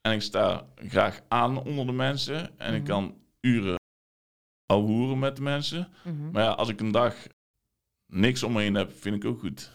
En 0.00 0.12
ik 0.12 0.22
sta 0.22 0.66
graag 0.88 1.20
aan 1.28 1.62
onder 1.62 1.86
de 1.86 1.92
mensen. 1.92 2.58
En 2.58 2.74
ik 2.74 2.80
Mhm. 2.82 2.90
kan 2.90 3.14
uren 3.40 3.74
hoeren 4.72 5.18
met 5.18 5.36
de 5.36 5.42
mensen. 5.42 5.88
Mhm. 6.04 6.30
Maar 6.30 6.42
ja, 6.42 6.50
als 6.50 6.68
ik 6.68 6.80
een 6.80 6.90
dag 6.90 7.14
niks 8.06 8.42
om 8.42 8.52
me 8.52 8.62
heen 8.62 8.74
heb, 8.74 8.92
vind 9.00 9.16
ik 9.16 9.24
ook 9.24 9.40
goed. 9.40 9.70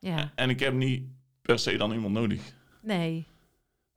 Ja, 0.00 0.32
En 0.34 0.50
ik 0.50 0.60
heb 0.60 0.74
niet 0.74 1.02
per 1.42 1.58
se 1.58 1.76
dan 1.76 1.92
iemand 1.92 2.14
nodig. 2.14 2.40
nee. 2.82 3.26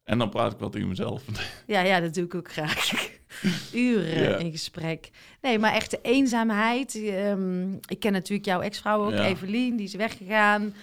En 0.04 0.18
dan 0.18 0.30
praat 0.30 0.54
ik 0.54 0.60
wel 0.60 0.70
tegen 0.70 0.88
mezelf. 0.88 1.24
Ja, 1.68 1.82
ja, 1.82 2.00
dat 2.00 2.14
doe 2.14 2.26
ik 2.26 2.36
ook 2.36 2.52
graag. 2.52 2.90
Uren 3.74 4.22
Ja. 4.30 4.38
in 4.38 4.52
gesprek. 4.52 5.10
Nee, 5.42 5.60
maar 5.60 5.74
echt 5.74 5.92
de 5.92 6.00
eenzaamheid. 6.02 6.96
ehm, 6.96 7.74
ik 7.74 8.00
ken 8.00 8.12
natuurlijk 8.12 8.46
jouw 8.48 8.62
ex-vrouw 8.62 9.06
ook, 9.06 9.12
Ja. 9.12 9.26
Evelien, 9.26 9.76
die 9.76 9.86
is 9.86 9.94
weggegaan. 9.94 10.74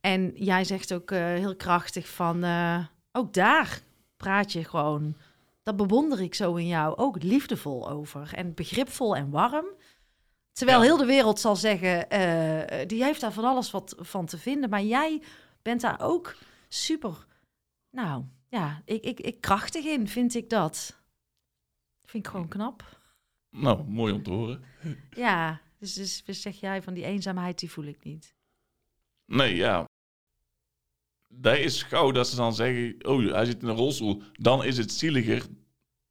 En 0.00 0.32
jij 0.34 0.64
zegt 0.64 0.92
ook 0.92 1.10
eh, 1.10 1.18
heel 1.18 1.56
krachtig 1.56 2.08
van, 2.08 2.44
eh, 2.44 2.86
ook 3.12 3.32
daar 3.34 3.80
praat 4.16 4.52
je 4.52 4.64
gewoon. 4.64 5.16
Dat 5.62 5.76
bewonder 5.76 6.20
ik 6.20 6.34
zo 6.34 6.54
in 6.54 6.66
jou. 6.66 6.96
Ook 6.96 7.22
liefdevol 7.22 7.90
over. 7.90 8.34
En 8.34 8.54
begripvol 8.54 9.16
en 9.16 9.30
warm. 9.30 9.66
Terwijl 10.52 10.78
Ja. 10.78 10.84
heel 10.84 10.96
de 10.96 11.04
wereld 11.04 11.40
zal 11.40 11.56
zeggen, 11.56 12.10
eh, 12.10 12.86
die 12.86 13.04
heeft 13.04 13.20
daar 13.20 13.32
van 13.32 13.44
alles 13.44 13.70
wat 13.70 13.94
van 13.98 14.26
te 14.26 14.38
vinden. 14.38 14.70
Maar 14.70 14.82
jij 14.82 15.22
bent 15.62 15.80
daar 15.80 16.00
ook 16.00 16.36
super, 16.68 17.26
nou 17.90 18.24
ja, 18.48 18.82
ik, 18.84 19.02
ik, 19.04 19.20
ik 19.20 19.40
krachtig 19.40 19.84
in, 19.84 20.08
vind 20.08 20.34
ik 20.34 20.50
dat. 20.50 21.00
Vind 22.04 22.26
ik 22.26 22.30
gewoon 22.30 22.48
knap. 22.48 22.98
nou, 23.50 23.84
mooi 23.84 24.12
om 24.12 24.22
te 24.22 24.30
horen. 24.30 24.64
Ja, 25.10 25.60
dus, 25.78 25.94
dus 25.94 26.24
dus 26.24 26.40
zeg 26.42 26.60
jij 26.60 26.82
van 26.82 26.94
die 26.94 27.04
eenzaamheid, 27.04 27.58
die 27.58 27.70
voel 27.70 27.84
ik 27.84 28.04
niet. 28.04 28.34
Nee, 29.24 29.54
ja. 29.56 29.84
Dat 31.32 31.56
is 31.56 31.82
gauw 31.82 32.10
dat 32.10 32.28
ze 32.28 32.36
dan 32.36 32.54
zeggen, 32.54 32.94
oh, 33.02 33.32
hij 33.32 33.44
zit 33.44 33.62
in 33.62 33.68
een 33.68 33.76
rolstoel. 33.76 34.22
Dan 34.32 34.64
is 34.64 34.76
het 34.76 34.92
zieliger 34.92 35.46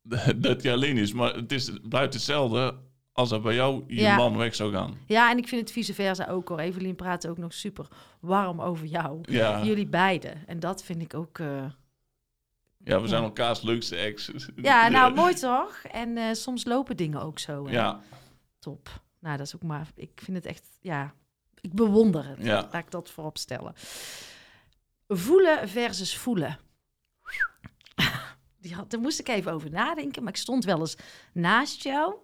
dat 0.36 0.64
hij 0.64 0.72
alleen 0.74 0.98
is. 0.98 1.14
Maar 1.14 1.36
het, 1.36 1.52
is, 1.52 1.68
het 1.68 1.90
blijft 1.90 2.14
hetzelfde 2.14 2.76
als 3.12 3.30
dat 3.30 3.42
bij 3.42 3.56
jou 3.56 3.84
je 3.88 4.02
Ja. 4.02 4.16
man 4.16 4.38
weg 4.38 4.56
zou 4.56 4.72
gaan. 4.74 4.98
Ja, 5.08 5.32
en 5.32 5.38
ik 5.38 5.48
vind 5.48 5.62
het 5.62 5.72
vice 5.72 5.94
versa 5.94 6.28
ook 6.28 6.48
hoor. 6.50 6.60
Evelien 6.60 6.96
praat 6.96 7.28
ook 7.28 7.38
nog 7.38 7.54
super 7.54 7.88
warm 8.20 8.62
over 8.62 8.86
jou. 8.86 9.22
Ja, 9.22 9.64
Jullie 9.64 9.88
beiden. 9.88 10.48
En 10.48 10.60
dat 10.60 10.84
vind 10.84 11.02
ik 11.02 11.14
ook... 11.14 11.40
eh, 11.40 11.66
ja 12.84 13.02
we 13.02 13.08
zijn 13.08 13.24
elkaars 13.24 13.62
leukste 13.62 13.96
ex. 13.96 14.32
Ja, 14.56 14.88
nou 14.90 15.14
mooi 15.16 15.34
toch? 15.34 15.78
En 15.92 16.18
eh, 16.18 16.34
soms 16.34 16.66
lopen 16.66 16.98
dingen 16.98 17.22
ook 17.22 17.40
zo. 17.40 17.66
hè? 17.66 17.72
Ja, 17.72 18.00
Top. 18.60 19.02
Nou, 19.20 19.38
dat 19.38 19.46
is 19.46 19.56
ook 19.56 19.64
maar... 19.64 19.88
Ik 19.96 20.12
vind 20.24 20.38
het 20.38 20.46
echt... 20.46 20.64
Ja, 20.82 21.14
ik 21.62 21.74
bewonder 21.74 22.28
het. 22.28 22.38
Ja. 22.44 22.56
Laat 22.72 22.84
ik 22.86 22.92
dat 22.92 23.10
voorop 23.10 23.38
stellen. 23.38 23.74
Voelen 25.12 25.70
versus 25.70 26.18
voelen. 26.18 26.60
Die 28.62 28.74
had, 28.76 28.92
daar 28.92 29.00
moest 29.00 29.20
ik 29.20 29.28
even 29.28 29.52
over 29.52 29.70
nadenken. 29.70 30.24
Maar 30.24 30.34
ik 30.34 30.40
stond 30.40 30.66
wel 30.66 30.80
eens 30.80 30.96
naast 31.34 31.84
jou. 31.84 32.16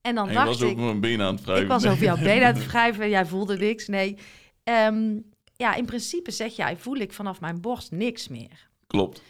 En 0.00 0.14
dan 0.14 0.24
en 0.24 0.30
je 0.30 0.36
dacht 0.36 0.48
was 0.48 0.60
ik... 0.60 0.68
ook 0.70 0.76
mijn 0.76 1.00
benen 1.00 1.26
aan 1.26 1.34
het 1.34 1.44
wrijven. 1.44 1.64
Ik 1.64 1.70
was 1.70 1.86
over 1.86 2.02
jouw 2.02 2.18
been 2.18 2.44
aan 2.44 2.54
het 2.54 2.66
wrijven 2.72 3.02
en 3.02 3.08
jij 3.08 3.26
voelde 3.26 3.56
niks. 3.56 3.86
Nee. 3.86 4.18
Ehm, 4.64 5.18
ja, 5.56 5.74
in 5.74 5.86
principe 5.86 6.30
zeg 6.30 6.56
jij, 6.56 6.76
voel 6.76 6.96
ik 6.96 7.12
vanaf 7.12 7.40
mijn 7.40 7.60
borst 7.60 7.90
niks 7.90 8.28
meer. 8.28 8.68
Klopt. 8.86 9.22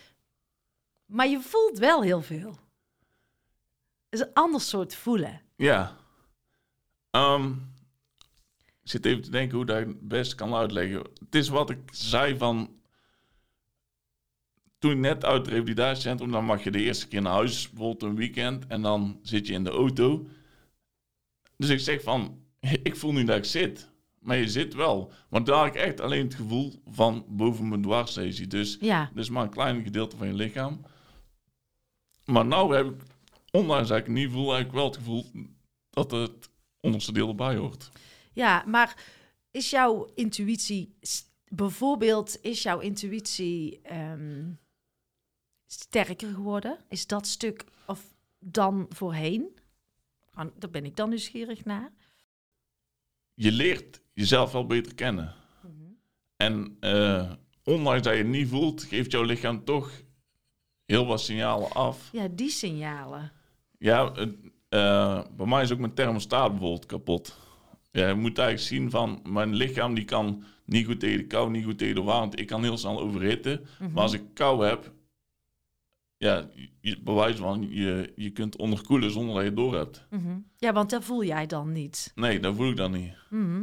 Maar 1.06 1.28
je 1.28 1.40
voelt 1.40 1.78
wel 1.78 2.02
heel 2.02 2.22
veel. 2.22 2.50
Het 4.08 4.20
is 4.20 4.20
een 4.20 4.32
ander 4.32 4.60
soort 4.60 4.94
voelen. 4.94 5.40
Ja. 5.56 5.96
Ehm, 7.10 7.50
ik 7.50 7.77
zit 8.90 9.04
even 9.04 9.22
te 9.22 9.30
denken 9.30 9.56
hoe 9.56 9.66
dat 9.66 9.78
ik 9.80 9.86
het 9.86 10.08
best 10.08 10.34
kan 10.34 10.54
uitleggen. 10.54 10.98
Het 10.98 11.34
is 11.34 11.48
wat 11.48 11.70
ik 11.70 11.78
zei 11.90 12.36
van... 12.36 12.76
Toen 14.78 14.90
ik 14.90 14.98
net 14.98 15.24
uit 15.24 15.46
het 15.46 15.54
revalidatiecentrum... 15.54 16.30
dan 16.30 16.44
mag 16.44 16.64
je 16.64 16.70
de 16.70 16.82
eerste 16.82 17.08
keer 17.08 17.22
naar 17.22 17.32
huis, 17.32 17.68
bijvoorbeeld 17.68 18.02
een 18.02 18.16
weekend... 18.16 18.66
en 18.66 18.82
dan 18.82 19.18
zit 19.22 19.46
je 19.46 19.52
in 19.52 19.64
de 19.64 19.70
auto. 19.70 20.26
Dus 21.56 21.68
ik 21.68 21.80
zeg 21.80 22.02
van... 22.02 22.38
Ik 22.82 22.96
voel 22.96 23.12
nu 23.12 23.24
dat 23.24 23.36
ik 23.36 23.44
zit. 23.44 23.90
Maar 24.18 24.36
je 24.36 24.48
zit 24.48 24.74
wel. 24.74 25.12
Want 25.28 25.46
daar 25.46 25.64
heb 25.64 25.74
ik 25.74 25.80
echt 25.80 26.00
alleen 26.00 26.24
het 26.24 26.34
gevoel 26.34 26.82
van 26.86 27.24
boven 27.28 27.68
mijn 27.68 27.82
dwarslesie. 27.82 28.46
Dus 28.46 28.76
Ja, 28.80 29.10
dat 29.14 29.24
is 29.24 29.30
maar 29.30 29.42
een 29.42 29.50
klein 29.50 29.82
gedeelte 29.82 30.16
van 30.16 30.26
je 30.26 30.34
lichaam. 30.34 30.80
Maar 32.24 32.46
nou 32.46 32.76
heb 32.76 32.86
ik, 32.86 33.02
ondanks 33.50 33.88
dat 33.88 33.98
ik 33.98 34.04
het 34.04 34.14
niet 34.14 34.30
voel, 34.30 34.52
heb 34.52 34.66
ik 34.66 34.72
wel 34.72 34.84
het 34.84 34.96
gevoel 34.96 35.26
dat 35.90 36.10
het 36.10 36.50
onderste 36.80 37.12
deel 37.12 37.28
erbij 37.28 37.56
hoort. 37.56 37.90
Ja, 38.38 38.64
maar 38.66 38.96
is 39.50 39.70
jouw 39.70 40.10
intuïtie... 40.14 40.96
Bijvoorbeeld, 41.50 42.38
is 42.42 42.62
jouw 42.62 42.78
intuïtie 42.78 43.80
ehm, 43.82 44.50
sterker 45.66 46.34
geworden? 46.34 46.78
Is 46.88 47.06
dat 47.06 47.26
stuk 47.26 47.64
of 47.86 48.14
dan 48.38 48.86
voorheen? 48.88 49.58
Daar 50.34 50.70
ben 50.70 50.84
ik 50.84 50.96
dan 50.96 51.08
nieuwsgierig 51.08 51.64
naar. 51.64 51.92
Je 53.34 53.52
leert 53.52 54.00
jezelf 54.12 54.52
wel 54.52 54.66
beter 54.66 54.94
kennen. 54.94 55.34
En 56.36 56.76
eh, 56.80 57.32
ondanks 57.64 58.02
dat 58.02 58.12
je 58.12 58.18
het 58.18 58.28
niet 58.28 58.48
voelt, 58.48 58.82
geeft 58.82 59.12
jouw 59.12 59.22
lichaam 59.22 59.64
toch 59.64 60.02
heel 60.84 61.06
wat 61.06 61.20
signalen 61.20 61.72
af. 61.72 62.08
Ja, 62.12 62.28
die 62.28 62.50
signalen. 62.50 63.32
Ja, 63.78 64.12
eh, 64.68 65.24
bij 65.36 65.46
mij 65.46 65.62
is 65.62 65.72
ook 65.72 65.78
mijn 65.78 65.94
thermostaat 65.94 66.50
bijvoorbeeld 66.50 66.86
kapot. 66.86 67.47
Ja, 67.98 68.08
je 68.08 68.14
moet 68.14 68.38
eigenlijk 68.38 68.68
zien 68.68 68.90
van 68.90 69.20
mijn 69.28 69.54
lichaam 69.54 69.94
die 69.94 70.04
kan 70.04 70.44
niet 70.64 70.86
goed 70.86 71.00
tegen 71.00 71.18
de 71.18 71.26
kou, 71.26 71.50
niet 71.50 71.64
goed 71.64 71.78
tegen 71.78 71.94
de 71.94 72.02
warmte. 72.02 72.36
Ik 72.36 72.46
kan 72.46 72.62
heel 72.62 72.78
snel 72.78 73.00
overhitten. 73.00 73.66
Mhm. 73.78 73.92
Maar 73.92 74.02
als 74.02 74.12
ik 74.12 74.22
kou 74.34 74.66
heb, 74.66 74.92
ja, 76.16 76.48
je, 76.80 77.00
bewijs 77.00 77.36
van 77.36 77.66
je, 77.70 78.12
je 78.16 78.30
kunt 78.30 78.56
onderkoelen 78.56 79.10
zonder 79.10 79.34
dat 79.34 79.42
je 79.42 79.48
het 79.48 79.58
door 79.58 79.74
hebt. 79.74 80.06
Mhm. 80.10 80.38
Ja, 80.56 80.72
want 80.72 80.90
dat 80.90 81.04
voel 81.04 81.24
jij 81.24 81.46
dan 81.46 81.72
niet. 81.72 82.12
Nee, 82.14 82.40
dat 82.40 82.56
voel 82.56 82.70
ik 82.70 82.76
dan 82.76 82.92
niet. 82.92 83.14
Mhm. 83.30 83.62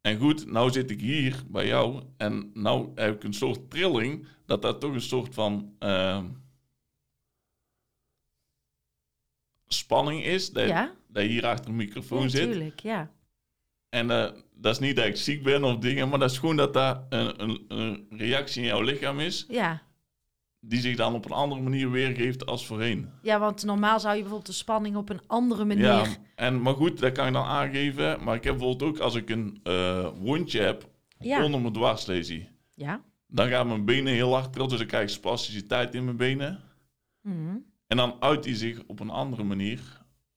En 0.00 0.18
goed, 0.18 0.46
nou 0.46 0.70
zit 0.70 0.90
ik 0.90 1.00
hier 1.00 1.42
bij 1.48 1.66
jou 1.66 2.02
en 2.16 2.50
nou 2.54 2.90
heb 2.94 3.14
ik 3.14 3.24
een 3.24 3.34
soort 3.34 3.70
trilling 3.70 4.26
dat 4.46 4.62
dat 4.62 4.80
toch 4.80 4.92
een 4.92 5.00
soort 5.00 5.34
van 5.34 5.74
ehm, 5.78 6.26
spanning 9.66 10.24
is. 10.24 10.50
Dat, 10.50 10.68
Ja, 10.68 10.94
dat 11.12 11.22
je 11.22 11.28
hier 11.28 11.46
achter 11.46 11.70
een 11.70 11.76
microfoon 11.76 12.30
zit. 12.30 12.46
natuurlijk, 12.46 12.80
ja. 12.80 13.10
En 13.88 14.10
eh, 14.10 14.30
dat 14.54 14.72
is 14.72 14.78
niet 14.78 14.96
dat 14.96 15.04
ik 15.06 15.16
ziek 15.16 15.42
ben 15.42 15.64
of 15.64 15.76
dingen, 15.78 16.08
maar 16.08 16.18
dat 16.18 16.30
is 16.30 16.38
gewoon 16.38 16.56
dat 16.56 16.72
dat 16.74 17.02
een, 17.08 17.42
een, 17.42 17.64
een 17.68 18.06
reactie 18.10 18.60
in 18.62 18.68
jouw 18.68 18.80
lichaam 18.82 19.20
is, 19.20 19.44
Ja. 19.48 19.82
die 20.60 20.80
zich 20.80 20.96
dan 20.96 21.14
op 21.14 21.24
een 21.24 21.30
andere 21.30 21.60
manier 21.60 21.90
weergeeft 21.90 22.46
als 22.46 22.66
voorheen. 22.66 23.10
ja, 23.22 23.38
want 23.38 23.64
normaal 23.64 24.00
zou 24.00 24.12
je 24.14 24.20
bijvoorbeeld 24.20 24.50
de 24.50 24.58
spanning 24.58 24.96
op 24.96 25.08
een 25.08 25.20
andere 25.26 25.64
manier... 25.64 25.84
Ja, 25.84 26.04
en, 26.34 26.62
maar 26.62 26.74
goed, 26.74 26.98
dat 26.98 27.12
kan 27.12 27.26
je 27.26 27.32
dan 27.32 27.44
aangeven. 27.44 28.24
Maar 28.24 28.34
ik 28.34 28.44
heb 28.44 28.56
bijvoorbeeld 28.58 28.90
ook 28.90 28.98
als 28.98 29.14
ik 29.14 29.30
een 29.30 29.60
eh, 29.62 30.08
wondje 30.18 30.60
heb 30.60 30.88
Ja, 31.18 31.44
onder 31.44 31.60
mijn 31.60 31.72
dwarslesie, 31.72 32.48
ja. 32.74 33.02
dan 33.26 33.48
gaan 33.48 33.66
mijn 33.66 33.84
benen 33.84 34.12
heel 34.12 34.34
hard 34.34 34.52
trillen, 34.52 34.68
dus 34.70 34.78
dan 34.78 34.86
krijg 34.86 35.02
ik 35.02 35.08
spasticiteit 35.08 35.94
in 35.94 36.04
mijn 36.04 36.16
benen. 36.16 36.60
Mhm. 37.22 37.56
En 37.86 37.96
dan 37.96 38.16
uit 38.20 38.42
die 38.42 38.56
zich 38.56 38.82
op 38.86 39.00
een 39.00 39.10
andere 39.10 39.42
manier 39.42 39.80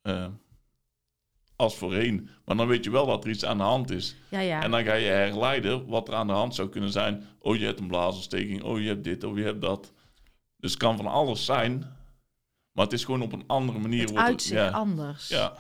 eh, 0.02 0.28
als 1.56 1.76
voorheen. 1.76 2.30
Maar 2.46 2.56
dan 2.56 2.68
weet 2.68 2.84
je 2.84 2.92
wel 2.92 3.06
dat 3.06 3.24
er 3.24 3.30
iets 3.30 3.46
aan 3.46 3.58
de 3.58 3.64
hand 3.64 3.92
is. 3.92 4.16
Ja, 4.30 4.40
ja. 4.40 4.62
En 4.62 4.72
dan 4.72 4.84
ga 4.84 4.94
je 4.94 5.08
herleiden 5.10 5.88
wat 5.88 6.08
er 6.08 6.14
aan 6.14 6.28
de 6.28 6.34
hand 6.34 6.56
zou 6.56 6.70
kunnen 6.70 6.92
zijn. 6.92 7.28
Oh, 7.40 7.56
je 7.56 7.66
hebt 7.66 7.80
een 7.80 7.88
blaasontsteking. 7.88 8.64
Oh, 8.64 8.82
je 8.82 8.88
hebt 8.88 9.04
dit. 9.04 9.24
Oh, 9.24 9.38
je 9.38 9.44
hebt 9.44 9.62
dat. 9.62 9.92
Dus 10.58 10.72
het 10.72 10.80
kan 10.80 10.98
van 10.98 11.08
alles 11.08 11.46
zijn. 11.46 11.80
Maar 12.72 12.84
het 12.86 12.94
is 12.94 13.04
gewoon 13.06 13.22
op 13.22 13.34
een 13.34 13.44
andere 13.48 13.80
manier. 13.80 14.02
het 14.02 14.10
wordt 14.10 14.26
uitzicht 14.28 14.62
ja, 14.62 14.70
anders. 14.70 15.28
ja, 15.28 15.54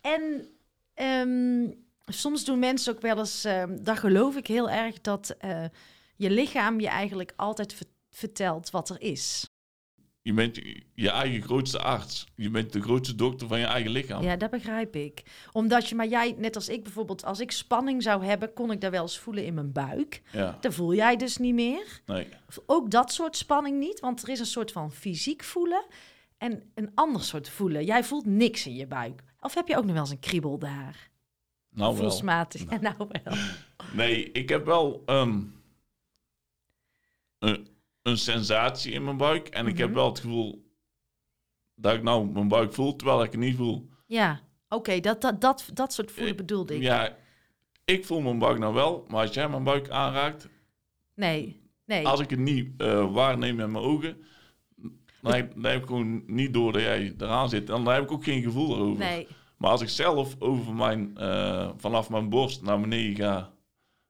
En 0.00 0.46
ehm, 0.94 1.70
soms 2.06 2.44
doen 2.44 2.58
mensen 2.58 2.94
ook 2.94 3.00
wel 3.00 3.18
eens... 3.18 3.44
ehm 3.44 3.76
daar 3.82 3.96
geloof 3.96 4.36
ik 4.36 4.46
heel 4.46 4.70
erg 4.70 5.00
dat 5.00 5.30
eh, 5.38 5.64
je 6.16 6.30
lichaam 6.30 6.80
je 6.80 6.88
eigenlijk 6.88 7.32
altijd 7.36 7.74
ver- 7.74 7.86
vertelt 8.10 8.70
wat 8.70 8.88
er 8.90 9.00
is. 9.00 9.50
Je 10.22 10.32
bent 10.32 10.60
je, 10.94 11.10
eigen 11.10 11.42
grootste 11.42 11.78
arts. 11.78 12.26
Je 12.34 12.50
bent 12.50 12.72
de 12.72 12.82
grootste 12.82 13.14
dokter 13.14 13.48
van 13.48 13.58
je 13.58 13.64
eigen 13.64 13.90
lichaam. 13.90 14.22
Ja, 14.22 14.36
dat 14.36 14.50
begrijp 14.50 14.96
ik. 14.96 15.22
Omdat 15.52 15.88
je, 15.88 15.94
maar 15.94 16.06
jij, 16.08 16.34
net 16.38 16.54
als 16.56 16.68
ik 16.68 16.82
bijvoorbeeld, 16.82 17.24
als 17.24 17.40
ik 17.40 17.50
spanning 17.50 18.02
zou 18.02 18.24
hebben, 18.24 18.52
kon 18.52 18.70
ik 18.70 18.80
daar 18.80 18.90
wel 18.90 19.02
eens 19.02 19.18
voelen 19.18 19.44
in 19.44 19.54
mijn 19.54 19.72
buik. 19.72 20.22
Ja, 20.32 20.58
Dat 20.60 20.74
voel 20.74 20.94
jij 20.94 21.16
dus 21.16 21.36
niet 21.36 21.54
meer. 21.54 22.00
nee. 22.06 22.28
Ook 22.66 22.90
dat 22.90 23.12
soort 23.12 23.36
spanning 23.36 23.78
niet, 23.78 24.00
want 24.00 24.22
er 24.22 24.28
is 24.28 24.38
een 24.40 24.46
soort 24.46 24.72
van 24.72 24.92
fysiek 24.92 25.44
voelen 25.44 25.84
en 26.38 26.70
een 26.74 26.90
ander 26.94 27.22
soort 27.22 27.48
voelen. 27.48 27.84
Jij 27.84 28.04
voelt 28.04 28.26
niks 28.26 28.66
in 28.66 28.74
je 28.74 28.86
buik. 28.86 29.22
Of 29.40 29.54
heb 29.54 29.68
je 29.68 29.76
ook 29.76 29.84
nog 29.84 29.92
wel 29.92 30.00
eens 30.02 30.10
een 30.10 30.18
kriebel 30.20 30.58
daar? 30.58 31.10
Nou 31.70 31.92
wel. 31.92 32.02
Voelsmatig. 32.02 32.70
Ja, 32.70 32.80
nou 32.90 32.94
wel. 32.98 33.34
Nee, 33.92 34.32
ik 34.32 34.48
heb 34.48 34.64
wel 34.64 35.02
ehm, 35.06 35.42
een, 37.38 37.68
een 38.02 38.18
sensatie 38.18 38.92
in 38.92 39.04
mijn 39.04 39.16
buik. 39.16 39.48
En 39.48 39.66
ik 39.66 39.78
heb 39.78 39.86
Mhm. 39.88 39.96
wel 39.96 40.08
het 40.08 40.20
gevoel 40.20 40.68
dat 41.74 41.94
ik 41.94 42.02
nou 42.02 42.26
mijn 42.26 42.48
buik 42.48 42.72
voel, 42.74 42.96
terwijl 42.96 43.22
ik 43.22 43.30
het 43.32 43.40
niet 43.40 43.56
voel. 43.56 43.88
Ja, 44.06 44.40
oké, 44.68 45.00
dat, 45.00 45.20
dat, 45.20 45.40
dat, 45.40 45.70
dat 45.72 45.92
soort 45.92 46.10
voelen 46.10 46.36
bedoelde 46.36 46.74
ik. 46.74 46.82
Ja, 46.82 47.16
ik 47.84 48.04
voel 48.06 48.20
mijn 48.20 48.38
buik 48.38 48.58
nou 48.58 48.74
wel, 48.74 49.04
maar 49.08 49.20
als 49.26 49.34
jij 49.34 49.48
mijn 49.48 49.64
buik 49.64 49.90
aanraakt, 49.90 50.48
Nee, 51.14 51.60
nee. 51.84 52.06
als 52.06 52.20
ik 52.20 52.30
het 52.30 52.38
niet 52.38 52.80
eh, 52.80 53.12
waarneem 53.12 53.56
met 53.56 53.70
mijn 53.70 53.84
ogen, 53.84 54.16
dan 55.22 55.32
heb, 55.34 55.52
dan 55.54 55.64
heb 55.64 55.80
ik 55.80 55.86
gewoon 55.86 56.22
niet 56.26 56.52
door 56.52 56.72
dat 56.72 56.82
jij 56.82 57.14
eraan 57.18 57.48
zit. 57.48 57.70
En 57.70 57.84
dan 57.84 57.94
heb 57.94 58.02
ik 58.02 58.12
ook 58.12 58.24
geen 58.24 58.42
gevoel 58.42 58.74
erover. 58.76 58.98
Nee. 59.04 59.26
Maar 59.56 59.70
als 59.70 59.80
ik 59.80 59.88
zelf 59.88 60.36
over 60.38 60.74
mijn, 60.74 61.16
eh, 61.16 61.70
vanaf 61.76 62.10
mijn 62.10 62.28
borst 62.28 62.62
naar 62.62 62.80
beneden 62.80 63.16
ga 63.16 63.52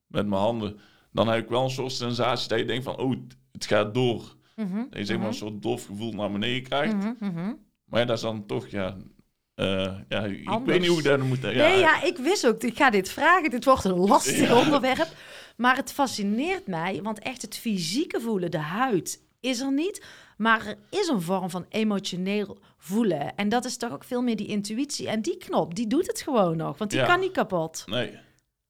met 0.07 0.26
mijn 0.26 0.41
handen, 0.43 0.78
dan 1.12 1.28
heb 1.28 1.43
ik 1.43 1.49
wel 1.49 1.62
een 1.64 1.70
soort 1.70 1.93
sensatie 1.93 2.49
dat 2.49 2.59
je 2.59 2.64
denkt 2.64 2.84
van, 2.84 2.99
oh, 2.99 3.14
het, 3.53 3.66
gaat 3.66 3.94
door. 3.94 4.34
Mhm, 4.57 4.76
Dat 4.76 4.98
je 4.98 5.05
zeg 5.05 5.18
maar 5.18 5.26
een 5.26 5.34
soort 5.34 5.62
dof 5.62 5.86
gevoel 5.86 6.12
naar 6.12 6.32
beneden 6.32 6.62
krijgt. 6.62 6.94
mhm, 6.94 7.12
mhm. 7.20 7.53
Maar 7.84 8.01
ja, 8.01 8.07
dat 8.07 8.16
is 8.16 8.22
dan 8.22 8.46
toch, 8.46 8.66
ja... 8.68 8.96
eh, 9.55 9.94
ja, 10.09 10.24
ik 10.24 10.48
Anders. 10.48 10.70
weet 10.70 10.80
niet 10.80 10.88
hoe 10.88 10.98
ik 10.98 11.05
dat 11.05 11.20
moet... 11.20 11.40
Ja, 11.40 11.48
nee, 11.68 11.78
ja, 11.78 12.03
ik 12.03 12.16
wist 12.16 12.46
ook, 12.46 12.62
ik 12.62 12.76
ga 12.76 12.90
dit 12.90 13.09
vragen. 13.09 13.51
Dit 13.51 13.64
wordt 13.64 13.84
een 13.84 13.96
lastig 13.98 14.48
Ja. 14.48 14.59
onderwerp. 14.64 15.09
Maar 15.57 15.76
het 15.76 15.92
fascineert 15.92 16.66
mij, 16.66 17.01
want 17.03 17.18
echt 17.18 17.42
het 17.42 17.57
fysieke 17.57 18.20
voelen, 18.20 18.51
de 18.51 18.59
huid, 18.59 19.22
is 19.40 19.61
er 19.61 19.72
niet. 19.72 20.05
Maar 20.36 20.66
er 20.66 20.76
is 21.01 21.09
een 21.09 21.20
vorm 21.22 21.51
van 21.51 21.66
emotioneel 21.68 22.59
voelen. 22.78 23.36
En 23.36 23.48
dat 23.48 23.64
is 23.64 23.76
toch 23.76 23.92
ook 23.92 24.05
veel 24.05 24.22
meer 24.22 24.36
die 24.36 24.46
intuïtie. 24.46 25.09
En 25.09 25.22
die 25.22 25.36
knop, 25.36 25.74
die 25.74 25.86
doet 25.86 26.07
het 26.07 26.20
gewoon 26.20 26.57
nog, 26.57 26.78
want 26.78 26.90
die 26.90 27.01
Ja. 27.01 27.07
kan 27.07 27.20
niet 27.20 27.32
kapot. 27.32 27.82
Nee, 27.86 28.18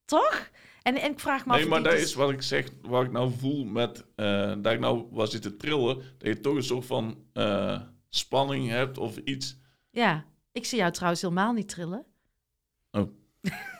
Toch? 0.05 0.51
En, 0.83 0.97
en 0.97 1.11
ik 1.11 1.21
vraag 1.21 1.47
me 1.47 1.53
af... 1.53 1.59
nee 1.59 1.69
maar 1.69 1.83
dat 1.83 1.93
is 1.93 2.15
wat 2.15 2.31
ik 2.31 2.43
zeg, 2.43 2.69
wat 2.83 3.05
ik 3.05 3.13
nou 3.13 3.33
voel 3.39 3.65
met... 3.65 4.05
eh, 4.17 4.55
dat 4.59 4.73
ik 4.73 4.79
nou 4.81 5.07
was 5.11 5.31
zitten 5.31 5.59
trillen, 5.59 5.97
dat 5.97 6.29
je 6.29 6.41
toch 6.41 6.55
een 6.55 6.63
soort 6.63 6.87
van 6.87 7.19
eh, 7.33 7.81
spanning 8.09 8.69
hebt 8.69 8.99
of 8.99 9.17
iets. 9.17 9.57
Ja, 9.91 10.25
ik 10.53 10.65
zie 10.65 10.79
jou 10.79 10.93
trouwens 10.93 11.23
helemaal 11.23 11.53
niet 11.53 11.69
trillen. 11.69 12.05
Oh. 12.91 13.09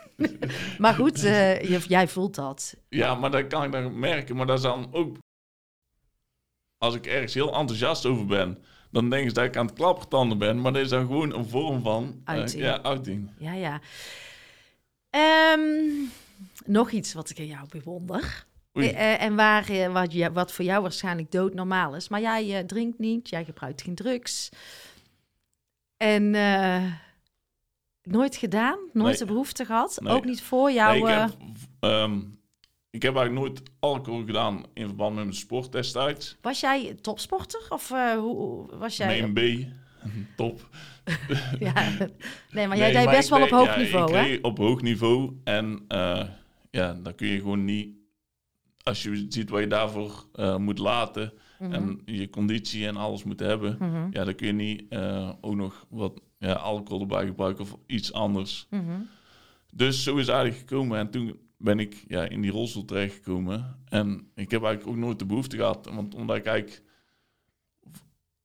maar 0.77 0.93
goed, 0.93 1.23
eh, 1.23 1.61
je- 1.61 1.85
jij 1.87 2.07
voelt 2.07 2.35
dat. 2.35 2.75
Ja, 2.89 3.15
maar 3.15 3.31
dat 3.31 3.47
kan 3.47 3.63
ik 3.63 3.71
dan 3.71 3.99
merken. 3.99 4.35
Maar 4.35 4.45
dat 4.45 4.57
is 4.57 4.63
dan 4.63 4.89
ook... 4.93 5.17
Als 6.77 6.95
ik 6.95 7.05
ergens 7.05 7.33
heel 7.33 7.53
enthousiast 7.55 8.05
over 8.05 8.25
ben, 8.25 8.63
dan 8.91 9.09
denken 9.09 9.29
ze 9.29 9.35
dat 9.35 9.45
ik 9.45 9.57
aan 9.57 9.65
het 9.65 9.75
klappertanden 9.75 10.37
ben. 10.37 10.61
Maar 10.61 10.73
dat 10.73 10.81
is 10.81 10.89
dan 10.89 11.05
gewoon 11.05 11.33
een 11.33 11.45
vorm 11.49 11.81
van... 11.81 12.21
Uiting. 12.23 12.63
ja, 12.63 12.81
uiting. 12.83 13.29
Ja, 13.37 13.53
ja. 13.53 13.79
Ehm, 15.09 15.61
nog 16.65 16.91
iets 16.91 17.13
wat 17.13 17.29
ik 17.29 17.37
in 17.39 17.45
jou 17.47 17.67
bewonder. 17.69 18.45
Eh, 18.73 18.89
eh, 18.89 19.21
en 19.21 19.35
waar, 19.35 19.69
eh, 19.69 19.93
wat, 19.93 20.13
je- 20.13 20.31
wat 20.31 20.51
voor 20.51 20.65
jou 20.65 20.81
waarschijnlijk 20.81 21.31
doodnormaal 21.31 21.95
is. 21.95 22.09
Maar 22.09 22.21
jij 22.21 22.63
drinkt 22.63 22.99
niet, 22.99 23.29
jij 23.29 23.45
gebruikt 23.45 23.81
geen 23.81 23.95
drugs. 23.95 24.49
En 25.97 26.31
nooit 28.03 28.35
gedaan, 28.35 28.79
nooit 28.93 29.09
Nee. 29.09 29.17
de 29.17 29.25
behoefte 29.25 29.65
gehad. 29.65 29.97
Nee. 30.01 30.13
Ook 30.13 30.25
niet 30.25 30.41
voor 30.41 30.71
jou. 30.71 30.91
Nee, 30.91 31.01
ik, 31.13 31.19
heb, 31.19 31.31
ehm, 31.79 32.17
ik 32.89 33.01
heb 33.01 33.15
eigenlijk 33.15 33.45
nooit 33.47 33.61
alcohol 33.79 34.23
gedaan 34.25 34.63
in 34.73 34.85
verband 34.87 35.15
met 35.15 35.23
mijn 35.23 35.35
sport 35.35 35.71
destijds. 35.71 36.37
was 36.41 36.59
jij 36.59 36.97
topsporter? 37.01 37.65
Of 37.69 37.87
hoe 37.89 38.15
hoe 38.17 38.75
was 38.75 38.97
jij? 38.97 39.27
Mijn 39.27 39.33
B, 39.33 39.65
top. 40.35 40.67
Ja. 41.59 41.73
Nee, 42.51 42.67
maar 42.67 42.77
Nee, 42.77 42.77
jij 42.77 42.91
deed 42.91 43.05
maar 43.05 43.15
best 43.15 43.29
wel 43.29 43.37
op 43.41 43.49
deed- 43.49 43.57
hoog 43.57 43.67
ja, 43.67 43.77
niveau, 43.77 44.15
hè? 44.15 44.37
op 44.41 44.57
hoog 44.57 44.81
niveau. 44.81 45.35
En 45.43 45.81
eh, 45.87 46.23
ja, 46.71 46.93
dan 46.93 47.15
kun 47.15 47.27
je 47.27 47.37
gewoon 47.37 47.65
niet... 47.65 47.89
Als 48.83 49.03
je 49.03 49.25
ziet 49.29 49.49
wat 49.49 49.59
je 49.59 49.67
daarvoor 49.67 50.25
eh, 50.33 50.57
moet 50.57 50.77
laten... 50.77 51.33
Mhm. 51.59 51.71
en 51.73 52.01
je 52.05 52.29
conditie 52.29 52.87
en 52.87 52.95
alles 52.95 53.23
moet 53.23 53.39
hebben... 53.39 53.75
Mhm, 53.79 54.07
ja, 54.11 54.23
dan 54.23 54.35
kun 54.35 54.47
je 54.47 54.53
niet 54.53 54.83
eh, 54.89 55.29
ook 55.41 55.55
nog 55.55 55.85
wat 55.89 56.21
ja, 56.37 56.53
alcohol 56.53 57.01
erbij 57.01 57.25
gebruiken 57.25 57.63
of 57.63 57.77
iets 57.87 58.13
anders. 58.13 58.67
mhm. 58.69 58.99
Dus 59.73 60.03
zo 60.03 60.15
is 60.15 60.25
het 60.27 60.35
eigenlijk 60.35 60.69
gekomen. 60.69 60.97
En 60.99 61.09
toen 61.09 61.39
ben 61.57 61.79
ik 61.79 62.03
ja, 62.07 62.29
in 62.29 62.41
die 62.41 62.51
rolstoel 62.51 62.85
terechtgekomen. 62.85 63.75
En 63.89 64.31
ik 64.35 64.51
heb 64.51 64.63
eigenlijk 64.63 64.87
ook 64.97 65.03
nooit 65.03 65.19
de 65.19 65.25
behoefte 65.25 65.55
gehad. 65.57 65.89
Want 65.93 66.15
omdat 66.15 66.35
ik 66.37 66.45
eigenlijk... 66.45 66.83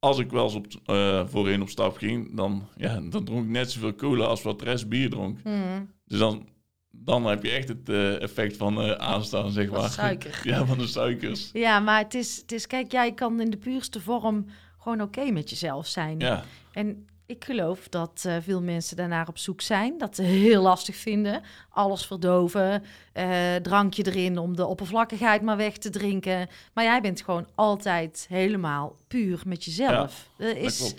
Als 0.06 0.18
ik 0.18 0.30
wel 0.30 0.44
eens 0.44 0.54
op, 0.54 0.66
eh 0.84 1.22
voorheen 1.26 1.62
op 1.62 1.68
stap 1.68 1.96
ging, 1.96 2.36
dan, 2.36 2.68
ja, 2.76 3.00
dan 3.00 3.24
dronk 3.24 3.44
ik 3.44 3.50
net 3.50 3.70
zoveel 3.70 3.94
cola 3.94 4.24
als 4.24 4.42
wat 4.42 4.62
rest 4.62 4.88
bier 4.88 5.10
dronk. 5.10 5.38
Mhm. 5.44 5.82
Dus 6.04 6.18
dan, 6.18 6.48
dan 6.90 7.24
heb 7.26 7.42
je 7.42 7.50
echt 7.50 7.68
het 7.68 7.88
eh, 7.88 8.22
effect 8.22 8.56
van 8.56 8.80
eh, 8.80 8.90
aanstaan, 8.90 9.50
zeg 9.50 9.68
Van 9.68 9.78
maar. 9.80 9.90
suiker. 9.90 10.40
Ja, 10.50 10.66
van 10.66 10.78
de 10.78 10.86
suikers. 10.86 11.50
Ja, 11.52 11.80
maar 11.80 11.98
het 12.02 12.14
is, 12.14 12.36
het 12.36 12.52
is, 12.52 12.66
kijk, 12.66 12.92
jij 12.92 13.12
kan 13.12 13.40
in 13.40 13.50
de 13.50 13.56
puurste 13.56 14.00
vorm 14.00 14.46
gewoon 14.78 15.00
oké 15.00 15.30
met 15.30 15.50
jezelf 15.50 15.86
zijn. 15.86 16.18
Ja, 16.18 16.44
En 16.72 17.06
ik 17.26 17.44
geloof 17.44 17.88
dat 17.88 18.24
eh, 18.26 18.36
veel 18.40 18.62
mensen 18.62 18.96
daarnaar 18.96 19.28
op 19.28 19.38
zoek 19.38 19.60
zijn, 19.60 19.98
dat 19.98 20.16
ze 20.16 20.22
heel 20.22 20.62
lastig 20.62 20.96
vinden. 20.96 21.42
Alles 21.68 22.06
verdoven, 22.06 22.82
eh, 23.12 23.54
drankje 23.54 24.06
erin 24.06 24.38
om 24.38 24.56
de 24.56 24.66
oppervlakkigheid 24.66 25.42
maar 25.42 25.56
weg 25.56 25.76
te 25.76 25.90
drinken. 25.90 26.48
Maar 26.72 26.84
jij 26.84 27.00
bent 27.00 27.22
gewoon 27.22 27.48
altijd 27.54 28.26
helemaal 28.28 28.96
puur 29.08 29.42
met 29.46 29.64
jezelf. 29.64 30.28
dat, 30.36 30.46
dat 30.46 30.56
is, 30.56 30.94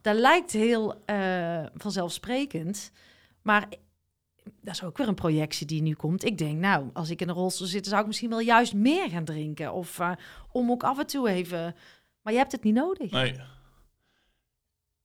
dat 0.00 0.16
lijkt 0.16 0.52
heel 0.52 0.94
eh, 1.04 1.64
vanzelfsprekend, 1.74 2.90
maar 3.42 3.68
dat 4.60 4.74
is 4.74 4.84
ook 4.84 4.98
weer 4.98 5.08
een 5.08 5.14
projectie 5.14 5.66
die 5.66 5.82
nu 5.82 5.94
komt. 5.94 6.24
Ik 6.24 6.38
denk, 6.38 6.58
nou, 6.58 6.90
als 6.92 7.10
ik 7.10 7.20
in 7.20 7.28
een 7.28 7.34
rolstoel 7.34 7.66
zit, 7.66 7.86
zou 7.86 8.00
ik 8.00 8.06
misschien 8.06 8.30
wel 8.30 8.40
juist 8.40 8.74
meer 8.74 9.10
gaan 9.10 9.24
drinken. 9.24 9.72
Of 9.72 10.00
om 10.52 10.70
ook 10.70 10.82
af 10.82 10.98
en 10.98 11.06
toe 11.06 11.28
even... 11.28 11.74
Maar 12.22 12.32
je 12.32 12.38
hebt 12.38 12.52
het 12.52 12.62
niet 12.62 12.74
nodig. 12.74 13.10
Nee. 13.10 13.36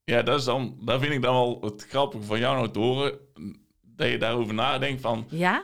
Ja, 0.06 0.22
dat, 0.22 0.40
is 0.40 0.46
dan, 0.46 0.78
dat 0.82 1.02
vind 1.02 1.14
ik 1.14 1.22
dan 1.22 1.34
wel 1.34 1.62
het 1.62 1.86
grappige 1.90 2.24
van 2.24 2.40
jou 2.40 2.56
nou 2.56 2.72
te 2.72 2.80
horen. 2.80 3.20
Dat 3.82 4.10
je 4.10 4.18
daarover 4.18 4.54
nadenkt 4.54 5.02
van... 5.02 5.26
Ja? 5.30 5.64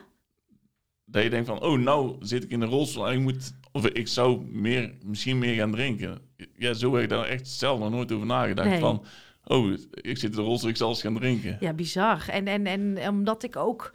Dat 1.04 1.22
je 1.22 1.30
denkt 1.30 1.46
van, 1.46 1.62
oh, 1.62 1.78
nou 1.78 2.16
zit 2.20 2.44
ik 2.44 2.50
in 2.50 2.60
de 2.60 2.66
rolstoel 2.66 3.08
en 3.08 3.14
ik 3.14 3.20
moet... 3.20 3.54
Of 3.72 3.86
ik 3.86 4.08
zou 4.08 4.44
meer, 4.44 4.94
misschien 5.04 5.38
meer 5.38 5.54
gaan 5.54 5.70
drinken. 5.70 6.18
Ja, 6.58 6.74
zo 6.74 6.94
heb 6.94 7.02
ik 7.02 7.08
daar 7.08 7.24
echt 7.24 7.48
zelf 7.48 7.78
nog 7.78 7.90
nooit 7.90 8.12
over 8.12 8.26
nagedacht. 8.26 8.68
Nee. 8.68 8.80
Van, 8.80 9.04
oh, 9.44 9.72
ik 9.90 10.18
zit 10.18 10.30
in 10.30 10.36
de 10.36 10.42
rolstoel, 10.42 10.70
ik 10.70 10.76
zal 10.76 10.88
eens 10.88 11.00
gaan 11.00 11.14
drinken. 11.14 11.56
Ja, 11.60 11.72
bizar. 11.72 12.28
En, 12.28 12.46
en, 12.46 12.66
en 12.66 13.08
omdat 13.08 13.42
ik 13.42 13.56
ook, 13.56 13.92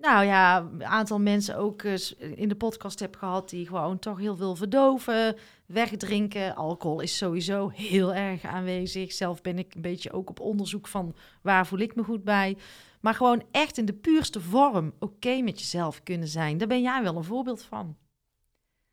nou 0.00 0.24
ja, 0.24 0.58
een 0.58 0.84
aantal 0.84 1.18
mensen 1.20 1.56
ook 1.56 1.82
in 2.18 2.48
de 2.48 2.54
podcast 2.54 2.98
heb 3.00 3.16
gehad 3.16 3.48
die 3.50 3.66
gewoon 3.66 3.98
toch 3.98 4.18
heel 4.18 4.36
veel 4.36 4.56
verdoven, 4.56 5.36
wegdrinken. 5.66 6.54
Alcohol 6.54 7.00
is 7.00 7.16
sowieso 7.16 7.68
heel 7.68 8.14
erg 8.14 8.44
aanwezig. 8.44 9.12
Zelf 9.12 9.40
ben 9.42 9.58
ik 9.58 9.74
een 9.74 9.80
beetje 9.80 10.12
ook 10.12 10.30
op 10.30 10.40
onderzoek 10.40 10.86
van 10.88 11.14
waar 11.42 11.66
voel 11.66 11.78
ik 11.78 11.94
me 11.96 12.02
goed 12.02 12.24
bij. 12.24 12.56
Maar 13.00 13.14
gewoon 13.14 13.42
echt 13.50 13.78
in 13.78 13.84
de 13.84 13.92
puurste 13.92 14.40
vorm 14.40 14.92
oké 14.98 15.40
met 15.40 15.58
jezelf 15.60 16.02
kunnen 16.02 16.28
zijn. 16.28 16.58
Daar 16.58 16.68
ben 16.68 16.82
jij 16.82 17.02
wel 17.02 17.16
een 17.16 17.24
voorbeeld 17.24 17.62
van. 17.62 17.96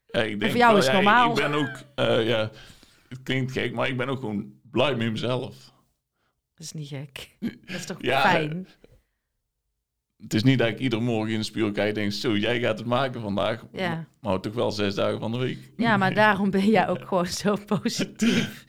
Ja, 0.07 0.21
ik 0.21 0.39
denk 0.39 0.51
voor 0.51 0.59
jou 0.59 0.71
wel, 0.73 0.81
is 0.81 0.87
het 0.87 0.93
ja, 0.95 0.99
ik- 0.99 1.05
normaal. 1.05 1.29
Ik, 1.29 1.35
ben 1.35 1.53
ook, 1.53 1.83
eh, 1.95 2.27
ja, 2.27 2.49
het 3.09 3.23
klinkt 3.23 3.51
gek, 3.51 3.73
maar 3.73 3.87
ik 3.87 3.97
ben 3.97 4.09
ook 4.09 4.19
gewoon 4.19 4.53
blij 4.71 4.95
met 4.95 5.11
mezelf. 5.11 5.55
Dat 6.55 6.65
is 6.65 6.71
niet 6.71 6.87
gek. 6.87 7.35
Dat 7.39 7.75
is 7.75 7.85
toch 7.85 7.97
Ja, 8.01 8.21
fijn? 8.21 8.67
Het 10.17 10.33
is 10.33 10.43
niet 10.43 10.59
dat 10.59 10.67
ik 10.67 10.79
iedere 10.79 11.01
morgen 11.01 11.33
in 11.33 11.39
de 11.39 11.45
spiegel 11.45 11.71
kijk 11.71 11.87
en 11.87 11.93
denk, 11.93 12.11
zo, 12.11 12.37
jij 12.37 12.59
gaat 12.59 12.77
het 12.77 12.87
maken 12.87 13.21
vandaag. 13.21 13.65
Ja. 13.71 14.07
Maar 14.19 14.39
toch 14.39 14.53
wel 14.53 14.71
zes 14.71 14.95
dagen 14.95 15.19
van 15.19 15.31
de 15.31 15.37
week. 15.37 15.71
Ja, 15.77 15.97
maar 15.97 16.13
daarom 16.23 16.49
ben 16.49 16.69
jij 16.69 16.87
ook 16.87 17.07
gewoon 17.07 17.25
zo 17.25 17.55
positief. 17.79 18.65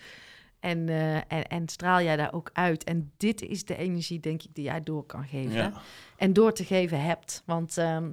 En, 0.61 0.89
eh, 0.89 1.17
en, 1.17 1.49
en 1.49 1.69
straal 1.69 2.03
jij 2.03 2.17
daar 2.17 2.33
ook 2.33 2.51
uit. 2.53 2.85
En 2.85 3.13
dit 3.17 3.43
is 3.43 3.65
de 3.65 3.77
energie, 3.77 4.21
denk 4.21 4.43
ik, 4.43 4.55
die 4.55 4.65
jij 4.65 4.83
door 4.83 5.07
kan 5.07 5.25
geven. 5.25 5.53
Ja. 5.53 5.73
En 6.17 6.33
door 6.33 6.53
te 6.53 6.65
geven 6.65 7.01
hebt. 7.03 7.43
Want 7.47 7.79
ehm, 7.79 8.11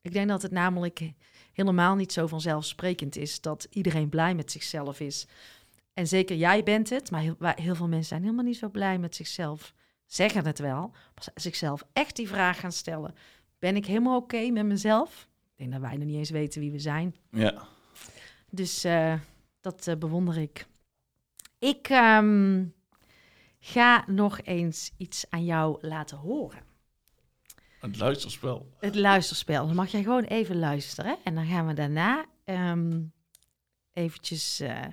ik 0.00 0.12
denk 0.12 0.28
dat 0.28 0.42
het 0.42 0.52
namelijk 0.52 1.12
helemaal 1.52 1.94
niet 1.94 2.12
zo 2.12 2.26
vanzelfsprekend 2.26 3.16
is 3.16 3.40
dat 3.40 3.66
iedereen 3.70 4.08
blij 4.08 4.34
met 4.34 4.50
zichzelf 4.50 5.00
is. 5.00 5.26
En 5.94 6.06
zeker 6.06 6.36
jij 6.36 6.62
bent 6.62 6.90
het, 6.90 7.10
maar 7.10 7.22
heel 7.54 7.74
veel 7.74 7.88
mensen 7.88 8.08
zijn 8.08 8.22
helemaal 8.22 8.44
niet 8.44 8.56
zo 8.56 8.68
blij 8.68 8.98
met 8.98 9.16
zichzelf. 9.16 9.74
Zeggen 10.12 10.46
het 10.46 10.58
wel, 10.58 10.90
maar 11.14 11.28
zichzelf 11.34 11.84
echt 11.92 12.16
die 12.16 12.28
vraag 12.28 12.60
gaan 12.60 12.72
stellen. 12.72 13.14
Ben 13.58 13.76
ik 13.76 13.86
helemaal 13.86 14.16
oké 14.16 14.50
met 14.50 14.66
mezelf? 14.66 15.28
Ik 15.52 15.58
denk 15.58 15.72
dat 15.72 15.80
wij 15.80 15.96
nog 15.96 16.06
niet 16.06 16.16
eens 16.16 16.30
weten 16.30 16.60
wie 16.60 16.70
we 16.70 16.78
zijn. 16.78 17.16
Ja. 17.30 17.68
Dus 18.50 18.84
eh, 18.84 19.14
dat 19.60 19.86
eh, 19.86 19.96
bewonder 19.96 20.38
ik. 20.38 20.66
Ik 21.58 21.88
ehm, 21.88 22.64
ga 23.58 24.04
nog 24.06 24.40
eens 24.40 24.92
iets 24.96 25.24
aan 25.30 25.44
jou 25.44 25.86
laten 25.86 26.16
horen. 26.16 26.62
Het 27.80 27.98
luisterspel. 27.98 28.70
Het 28.78 28.94
luisterspel. 28.94 29.66
Dan 29.66 29.76
mag 29.76 29.90
jij 29.90 30.02
gewoon 30.02 30.24
even 30.24 30.58
luisteren. 30.58 31.16
En 31.24 31.34
dan 31.34 31.46
gaan 31.46 31.66
we 31.66 31.74
daarna 31.74 32.24
ehm 32.44 33.00
eventjes 33.92 34.60
eh, 34.60 34.86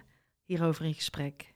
hierover 0.45 0.85
in 0.85 0.93
gesprek. 0.93 1.53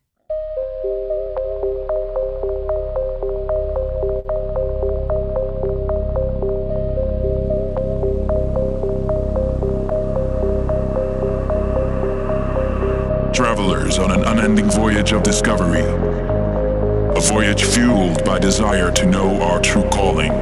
On 14.00 14.12
an 14.12 14.24
unending 14.26 14.72
voyage 14.72 15.14
of 15.14 15.24
discovery. 15.24 15.82
A 15.82 17.22
voyage 17.22 17.64
fueled 17.64 18.26
by 18.26 18.39
desire 18.39 18.91
to 18.91 19.06
know 19.06 19.41
our 19.41 19.62
true 19.62 19.88
calling. 19.91 20.34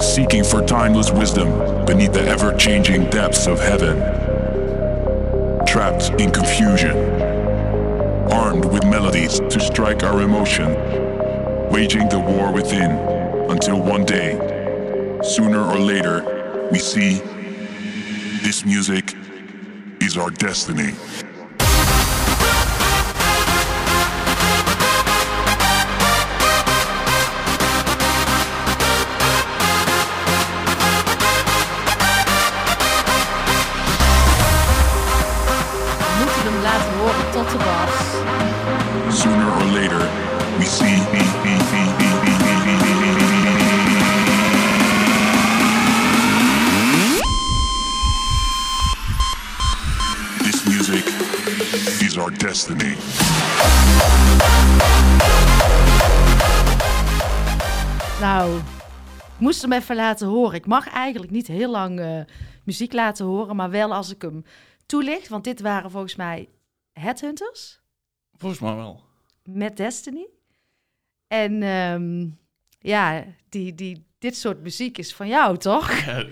seeking 0.00 0.44
for 0.44 0.62
timeless 0.64 1.10
wisdom 1.10 1.48
beneath 1.86 2.12
the 2.12 2.22
ever 2.22 2.54
changing 2.56 3.08
depths 3.10 3.46
of 3.46 3.60
heaven. 3.60 3.98
Trapped 5.66 6.10
in 6.20 6.30
confusion, 6.30 6.96
armed 8.32 8.64
with 8.66 8.84
melodies 8.84 9.40
to 9.40 9.60
strike 9.60 10.02
our 10.04 10.22
emotion, 10.22 10.74
waging 11.70 12.08
the 12.08 12.18
war 12.18 12.52
within 12.52 12.92
until 13.50 13.80
one 13.80 14.04
day, 14.04 14.32
sooner 15.24 15.62
or 15.62 15.78
later, 15.78 16.68
we 16.72 16.78
see 16.78 17.20
this 18.42 18.64
music 18.64 19.14
is 20.00 20.16
our 20.16 20.30
destiny. 20.30 20.92
Hem 59.64 59.72
even 59.72 59.96
laten 59.96 60.26
horen. 60.28 60.54
Ik 60.54 60.66
mag 60.66 60.88
eigenlijk 60.88 61.32
niet 61.32 61.46
heel 61.46 61.70
lang 61.70 62.00
eh, 62.00 62.20
muziek 62.64 62.92
laten 62.92 63.26
horen, 63.26 63.56
maar 63.56 63.70
wel 63.70 63.94
als 63.94 64.10
ik 64.14 64.22
hem 64.22 64.44
toelicht. 64.86 65.28
Want 65.28 65.44
dit 65.44 65.60
waren 65.60 65.90
volgens 65.90 66.16
mij 66.16 66.48
Headhunters 66.92 67.80
Volgens 68.36 68.60
mij 68.60 68.74
wel. 68.74 69.00
met 69.42 69.76
Destiny. 69.76 70.26
En 71.28 71.62
ehm, 71.62 72.28
ja, 72.78 73.24
die, 73.48 73.74
die, 73.74 74.06
dit 74.18 74.36
soort 74.36 74.62
muziek 74.62 74.98
is 74.98 75.14
van 75.14 75.28
jou, 75.28 75.56
toch? 75.58 75.92
Ja, 75.92 76.22
die- 76.22 76.30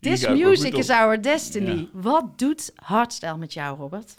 die 0.00 0.12
This 0.12 0.28
music 0.28 0.74
is 0.76 0.90
our 0.90 1.22
destiny. 1.22 1.70
Ja. 1.76 1.86
Wat 1.92 2.38
doet 2.38 2.72
hardstyle 2.74 3.36
met 3.36 3.52
jou, 3.52 3.78
Robert? 3.78 4.16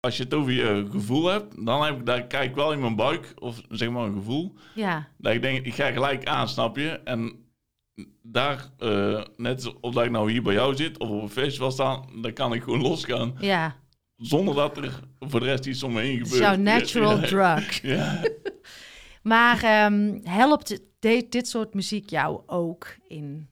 Als 0.00 0.16
je 0.16 0.22
het 0.22 0.34
over 0.34 0.52
je 0.52 0.86
gevoel 0.90 1.26
hebt, 1.26 1.64
dan 1.66 1.84
heb 1.84 1.98
ik, 1.98 2.06
daar 2.06 2.26
kijk 2.26 2.48
ik 2.50 2.54
wel 2.56 2.72
in 2.72 2.80
mijn 2.80 2.96
buik, 2.96 3.32
of 3.38 3.60
zeg 3.68 3.90
maar 3.90 4.04
een 4.04 4.14
gevoel, 4.14 4.54
Ja, 4.74 5.08
dat 5.18 5.32
ik 5.34 5.42
denk, 5.42 5.66
ik 5.66 5.74
ga 5.74 5.90
gelijk 5.90 6.26
aan, 6.26 6.48
snap 6.48 6.76
je? 6.76 6.88
En 7.04 7.44
daar, 8.22 8.70
eh, 8.78 9.24
net 9.36 9.74
of 9.80 9.94
dat 9.94 10.04
ik 10.04 10.10
nou 10.10 10.30
hier 10.30 10.42
bij 10.42 10.54
jou 10.54 10.76
zit 10.76 10.98
of 10.98 11.08
op 11.08 11.22
een 11.22 11.28
festival 11.28 11.70
sta, 11.70 12.02
dan 12.22 12.32
kan 12.32 12.52
ik 12.52 12.62
gewoon 12.62 12.80
losgaan. 12.80 13.34
ja. 13.40 13.78
Zonder 14.16 14.54
dat 14.54 14.76
er 14.76 15.00
voor 15.20 15.40
de 15.40 15.46
rest 15.46 15.66
iets 15.66 15.82
om 15.82 15.92
me 15.92 16.00
heen 16.00 16.18
gebeurt. 16.18 16.38
jouw 16.42 16.56
natural 16.56 17.20
ja, 17.20 17.26
drug. 17.26 17.82
Ja. 17.96 18.22
Maar 19.22 19.62
ehm, 19.62 20.18
helpt 20.24 20.68
dit- 20.68 20.82
dit, 20.98 21.32
dit 21.32 21.48
soort 21.48 21.74
muziek 21.74 22.10
jou 22.10 22.40
ook 22.46 22.96
in 23.06 23.48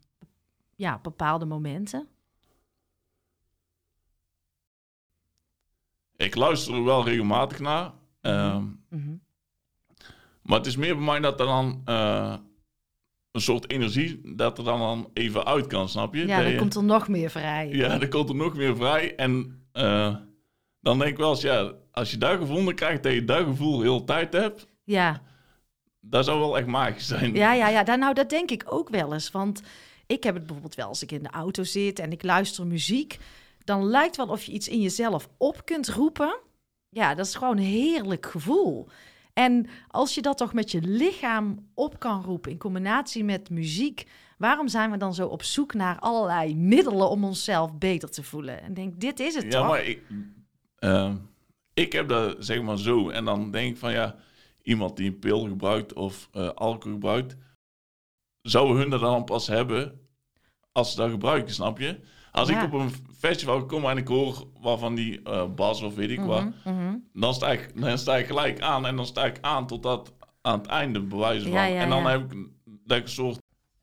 ja, 0.76 0.98
bepaalde 1.02 1.44
momenten? 1.44 2.08
Ik 6.18 6.34
luister 6.34 6.74
er 6.74 6.84
wel 6.84 7.04
regelmatig 7.04 7.58
naar. 7.58 7.92
ehm, 8.20 8.64
Mhm. 8.90 9.14
maar 10.42 10.58
het 10.58 10.66
is 10.66 10.76
meer 10.76 10.96
bij 10.96 11.04
mij 11.04 11.20
dat 11.20 11.40
er 11.40 11.46
dan 11.46 11.82
eh, 11.84 12.34
een 13.32 13.40
soort 13.40 13.70
energie, 13.70 14.20
dat 14.36 14.58
er 14.58 14.64
dan, 14.64 14.78
dan 14.78 15.10
even 15.14 15.44
uit 15.46 15.66
kan, 15.66 15.88
snap 15.88 16.14
je? 16.14 16.26
Ja, 16.26 16.42
dan 16.42 16.56
komt 16.56 16.74
er 16.74 16.84
nog 16.84 17.08
meer 17.08 17.30
vrij. 17.30 17.68
Ja, 17.68 17.98
dan 17.98 18.08
komt 18.08 18.28
er 18.28 18.34
nog 18.34 18.54
meer 18.54 18.76
vrij. 18.76 19.14
En 19.16 19.62
eh, 19.72 20.16
dan 20.80 20.98
denk 20.98 21.10
ik 21.10 21.16
wel 21.16 21.30
eens, 21.30 21.40
ja, 21.40 21.72
als 21.92 22.10
je 22.10 22.18
dat 22.18 22.38
gevonden 22.38 22.74
krijgt, 22.74 23.02
dat 23.02 23.12
je 23.12 23.24
dat 23.24 23.44
gevoel 23.44 23.80
heel 23.80 24.04
tijd 24.04 24.32
hebt, 24.32 24.66
Ja, 24.84 25.22
dat 26.00 26.24
zou 26.24 26.38
wel 26.38 26.58
echt 26.58 26.66
magisch 26.66 27.06
zijn. 27.06 27.34
ja, 27.34 27.52
ja, 27.52 27.68
ja. 27.68 27.82
Daar, 27.82 27.98
nou, 27.98 28.14
dat 28.14 28.30
denk 28.30 28.50
ik 28.50 28.64
ook 28.66 28.88
wel 28.88 29.12
eens. 29.12 29.30
Want 29.30 29.62
ik 30.06 30.22
heb 30.24 30.34
het 30.34 30.42
bijvoorbeeld 30.42 30.74
wel 30.74 30.88
als 30.88 31.02
ik 31.02 31.12
in 31.12 31.22
de 31.22 31.30
auto 31.30 31.64
zit 31.64 31.98
en 31.98 32.12
ik 32.12 32.22
luister 32.22 32.66
muziek. 32.66 33.18
Dan 33.68 33.86
lijkt 33.86 34.16
wel 34.16 34.28
of 34.28 34.44
je 34.44 34.52
iets 34.52 34.68
in 34.68 34.80
jezelf 34.80 35.28
op 35.36 35.64
kunt 35.64 35.88
roepen. 35.88 36.38
Ja, 36.88 37.14
dat 37.14 37.26
is 37.26 37.34
gewoon 37.34 37.56
een 37.56 37.62
heerlijk 37.62 38.26
gevoel. 38.26 38.88
En 39.32 39.66
als 39.88 40.14
je 40.14 40.22
dat 40.22 40.36
toch 40.38 40.52
met 40.52 40.70
je 40.70 40.80
lichaam 40.80 41.70
op 41.74 41.98
kan 41.98 42.22
roepen 42.22 42.50
in 42.50 42.58
combinatie 42.58 43.24
met 43.24 43.50
muziek, 43.50 44.06
waarom 44.38 44.68
zijn 44.68 44.90
we 44.90 44.96
dan 44.96 45.14
zo 45.14 45.26
op 45.26 45.42
zoek 45.42 45.74
naar 45.74 45.98
allerlei 45.98 46.56
middelen 46.56 47.10
om 47.10 47.24
onszelf 47.24 47.78
beter 47.78 48.10
te 48.10 48.22
voelen? 48.22 48.62
En 48.62 48.74
denk, 48.74 49.00
dit 49.00 49.20
is 49.20 49.34
het 49.34 49.44
Ja, 49.44 49.50
toch? 49.50 49.68
maar 49.68 49.84
ik, 49.84 50.02
ehm, 50.78 51.16
ik 51.74 51.92
heb 51.92 52.08
dat 52.08 52.36
zeg 52.38 52.62
maar 52.62 52.78
zo. 52.78 53.10
En 53.10 53.24
dan 53.24 53.50
denk 53.50 53.70
ik 53.70 53.78
van 53.78 53.92
ja, 53.92 54.16
iemand 54.62 54.96
die 54.96 55.06
een 55.06 55.18
pil 55.18 55.40
gebruikt 55.40 55.92
of 55.92 56.28
eh, 56.32 56.48
alcohol 56.48 56.92
gebruikt, 56.92 57.36
zouden 58.42 58.76
hun 58.76 58.90
dat 58.90 59.00
dan 59.00 59.24
pas 59.24 59.46
hebben 59.46 60.00
als 60.72 60.90
ze 60.90 60.96
dat 60.96 61.10
gebruiken, 61.10 61.54
snap 61.54 61.78
je? 61.78 62.00
Als 62.32 62.48
Ja. 62.48 62.58
ik 62.58 62.72
op 62.72 62.80
een 62.80 62.90
festival 63.18 63.66
kom 63.66 63.84
en 63.84 63.96
ik 63.96 64.08
hoor 64.08 64.46
waarvan 64.60 64.94
die 64.94 65.20
eh 65.22 65.44
bas 65.54 65.82
of 65.82 65.94
weet 65.94 66.10
ik 66.10 66.20
wat, 66.20 66.44
Mhm, 66.44 66.74
mhm. 66.84 66.94
dan 67.12 67.34
sta, 67.34 67.48
ik, 67.52 67.80
dan 67.80 67.98
sta 67.98 68.16
ik 68.16 68.26
gelijk 68.26 68.60
aan 68.60 68.86
en 68.86 68.96
dan 68.96 69.06
sta 69.06 69.24
ik 69.24 69.38
aan 69.40 69.66
totdat 69.66 70.12
aan 70.42 70.58
het 70.58 70.66
einde 70.68 71.00
bewijzen 71.00 71.42
van. 71.50 71.52
Ja, 71.60 71.64
ja, 71.66 71.80
en 71.80 71.88
dan 71.88 72.06
heb 72.06 72.32
ik 72.32 72.38
dat 72.84 72.96
ik 72.98 73.02
een 73.04 73.08
soort 73.10 73.38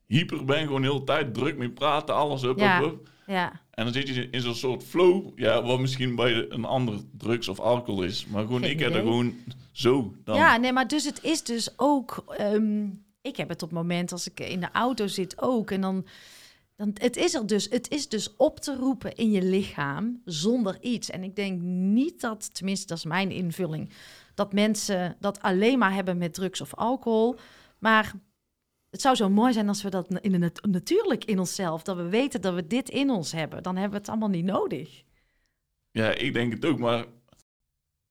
hyper 0.06 0.44
ben, 0.44 0.66
gewoon 0.66 0.82
de 0.82 0.88
hele 0.88 1.04
tijd 1.04 1.34
druk 1.34 1.56
mee 1.58 1.70
praten, 1.70 2.14
alles 2.14 2.42
up, 2.42 2.58
Ja. 2.58 2.78
up, 2.80 2.84
up. 2.86 3.08
Ja, 3.26 3.52
En 3.70 3.84
dan 3.84 3.92
zit 3.92 4.08
je 4.08 4.28
in 4.30 4.40
zo'n 4.40 4.54
soort 4.54 4.82
flow, 4.84 5.38
ja, 5.38 5.62
wat 5.62 5.80
misschien 5.80 6.14
bij 6.16 6.46
een 6.48 6.64
ander 6.64 6.94
drugs 7.18 7.48
of 7.48 7.60
alcohol 7.60 8.02
is. 8.02 8.26
Maar 8.26 8.42
gewoon, 8.44 8.60
Geen 8.60 8.70
ik 8.70 8.78
heb 8.78 8.94
er 8.94 9.00
gewoon 9.00 9.34
zo 9.72 10.14
dan. 10.24 10.36
Ja, 10.36 10.56
nee, 10.56 10.72
maar 10.72 10.88
dus 10.88 11.04
het 11.04 11.22
is 11.24 11.42
dus 11.44 11.72
ook. 11.76 12.24
ehm, 12.36 12.86
ik 13.22 13.36
heb 13.36 13.48
het 13.48 13.62
op 13.62 13.68
het 13.70 13.78
moment 13.78 14.12
als 14.12 14.30
ik 14.30 14.40
in 14.40 14.60
de 14.60 14.68
auto 14.72 15.06
zit 15.06 15.42
ook. 15.42 15.70
En 15.70 15.80
dan. 15.80 16.06
Dan 16.76 16.90
het, 16.94 17.16
is 17.16 17.34
er 17.34 17.46
dus, 17.46 17.66
het 17.70 17.90
is 17.90 18.08
dus 18.08 18.36
op 18.36 18.60
te 18.60 18.76
roepen 18.76 19.14
in 19.14 19.30
je 19.30 19.42
lichaam 19.42 20.20
zonder 20.24 20.82
iets. 20.82 21.10
En 21.10 21.22
ik 21.22 21.36
denk 21.36 21.60
niet 21.60 22.20
dat, 22.20 22.54
tenminste, 22.54 22.86
dat 22.86 22.96
is 22.98 23.04
mijn 23.04 23.30
invulling, 23.30 23.90
dat 24.34 24.52
mensen 24.52 25.16
dat 25.20 25.40
alleen 25.42 25.78
maar 25.78 25.94
hebben 25.94 26.18
met 26.18 26.34
drugs 26.34 26.60
of 26.60 26.74
alcohol. 26.74 27.36
Maar 27.78 28.12
het 28.90 29.00
zou 29.00 29.14
zo 29.16 29.28
mooi 29.30 29.52
zijn 29.52 29.68
als 29.68 29.82
we 29.82 29.90
dat 29.90 30.18
in 30.20 30.32
de 30.32 30.38
nat- 30.38 30.64
natuurlijk 30.66 31.24
in 31.24 31.38
onszelf, 31.38 31.82
dat 31.82 31.96
we 31.96 32.08
weten 32.08 32.40
dat 32.40 32.54
we 32.54 32.66
dit 32.66 32.88
in 32.88 33.10
ons 33.10 33.32
hebben. 33.32 33.62
Dan 33.62 33.74
hebben 33.74 33.92
we 33.92 33.98
het 33.98 34.08
allemaal 34.08 34.28
niet 34.28 34.44
nodig. 34.44 35.02
Ja, 35.90 36.10
ik 36.10 36.32
denk 36.32 36.52
het 36.52 36.64
ook, 36.64 36.78
maar 36.78 37.04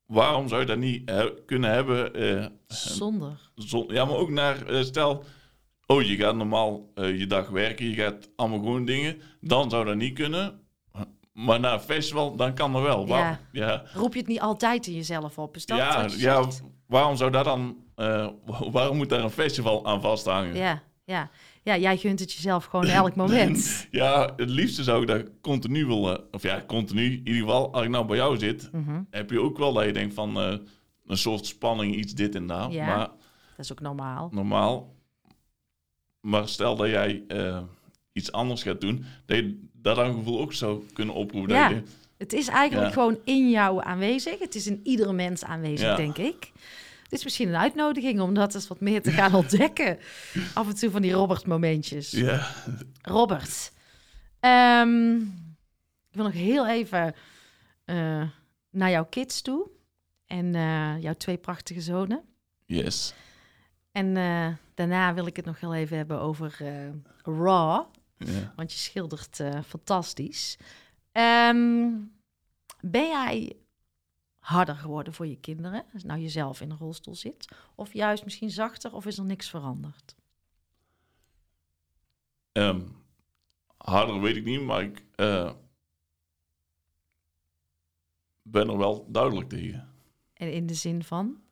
waarom 0.06 0.48
zou 0.48 0.62
je 0.62 0.68
dat 0.68 0.78
niet 0.78 1.10
he- 1.10 1.34
kunnen 1.46 1.70
hebben? 1.72 2.14
eh, 2.14 2.48
Zonder. 2.68 3.52
zon- 3.56 3.88
ja, 3.94 4.06
maar 4.06 4.16
ook 4.16 4.30
naar, 4.30 4.68
eh, 4.68 4.84
stel, 4.84 5.24
oh, 5.88 6.02
je 6.02 6.16
gaat 6.16 6.36
normaal 6.36 6.92
eh, 6.96 7.20
je 7.20 7.28
dag 7.28 7.50
werken, 7.50 7.90
je 7.90 7.96
gaat 7.96 8.30
allemaal 8.36 8.60
gewoon 8.60 8.86
dingen. 8.86 9.22
Dan 9.42 9.70
zou 9.70 9.86
dat 9.86 9.96
niet 9.96 10.14
kunnen. 10.14 10.60
Maar 11.34 11.60
na 11.60 11.74
een 11.74 11.80
festival, 11.80 12.36
dan 12.36 12.54
kan 12.54 12.74
dat 12.74 12.82
wel. 12.82 13.08
Ja. 13.08 13.40
ja. 13.52 13.84
Roep 13.94 14.14
je 14.14 14.20
het 14.20 14.28
niet 14.28 14.40
altijd 14.40 14.88
in 14.88 14.94
jezelf 14.94 15.38
op? 15.38 15.56
Is 15.56 15.66
dat 15.66 15.78
ja, 15.78 16.08
ja, 16.18 16.46
waarom 16.88 17.16
zou 17.16 17.32
dat 17.32 17.46
dan, 17.46 17.78
eh, 17.96 18.28
waarom 18.72 18.98
moet 18.98 19.10
daar 19.10 19.24
een 19.24 19.30
festival 19.30 19.86
aan 19.86 20.02
vasthangen? 20.02 20.56
Ja, 20.56 20.82
ja. 21.06 21.30
ja, 21.64 21.78
jij 21.78 21.98
gunt 21.98 22.20
het 22.20 22.34
jezelf 22.34 22.66
gewoon 22.66 22.86
elk 22.86 23.16
moment. 23.26 23.88
Ja, 23.92 24.34
het 24.38 24.50
liefste 24.50 24.84
zou 24.84 25.02
ik 25.02 25.08
dat 25.08 25.24
continu 25.42 25.86
willen. 25.86 26.34
Of 26.34 26.42
ja, 26.44 26.64
continu. 26.68 27.04
In 27.06 27.12
ieder 27.18 27.34
geval, 27.42 27.74
als 27.74 27.84
ik 27.84 27.90
nou 27.90 28.06
bij 28.06 28.18
jou 28.18 28.38
zit, 28.38 28.70
Mhm. 28.72 29.02
heb 29.10 29.30
je 29.30 29.42
ook 29.42 29.58
wel 29.58 29.74
dat 29.74 29.86
je 29.86 29.94
denkt 29.94 30.14
van 30.14 30.40
eh, 30.40 30.54
een 31.06 31.18
soort 31.18 31.46
spanning, 31.46 31.96
iets 31.96 32.14
dit 32.14 32.36
en 32.36 32.48
dat. 32.48 32.72
Ja. 32.74 32.86
Maar 32.86 32.98
Dat 33.56 33.66
is 33.66 33.72
ook 33.72 33.80
normaal. 33.82 34.30
normaal. 34.32 34.94
Maar 36.26 36.48
stel 36.50 36.76
dat 36.76 36.88
jij 36.90 37.24
eh, 37.28 37.62
iets 38.12 38.32
anders 38.32 38.64
gaat 38.64 38.82
doen, 38.82 39.06
dat 39.26 39.38
je 39.38 39.68
dat 39.74 39.96
dan 39.96 40.14
gevoel 40.14 40.40
ook 40.40 40.54
zou 40.54 40.84
kunnen 40.94 41.16
oproepen. 41.16 41.56
Ja. 41.56 41.70
Je, 41.70 41.82
Het 42.18 42.34
is 42.34 42.48
eigenlijk 42.48 42.88
Ja. 42.88 42.94
gewoon 42.94 43.18
in 43.24 43.50
jou 43.50 43.84
aanwezig. 43.84 44.40
Het 44.40 44.56
is 44.56 44.68
in 44.68 44.80
iedere 44.84 45.14
mens 45.14 45.44
aanwezig, 45.44 45.88
Ja. 45.88 45.96
denk 45.96 46.18
ik. 46.18 46.52
Het 47.04 47.12
is 47.14 47.24
misschien 47.24 47.48
een 47.48 47.56
uitnodiging 47.56 48.20
om 48.22 48.34
dat 48.34 48.56
eens 48.56 48.68
wat 48.68 48.80
meer 48.80 49.02
te 49.02 49.12
gaan 49.12 49.34
ontdekken. 49.44 49.98
Af 50.54 50.68
en 50.68 50.76
toe 50.76 50.90
van 50.92 51.02
die 51.02 51.12
Robert-momentjes. 51.12 52.12
ja, 52.12 52.48
Robert, 53.02 53.72
ehm, 54.40 55.16
ik 56.10 56.12
wil 56.12 56.24
nog 56.24 56.34
heel 56.34 56.68
even 56.68 57.16
eh, 57.86 58.24
naar 58.72 58.90
jouw 58.90 59.06
kids 59.06 59.42
toe. 59.42 59.70
En 60.26 60.56
eh, 60.56 61.02
jouw 61.02 61.14
twee 61.14 61.38
prachtige 61.38 61.82
zonen. 61.82 62.22
yes. 62.66 63.14
En 63.92 64.18
daarna 64.76 65.14
wil 65.14 65.26
ik 65.26 65.36
het 65.36 65.46
nog 65.46 65.60
heel 65.60 65.74
even 65.74 65.98
hebben 65.98 66.20
over 66.20 66.56
eh, 66.60 66.90
Raw. 67.24 67.86
Ja. 68.18 68.54
Want 68.56 68.72
je 68.72 68.78
schildert 68.78 69.40
eh, 69.40 69.62
fantastisch. 69.62 70.58
Ehm, 71.12 71.92
ben 72.82 73.08
jij 73.08 73.56
harder 74.38 74.76
geworden 74.76 75.14
voor 75.14 75.28
je 75.28 75.40
kinderen? 75.40 75.86
Als 75.94 76.04
nou 76.04 76.20
jezelf 76.20 76.62
in 76.62 76.72
een 76.72 76.78
rolstoel 76.78 77.16
zit? 77.16 77.48
Of 77.76 77.94
juist 77.94 78.24
misschien 78.24 78.50
zachter? 78.50 78.94
Of 78.94 79.06
is 79.06 79.18
er 79.18 79.26
niks 79.26 79.50
veranderd? 79.50 80.16
Ehm, 82.52 82.82
harder 83.78 84.22
weet 84.22 84.36
ik 84.36 84.46
niet, 84.46 84.62
maar 84.62 84.82
ik 84.82 85.04
eh, 85.16 85.52
ben 88.42 88.70
er 88.70 88.78
wel 88.78 89.12
duidelijk 89.12 89.50
tegen. 89.50 89.90
En 90.34 90.54
in 90.54 90.66
de 90.66 90.74
zin 90.74 91.04
van? 91.04 91.45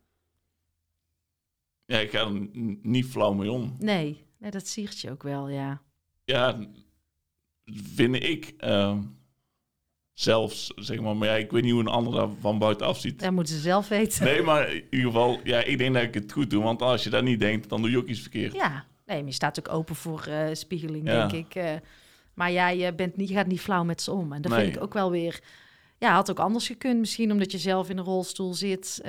Ja, 1.94 2.00
ik 2.00 2.12
ga 2.12 2.20
er 2.20 2.48
niet 2.82 3.06
flauw 3.06 3.34
mee 3.34 3.52
om. 3.52 3.76
Nee, 3.80 4.26
nee 4.40 4.52
dat 4.52 4.68
siert 4.68 5.00
je 5.00 5.12
ook 5.12 5.24
wel, 5.24 5.50
ja. 5.50 5.82
Ja, 6.26 6.60
vind 7.96 8.16
ik 8.24 8.54
ehm, 8.58 9.02
zelfs, 10.14 10.72
zeg 10.76 11.00
maar. 11.02 11.16
Maar 11.18 11.28
ja, 11.28 11.36
ik 11.36 11.52
weet 11.52 11.64
niet 11.64 11.72
hoe 11.72 11.82
een 11.82 11.88
ander 11.88 12.14
daar 12.14 12.28
van 12.40 12.60
buitenaf 12.60 13.00
ziet. 13.00 13.20
Dat 13.20 13.32
moeten 13.32 13.54
ze 13.56 13.60
zelf 13.62 13.88
weten. 13.88 14.24
Nee, 14.24 14.42
maar 14.42 14.74
in 14.74 14.84
ieder 14.90 15.06
geval, 15.12 15.40
ja, 15.44 15.64
ik 15.64 15.78
denk 15.78 15.94
dat 15.94 16.04
ik 16.04 16.14
het 16.14 16.32
goed 16.32 16.50
doe. 16.50 16.64
Want 16.64 16.82
als 16.82 17.04
je 17.04 17.10
dat 17.10 17.24
niet 17.24 17.40
denkt, 17.40 17.70
dan 17.70 17.82
doe 17.82 17.92
je 17.92 17.98
ook 17.98 18.08
iets 18.08 18.20
verkeerd. 18.22 18.54
Ja, 18.54 18.86
nee, 19.06 19.18
maar 19.18 19.28
je 19.28 19.34
staat 19.34 19.60
ook 19.60 19.74
open 19.74 19.96
voor 19.96 20.26
eh, 20.26 20.54
spiegeling, 20.54 21.08
Ja. 21.08 21.28
denk 21.28 21.46
ik. 21.46 21.56
eh. 21.56 21.72
maar 22.34 22.52
jij 22.52 22.88
eh, 22.88 22.96
bent 22.96 23.18
niet, 23.18 23.30
je 23.30 23.36
gaat 23.36 23.48
niet 23.48 23.62
flauw 23.62 23.84
met 23.84 24.02
ze 24.02 24.12
om. 24.12 24.34
En 24.34 24.42
dat 24.42 24.52
Nee. 24.52 24.64
vind 24.64 24.76
ik 24.76 24.82
ook 24.84 24.94
wel 24.94 25.12
weer... 25.12 25.42
Ja, 25.98 26.14
had 26.14 26.30
ook 26.30 26.40
anders 26.40 26.68
gekund 26.68 27.00
misschien, 27.00 27.32
omdat 27.32 27.52
je 27.52 27.58
zelf 27.58 27.90
in 27.90 27.98
een 27.98 28.04
rolstoel 28.04 28.54
zit. 28.54 29.02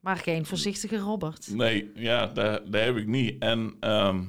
Maar 0.00 0.16
geen 0.16 0.46
voorzichtige 0.46 0.98
Robert. 0.98 1.48
Nee, 1.54 1.90
ja, 1.94 2.26
dat, 2.26 2.72
dat 2.72 2.82
heb 2.82 2.96
ik 2.96 3.06
niet. 3.06 3.42
En 3.42 3.76
ehm, 3.80 4.24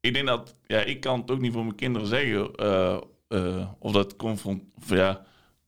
ik 0.00 0.14
denk 0.14 0.26
dat, 0.26 0.54
ja, 0.66 0.78
ik 0.80 1.00
kan 1.00 1.20
het 1.20 1.30
ook 1.30 1.40
niet 1.40 1.52
voor 1.52 1.64
mijn 1.64 1.74
kinderen 1.76 2.08
zeggen. 2.08 2.54
eh, 2.54 3.00
eh, 3.28 3.70
of 3.78 3.92
dat 3.92 4.16
confront, 4.16 4.62
of 4.76 4.88
ja, 4.90 5.24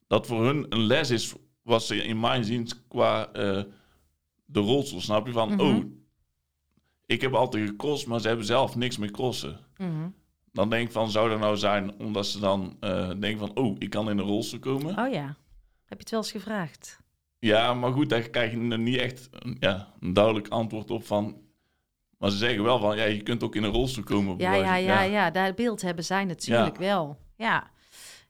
dat 0.07 0.27
voor 0.27 0.45
hun 0.45 0.67
een 0.69 0.83
les 0.87 1.11
is, 1.11 1.35
was 1.63 1.87
ze 1.87 1.97
in 1.97 2.21
mijn 2.21 2.45
zin 2.45 2.69
qua 2.89 3.33
eh, 3.33 3.63
de 4.45 4.61
rolstoel, 4.61 5.01
snap 5.01 5.27
je? 5.27 5.33
Van, 5.33 5.49
Mhm. 5.49 5.61
oh, 5.61 5.85
ik 7.07 7.21
heb 7.21 7.35
altijd 7.35 7.69
gecrossed, 7.69 8.09
maar 8.09 8.21
ze 8.21 8.29
hebben 8.29 8.47
zelf 8.47 8.77
niks 8.77 8.97
meer 8.97 9.11
crossen. 9.11 9.59
Mhm. 9.77 10.09
Dan 10.53 10.71
denk 10.71 10.87
ik 10.87 10.93
van, 10.93 11.11
zou 11.11 11.29
dat 11.29 11.39
nou 11.39 11.57
zijn 11.57 11.99
omdat 11.99 12.27
ze 12.27 12.39
dan 12.41 12.77
denken 13.21 13.39
van, 13.39 13.57
oh, 13.57 13.77
ik 13.79 13.91
kan 13.91 14.11
in 14.11 14.19
een 14.19 14.25
rolstoel 14.25 14.61
komen? 14.61 14.99
Oh 14.99 15.13
ja, 15.13 15.27
heb 15.85 15.99
je 15.99 16.05
het 16.05 16.11
wel 16.11 16.21
eens 16.21 16.31
gevraagd? 16.31 17.01
Ja, 17.39 17.75
maar 17.75 17.93
goed, 17.93 18.09
daar 18.09 18.23
krijg 18.23 18.51
je 18.51 18.69
er 18.69 18.79
niet 18.79 18.97
echt 18.97 19.29
een, 19.33 19.57
ja, 19.61 19.93
een 20.01 20.13
duidelijk 20.13 20.49
antwoord 20.49 20.91
op 20.91 21.07
van. 21.07 21.37
Maar 22.19 22.31
ze 22.31 22.37
zeggen 22.37 22.63
wel 22.63 22.79
van, 22.79 22.97
ja, 22.97 23.05
je 23.05 23.23
kunt 23.23 23.43
ook 23.43 23.55
in 23.55 23.63
een 23.63 23.73
rolstoel 23.73 24.05
komen. 24.05 24.39
Ja, 24.39 24.55
ja, 24.55 24.77
ja, 24.77 25.03
ja, 25.03 25.31
dat 25.31 25.55
beeld 25.55 25.83
hebben 25.83 26.05
zij 26.05 26.25
natuurlijk 26.25 26.77
wel. 26.77 27.19
Ja. 27.37 27.71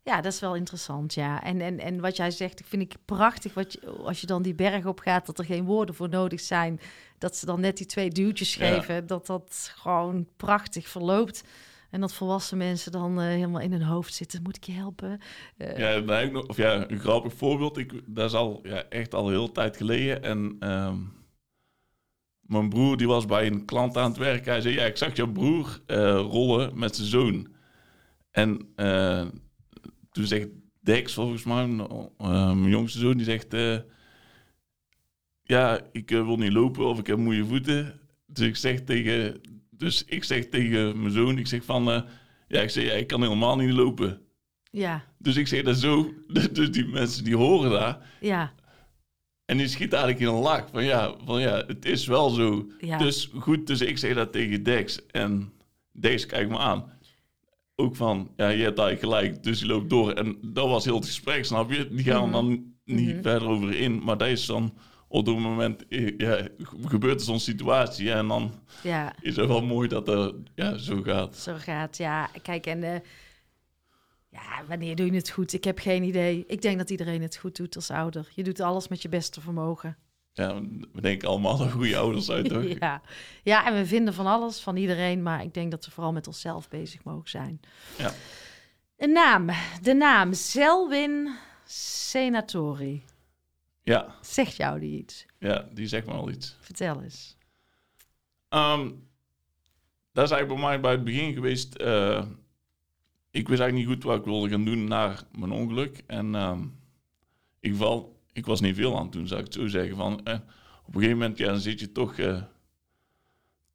ja, 0.02 0.20
dat 0.20 0.32
is 0.32 0.40
wel 0.40 0.54
interessant, 0.54 1.14
ja. 1.14 1.42
En, 1.42 1.61
en, 1.61 1.78
en 1.78 2.00
wat 2.00 2.16
jij 2.16 2.30
zegt, 2.30 2.61
ik 2.61 2.66
vind 2.66 2.82
ik 2.82 2.94
prachtig 3.04 3.54
wat 3.54 3.72
je, 3.72 3.86
als 3.86 4.20
je 4.20 4.26
dan 4.26 4.42
die 4.42 4.54
berg 4.54 4.86
op 4.86 5.00
gaat, 5.00 5.26
dat 5.26 5.38
er 5.38 5.44
geen 5.44 5.64
woorden 5.64 5.94
voor 5.94 6.09
nodig 6.09 6.40
zijn. 6.40 6.80
Dat 7.18 7.36
ze 7.36 7.46
dan 7.46 7.61
net 7.61 7.76
die 7.76 7.86
twee 7.86 8.11
duwtjes 8.11 8.54
Ja. 8.54 8.66
geven, 8.74 9.06
dat 9.06 9.26
dat 9.26 9.72
gewoon 9.76 10.26
prachtig 10.36 10.88
verloopt. 10.88 11.44
En 11.91 12.01
dat 12.01 12.12
volwassen 12.14 12.59
mensen 12.59 12.93
dan 12.93 13.20
eh, 13.20 13.26
helemaal 13.26 13.61
in 13.61 13.72
hun 13.72 13.82
hoofd 13.82 14.14
zitten. 14.14 14.43
Moet 14.43 14.57
ik 14.57 14.64
je 14.64 14.72
helpen? 14.72 15.20
Eh, 15.57 15.78
Ja, 15.78 16.18
ik 16.18 16.32
nog, 16.32 16.47
of 16.47 16.57
ja, 16.57 16.91
een 16.91 16.99
grappig 16.99 17.34
voorbeeld. 17.34 17.76
Ik, 17.78 18.03
dat 18.07 18.28
is 18.30 18.36
al 18.36 18.61
ja, 18.62 18.82
echt 18.89 19.14
al 19.14 19.28
heel 19.28 19.53
tijd 19.53 19.76
geleden. 19.76 20.22
En 20.22 20.57
ehm, 20.59 20.97
mijn 22.41 22.68
broer 22.68 22.97
die 22.97 23.07
was 23.07 23.26
bij 23.26 23.47
een 23.47 23.64
klant 23.64 23.97
aan 23.97 24.09
het 24.11 24.18
werken. 24.18 24.53
Hij 24.53 24.61
zei, 24.61 24.74
ja, 24.74 24.84
ik 24.84 24.97
zag 24.97 25.16
jouw 25.16 25.32
broer 25.32 25.80
eh, 25.86 25.99
rollen 26.14 26.78
met 26.78 26.97
zijn 26.97 27.09
zoon. 27.09 27.57
En 28.30 28.74
toen 30.11 30.24
zegt 30.26 30.49
Dex, 30.80 31.14
volgens 31.14 31.45
mij, 31.45 31.66
mijn 31.66 32.68
jongste 32.68 32.99
zoon, 32.99 33.16
die 33.16 33.24
zegt... 33.24 33.53
ja, 35.43 35.80
ik 35.93 36.11
wil 36.11 36.36
niet 36.36 36.53
lopen 36.53 36.86
of 36.86 36.99
ik 36.99 37.07
heb 37.07 37.18
moeie 37.18 37.45
voeten. 37.45 38.01
Dus 38.26 38.47
ik 38.47 38.57
zeg 38.57 38.80
tegen, 38.80 39.41
dus 39.78 40.04
ik 40.04 40.24
zeg 40.24 40.46
tegen 40.48 41.00
mijn 41.00 41.12
zoon, 41.12 41.38
ik 41.38 41.46
zeg 41.46 41.64
van... 41.64 41.90
eh, 41.90 42.00
ja, 42.48 42.60
ik 42.60 42.70
zeg, 42.70 42.84
ja, 42.84 42.92
ik 42.92 43.06
kan 43.06 43.22
helemaal 43.22 43.56
niet 43.56 43.72
lopen. 43.72 44.20
ja, 44.70 45.04
Dus 45.18 45.36
ik 45.36 45.46
zeg 45.46 45.62
dat 45.62 45.76
zo. 45.76 46.12
Dus 46.52 46.70
die 46.70 46.86
mensen 46.86 47.24
die 47.24 47.36
horen 47.36 47.70
dat. 47.70 47.98
ja, 48.20 48.52
En 49.44 49.56
die 49.56 49.68
schieten 49.68 49.98
eigenlijk 49.98 50.28
in 50.30 50.36
een 50.36 50.42
lach. 50.42 50.68
Van 50.72 50.84
ja, 50.84 51.14
van 51.24 51.40
ja 51.40 51.64
het 51.66 51.84
is 51.84 52.06
wel 52.06 52.30
zo. 52.30 52.66
ja. 52.80 52.98
Dus 52.98 53.30
goed, 53.38 53.66
dus 53.66 53.80
ik 53.80 53.98
zeg 53.98 54.14
dat 54.14 54.32
tegen 54.32 54.62
Dex. 54.62 55.06
En 55.06 55.52
Dex 55.92 56.26
kijkt 56.26 56.50
me 56.50 56.58
aan. 56.58 56.92
Ook 57.76 57.96
van, 57.96 58.30
ja, 58.36 58.48
je 58.48 58.62
hebt 58.62 58.78
eigenlijk 58.78 59.00
gelijk. 59.20 59.42
Dus 59.42 59.58
die 59.58 59.68
loopt 59.68 59.90
door. 59.90 60.12
En 60.12 60.38
dat 60.42 60.68
was 60.68 60.84
heel 60.84 60.94
het 60.96 61.06
gesprek, 61.06 61.44
snap 61.44 61.72
je? 61.72 61.88
Die 61.90 62.04
gaan 62.04 62.22
Mhm. 62.22 62.32
dan 62.32 62.72
niet 62.84 63.08
Mhm. 63.14 63.22
verder 63.22 63.48
over 63.48 63.74
in. 63.76 64.02
Maar 64.04 64.18
dat 64.18 64.28
is 64.28 64.46
dan 64.46 64.74
op 65.09 65.24
dat 65.24 65.38
moment, 65.38 65.88
eh, 65.88 66.18
ja, 66.18 66.48
gebeurt 66.84 67.20
er 67.20 67.26
zo'n 67.26 67.40
situatie. 67.40 68.12
En 68.12 68.28
dan 68.28 68.52
ja. 68.82 69.12
is 69.20 69.36
het 69.36 69.46
wel 69.46 69.62
mooi 69.62 69.88
dat 69.88 70.06
dat 70.06 70.34
ja, 70.54 70.76
zo 70.76 71.02
gaat. 71.02 71.36
Zo 71.36 71.54
gaat, 71.59 71.96
ja. 71.96 72.28
Kijk, 72.42 72.66
en 72.66 72.82
eh, 72.82 73.00
ja, 74.28 74.62
wanneer 74.68 74.96
doe 74.96 75.06
je 75.06 75.12
het 75.12 75.30
goed? 75.30 75.52
Ik 75.52 75.64
heb 75.64 75.78
geen 75.78 76.02
idee. 76.02 76.44
Ik 76.46 76.62
denk 76.62 76.78
dat 76.78 76.90
iedereen 76.90 77.22
het 77.22 77.36
goed 77.36 77.56
doet 77.56 77.76
als 77.76 77.90
ouder. 77.90 78.28
Je 78.34 78.42
doet 78.42 78.61
alles 78.61 78.88
met 78.88 79.02
je 79.02 79.09
beste 79.09 79.40
vermogen. 79.40 79.96
Ja, 80.32 80.61
we 80.92 81.00
denken 81.00 81.28
allemaal 81.28 81.56
goede 81.56 81.96
ouders 81.96 82.24
zijn, 82.24 82.48
toch? 82.48 82.64
Ja. 82.78 83.02
ja, 83.42 83.66
en 83.66 83.74
we 83.74 83.86
vinden 83.86 84.14
van 84.14 84.26
alles, 84.26 84.61
van 84.61 84.76
iedereen. 84.76 85.22
Maar 85.22 85.42
ik 85.42 85.54
denk 85.54 85.70
dat 85.70 85.84
we 85.84 85.90
vooral 85.90 86.12
met 86.12 86.26
onszelf 86.26 86.68
bezig 86.68 87.04
mogen 87.04 87.30
zijn. 87.30 87.61
Ja. 87.98 88.12
Een 88.96 89.12
naam. 89.12 89.48
De 89.82 89.94
naam 89.94 90.32
Selwyn 90.32 91.30
Senatori. 91.64 93.04
Ja, 93.89 94.14
Zegt 94.20 94.57
jou 94.57 94.80
die 94.80 94.99
iets? 94.99 95.26
ja, 95.39 95.68
die 95.72 95.86
zegt 95.86 96.07
me 96.07 96.12
al 96.12 96.30
iets. 96.30 96.57
Vertel 96.61 97.03
eens. 97.03 97.36
Ehm, 98.49 98.91
dat 100.12 100.24
is 100.24 100.30
eigenlijk 100.30 100.61
bij 100.61 100.70
mij 100.70 100.80
bij 100.80 100.91
het 100.93 101.05
begin 101.05 101.32
geweest. 101.32 101.74
eh, 101.74 102.24
ik 103.30 103.49
wist 103.49 103.61
eigenlijk 103.61 103.74
niet 103.74 103.86
goed 103.97 104.05
wat 104.05 104.18
ik 104.18 104.24
wilde 104.24 104.49
gaan 104.49 104.64
doen 104.64 104.84
na 104.84 105.16
mijn 105.39 105.51
ongeluk. 105.53 106.03
En 106.07 106.34
ehm, 106.34 106.62
ik, 107.61 107.74
val, 107.76 108.20
ik 108.32 108.47
was 108.47 108.61
niet 108.61 108.74
veel 108.74 108.97
aan 108.97 109.03
het 109.03 109.12
doen, 109.12 109.26
zou 109.26 109.41
ik 109.41 109.47
het 109.47 109.55
zo 109.55 109.66
zeggen. 109.66 109.97
Van, 109.97 110.24
eh, 110.24 110.34
op 110.86 110.95
een 110.95 111.01
gegeven 111.01 111.18
moment 111.18 111.39
ja, 111.39 111.47
dan 111.47 111.61
zit 111.61 111.80
je 111.80 111.93
toch 111.93 112.18
eh, 112.18 112.43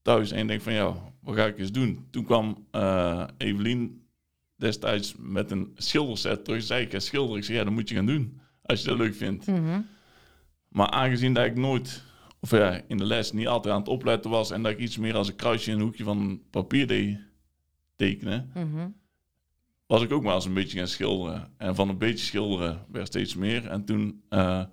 thuis 0.02 0.32
en 0.32 0.40
je 0.40 0.46
denkt 0.46 0.64
van 0.64 0.74
ja, 0.74 1.14
wat 1.20 1.36
ga 1.36 1.46
ik 1.46 1.58
eens 1.60 1.72
doen? 1.72 2.08
Toen 2.10 2.26
kwam 2.26 2.68
eh, 2.72 3.28
Evelien 3.38 4.06
destijds 4.56 5.16
met 5.18 5.52
een 5.52 5.72
schilderset 5.76 6.46
terug. 6.46 6.64
Zei 6.64 6.84
ik, 6.86 6.92
ga 6.92 7.00
schilderen. 7.00 7.38
Ik 7.38 7.44
zei, 7.44 7.58
ja, 7.58 7.64
dat 7.64 7.74
moet 7.74 7.90
je 7.90 7.96
gaan 7.96 8.06
doen. 8.06 8.42
Als 8.64 8.82
je 8.82 8.88
dat 8.88 8.98
leuk 8.98 9.16
vindt. 9.16 9.48
Mhm. 9.48 9.82
Maar 10.74 10.90
aangezien 10.90 11.34
dat 11.34 11.46
ik 11.46 11.56
nooit, 11.56 12.04
of 12.40 12.52
ja, 12.52 12.82
in 12.88 12.98
de 12.98 13.06
les 13.06 13.32
niet 13.32 13.48
altijd 13.48 13.74
aan 13.74 13.80
het 13.80 13.90
opletten 13.90 14.32
was 14.32 14.52
en 14.52 14.64
dat 14.64 14.72
ik 14.72 14.80
iets 14.80 14.98
meer 14.98 15.16
als 15.16 15.28
een 15.28 15.36
kruisje 15.36 15.72
in 15.72 15.78
een 15.78 15.84
hoekje 15.84 16.04
van 16.04 16.42
papier 16.50 16.88
deed 16.88 17.18
tekenen, 17.96 18.52
Mhm. 18.54 18.88
was 19.88 20.02
ik 20.02 20.12
ook 20.12 20.24
maar 20.24 20.36
eens 20.36 20.46
een 20.46 20.54
beetje 20.54 20.78
gaan 20.78 20.88
schilderen. 20.88 21.52
En 21.58 21.76
van 21.76 21.90
een 21.90 21.98
beetje 21.98 22.26
schilderen 22.26 22.86
werd 22.92 23.08
steeds 23.08 23.36
meer. 23.36 23.68
En 23.68 23.86
toen 23.86 24.22
eh, 24.30 24.64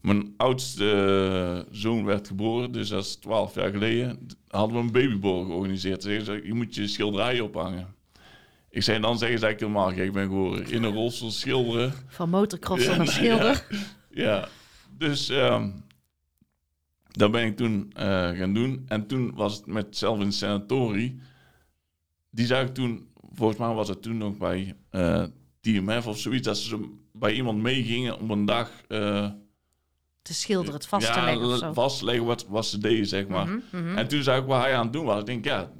mijn 0.00 0.34
oudste 0.36 1.66
zoon 1.70 2.04
werd 2.04 2.26
geboren, 2.28 2.72
dus 2.72 2.88
dat 2.88 3.04
is 3.04 3.14
twaalf 3.16 3.54
jaar 3.54 3.70
geleden, 3.70 4.26
hadden 4.48 4.76
we 4.76 4.82
een 4.82 4.92
babyborrel 4.92 5.44
georganiseerd. 5.44 6.02
Ze 6.02 6.20
zeiden, 6.24 6.46
je 6.46 6.54
moet 6.54 6.74
je 6.74 6.86
schilderijen 6.88 7.44
ophangen. 7.44 7.94
Ik 8.70 8.82
zei, 8.82 9.00
dan 9.00 9.18
zeggen 9.18 9.38
ze 9.38 9.44
dat 9.44 9.54
ik 9.54 9.60
helemaal 9.60 9.92
gek 9.92 10.12
ben 10.12 10.26
geworden. 10.28 10.70
In 10.70 10.82
een 10.82 10.92
rolstoel 10.92 11.30
schilderen. 11.30 11.92
Van 12.08 12.30
motocrosser 12.30 12.90
Ja, 12.90 12.96
naar 12.96 13.06
schilder. 13.08 13.66
Ja, 14.10 14.48
dus 14.90 15.28
ehm 15.28 15.70
dat 17.10 17.30
ben 17.30 17.46
ik 17.46 17.56
toen 17.56 17.92
eh, 17.92 18.30
gaan 18.30 18.54
doen. 18.54 18.84
En 18.88 19.06
toen 19.06 19.34
was 19.34 19.56
het 19.56 19.66
met 19.66 19.96
zelf 19.96 20.20
in 20.20 20.32
Sanatori. 20.32 21.20
Die 22.30 22.46
zag 22.46 22.62
ik 22.62 22.74
toen, 22.74 23.08
volgens 23.32 23.58
mij 23.58 23.68
was 23.68 23.88
het 23.88 24.02
toen 24.02 24.16
nog 24.16 24.36
bij 24.36 24.76
eh, 24.90 25.24
TMF 25.60 26.06
of 26.06 26.18
zoiets, 26.18 26.46
dat 26.46 26.58
ze 26.58 26.98
bij 27.12 27.32
iemand 27.32 27.58
meegingen 27.58 28.18
om 28.18 28.30
een 28.30 28.44
dag 28.44 28.70
eh, 28.88 29.30
Te 30.22 30.34
schilderen, 30.34 30.74
het 30.74 30.86
vast 30.86 31.12
te 31.12 31.20
leggen 31.20 31.46
of 31.46 31.58
zo. 31.58 31.72
vast 31.72 31.98
te 31.98 32.04
leggen 32.04 32.24
wat, 32.24 32.46
wat 32.46 32.66
ze 32.66 32.78
deden, 32.78 33.06
zeg 33.06 33.26
maar. 33.26 33.46
Mhm, 33.46 33.60
mhm. 33.72 33.98
En 33.98 34.08
toen 34.08 34.22
zag 34.22 34.38
ik 34.38 34.46
wat 34.46 34.60
hij 34.60 34.74
aan 34.74 34.84
het 34.84 34.92
doen 34.92 35.04
was. 35.04 35.20
Ik 35.20 35.26
denk, 35.26 35.44
ja, 35.44 35.72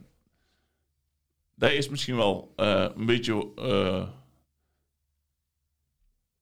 dat 1.54 1.70
is 1.70 1.88
misschien 1.88 2.16
wel 2.16 2.52
een 2.56 3.06
beetje 3.06 3.54
eh, 3.56 4.08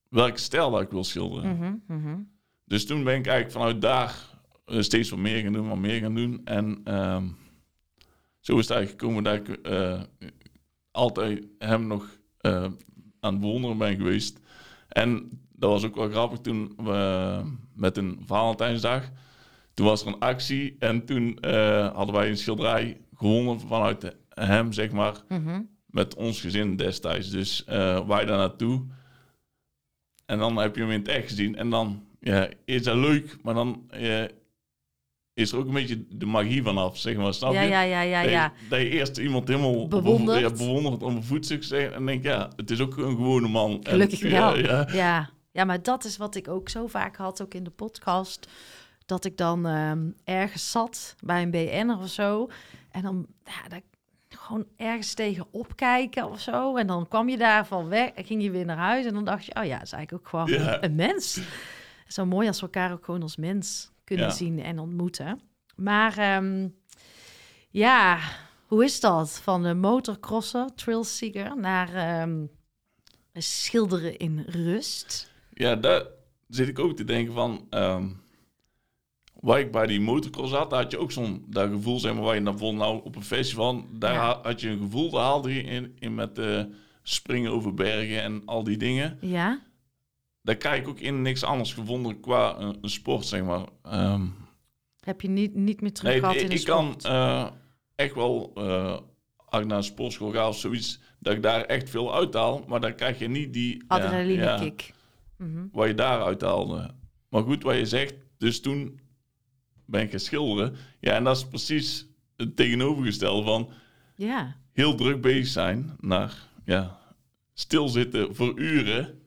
welke 0.08 0.38
stijl 0.38 0.70
dat 0.70 0.80
ik 0.80 0.90
wil 0.90 1.04
schilderen. 1.04 1.80
Mhm. 1.86 2.20
Dus 2.68 2.86
toen 2.86 3.04
ben 3.04 3.18
ik 3.18 3.26
eigenlijk 3.26 3.56
vanuit 3.58 3.80
daar 3.80 4.14
eh, 4.64 4.80
steeds 4.80 5.10
wat 5.10 5.18
meer 5.18 5.42
gaan 5.42 5.52
doen, 5.52 5.68
wat 5.68 5.78
meer 5.78 6.00
gaan 6.00 6.14
doen. 6.14 6.40
En 6.44 6.80
ehm, 6.84 7.24
zo 8.40 8.58
is 8.58 8.68
het 8.68 8.76
eigenlijk 8.76 9.00
gekomen 9.00 9.24
dat 9.24 9.34
ik 9.34 9.48
eh, 9.48 10.02
altijd 10.90 11.46
hem 11.58 11.86
nog 11.86 12.18
eh, 12.38 12.64
aan 13.20 13.32
het 13.32 13.40
bewonderen 13.40 13.78
ben 13.78 13.96
geweest. 13.96 14.40
En 14.88 15.40
dat 15.52 15.70
was 15.70 15.84
ook 15.84 15.94
wel 15.96 16.10
grappig 16.10 16.38
toen 16.38 16.72
we 16.76 17.40
met 17.74 17.96
een 17.96 18.22
Valentijnsdag. 18.26 19.10
Toen 19.74 19.86
was 19.86 20.00
er 20.02 20.06
een 20.06 20.18
actie 20.18 20.76
en 20.78 21.04
toen 21.04 21.38
hadden 21.92 22.14
wij 22.14 22.28
een 22.28 22.36
schilderij 22.36 23.00
gewonnen 23.14 23.60
vanuit 23.60 24.16
hem, 24.28 24.72
zeg 24.72 24.90
maar, 24.90 25.22
Mhm. 25.28 25.62
met 25.86 26.14
ons 26.14 26.40
gezin 26.40 26.76
destijds. 26.76 27.30
Dus 27.30 27.64
wij 28.06 28.24
daar 28.24 28.26
naartoe. 28.26 28.86
En 30.26 30.38
dan 30.38 30.56
heb 30.56 30.74
je 30.76 30.80
hem 30.82 30.90
in 30.90 30.98
het 30.98 31.08
echt 31.08 31.28
gezien. 31.28 31.56
En 31.56 31.70
dan 31.70 32.07
ja, 32.20 32.48
is 32.64 32.82
dat 32.82 32.96
leuk, 32.96 33.36
maar 33.42 33.54
dan 33.54 33.90
is 35.34 35.52
er 35.52 35.58
ook 35.58 35.66
een 35.66 35.72
beetje 35.74 36.04
de 36.08 36.26
magie 36.26 36.62
vanaf, 36.62 36.98
zeg 36.98 37.16
maar. 37.16 37.34
Snap 37.34 37.52
Ja, 37.52 37.62
je? 37.62 37.68
ja, 37.68 37.80
ja, 37.82 38.00
ja, 38.00 38.22
dat, 38.22 38.30
ja. 38.30 38.52
Je, 38.62 38.68
dat 38.68 38.78
je 38.80 38.88
eerst 38.88 39.18
iemand 39.18 39.48
helemaal 39.48 39.88
Bewondert. 39.88 40.40
ja, 40.40 40.50
bewondert 40.50 41.02
om 41.02 41.16
een 41.16 41.24
voetsucces 41.24 41.92
en 41.92 42.06
denk 42.06 42.22
ja, 42.24 42.50
het 42.56 42.70
is 42.70 42.80
ook 42.80 42.96
een 42.96 43.16
gewone 43.16 43.48
man. 43.48 43.80
Gelukkig 43.82 44.22
wel. 44.22 44.58
Ja, 44.58 44.88
Ja. 44.92 45.30
ja, 45.52 45.64
maar 45.64 45.82
dat 45.82 46.04
is 46.04 46.16
wat 46.16 46.34
ik 46.34 46.48
ook 46.48 46.68
zo 46.68 46.86
vaak 46.86 47.16
had, 47.16 47.42
ook 47.42 47.54
in 47.54 47.64
de 47.64 47.70
podcast. 47.70 48.48
Dat 49.06 49.24
ik 49.24 49.36
dan 49.36 49.66
ehm, 49.66 49.98
ergens 50.24 50.70
zat 50.70 51.14
bij 51.24 51.42
een 51.42 51.50
BN'er 51.50 51.98
of 51.98 52.08
zo. 52.08 52.48
En 52.90 53.02
dan 53.02 53.26
ja, 53.44 53.68
dat, 53.68 53.82
gewoon 54.28 54.66
ergens 54.76 55.14
tegen 55.14 55.46
opkijken 55.50 56.30
of 56.30 56.40
zo. 56.40 56.76
En 56.76 56.86
dan 56.86 57.08
kwam 57.08 57.28
je 57.28 57.36
daarvan 57.36 57.88
weg 57.88 58.08
en 58.08 58.24
ging 58.24 58.42
je 58.42 58.50
weer 58.50 58.64
naar 58.64 58.76
huis. 58.76 59.06
En 59.06 59.14
dan 59.14 59.24
dacht 59.24 59.44
je, 59.44 59.54
oh 59.54 59.64
ja, 59.64 59.82
is 59.82 59.92
eigenlijk 59.92 60.12
ook 60.12 60.28
gewoon 60.28 60.46
Ja. 60.64 60.82
een 60.82 60.94
mens. 60.94 61.40
Zo 62.08 62.26
mooi 62.26 62.46
als 62.46 62.56
we 62.60 62.62
elkaar 62.62 62.92
ook 62.92 63.04
gewoon 63.04 63.22
als 63.22 63.36
mens 63.36 63.90
kunnen 64.04 64.26
Ja. 64.26 64.32
zien 64.32 64.62
en 64.62 64.78
ontmoeten. 64.78 65.40
Maar 65.76 66.18
ehm, 66.18 66.68
ja, 67.70 68.18
hoe 68.66 68.84
is 68.84 69.00
dat? 69.00 69.40
Van 69.42 69.62
de 69.62 69.74
motorcrosser, 69.74 70.74
trailseeker, 70.74 71.56
naar 71.56 71.94
ehm, 71.94 72.44
schilderen 73.32 74.16
in 74.16 74.44
rust. 74.48 75.32
Ja, 75.54 75.76
daar 75.76 76.06
zit 76.48 76.68
ik 76.68 76.78
ook 76.78 76.96
te 76.96 77.04
denken 77.04 77.32
van... 77.34 77.66
ehm, 77.70 78.08
waar 79.40 79.58
ik 79.60 79.72
bij 79.72 79.86
die 79.86 80.00
motocross 80.00 80.52
had, 80.52 80.70
daar 80.70 80.82
had 80.82 80.90
je 80.90 80.98
ook 80.98 81.12
zo'n 81.12 81.44
dat 81.48 81.70
gevoel, 81.70 81.98
zeg 82.00 82.14
maar, 82.14 82.22
waar 82.22 82.34
je 82.34 82.42
dan 82.42 82.58
vol 82.58 82.74
nou 82.74 83.00
op 83.04 83.16
een 83.16 83.22
festival... 83.24 83.84
Daar 83.92 84.12
Ja. 84.12 84.40
had 84.42 84.60
je 84.60 84.68
een 84.68 84.78
gevoel, 84.78 85.10
daar 85.10 85.22
haalde 85.22 85.54
je 85.54 85.62
in, 85.62 85.96
in 85.98 86.14
met 86.14 86.38
eh, 86.38 86.62
springen 87.02 87.50
over 87.52 87.74
bergen 87.74 88.22
en 88.22 88.42
al 88.44 88.64
die 88.64 88.76
dingen. 88.76 89.18
Ja, 89.20 89.60
Daar 90.48 90.56
krijg 90.56 90.80
ik 90.80 90.88
ook 90.88 91.00
in 91.00 91.22
niks 91.22 91.44
anders 91.44 91.74
gevonden 91.74 92.20
qua 92.20 92.58
een, 92.58 92.78
een 92.80 92.90
sport, 92.90 93.26
zeg 93.26 93.42
maar. 93.42 93.64
Ehm, 93.82 94.26
heb 95.00 95.20
je 95.20 95.28
niet, 95.28 95.54
niet 95.54 95.80
meer 95.80 95.92
terug 95.92 96.10
nee, 96.10 96.20
gehad 96.20 96.34
ik, 96.34 96.40
in 96.40 96.48
de 96.48 96.54
ik 96.54 96.64
kan 96.64 96.96
eh, 97.00 97.46
echt 97.94 98.14
wel, 98.14 98.52
eh, 98.54 98.98
als 99.36 99.60
ik 99.60 99.66
naar 99.66 99.76
een 99.76 99.84
sportschool 99.84 100.30
ga 100.30 100.48
of 100.48 100.58
zoiets, 100.58 101.00
dat 101.18 101.34
ik 101.34 101.42
daar 101.42 101.64
echt 101.64 101.90
veel 101.90 102.14
uithaal. 102.14 102.64
Maar 102.68 102.80
dan 102.80 102.94
krijg 102.94 103.18
je 103.18 103.28
niet 103.28 103.52
die... 103.52 103.74
ja, 103.76 103.84
Adrenaline 103.86 104.42
ja, 104.42 104.58
kick. 104.58 104.94
Mhm. 105.36 105.66
wat 105.72 105.86
je 105.86 105.94
daar 105.94 106.22
uithaalde. 106.22 106.90
Maar 107.28 107.42
goed, 107.42 107.62
wat 107.62 107.76
je 107.76 107.86
zegt, 107.86 108.14
dus 108.38 108.60
toen 108.60 109.00
ben 109.86 110.02
ik 110.02 110.10
gaan 110.10 110.20
schilderen. 110.20 110.76
Ja, 111.00 111.12
en 111.12 111.24
dat 111.24 111.36
is 111.36 111.46
precies 111.46 112.06
het 112.36 112.56
tegenovergestelde 112.56 113.42
van 113.42 113.70
Ja, 114.16 114.56
heel 114.72 114.94
druk 114.94 115.20
bezig 115.20 115.46
zijn 115.46 115.96
naar 116.00 116.34
ja, 116.64 116.98
stilzitten 117.54 118.34
voor 118.34 118.58
uren 118.58 119.17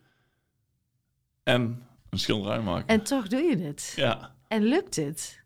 en 1.43 1.83
een 2.09 2.19
schilderij 2.19 2.61
maken. 2.61 2.87
en 2.87 3.03
toch 3.03 3.27
doe 3.27 3.41
je 3.41 3.57
het. 3.57 3.93
ja, 3.95 4.35
En 4.47 4.63
lukt 4.63 4.95
het. 4.95 5.43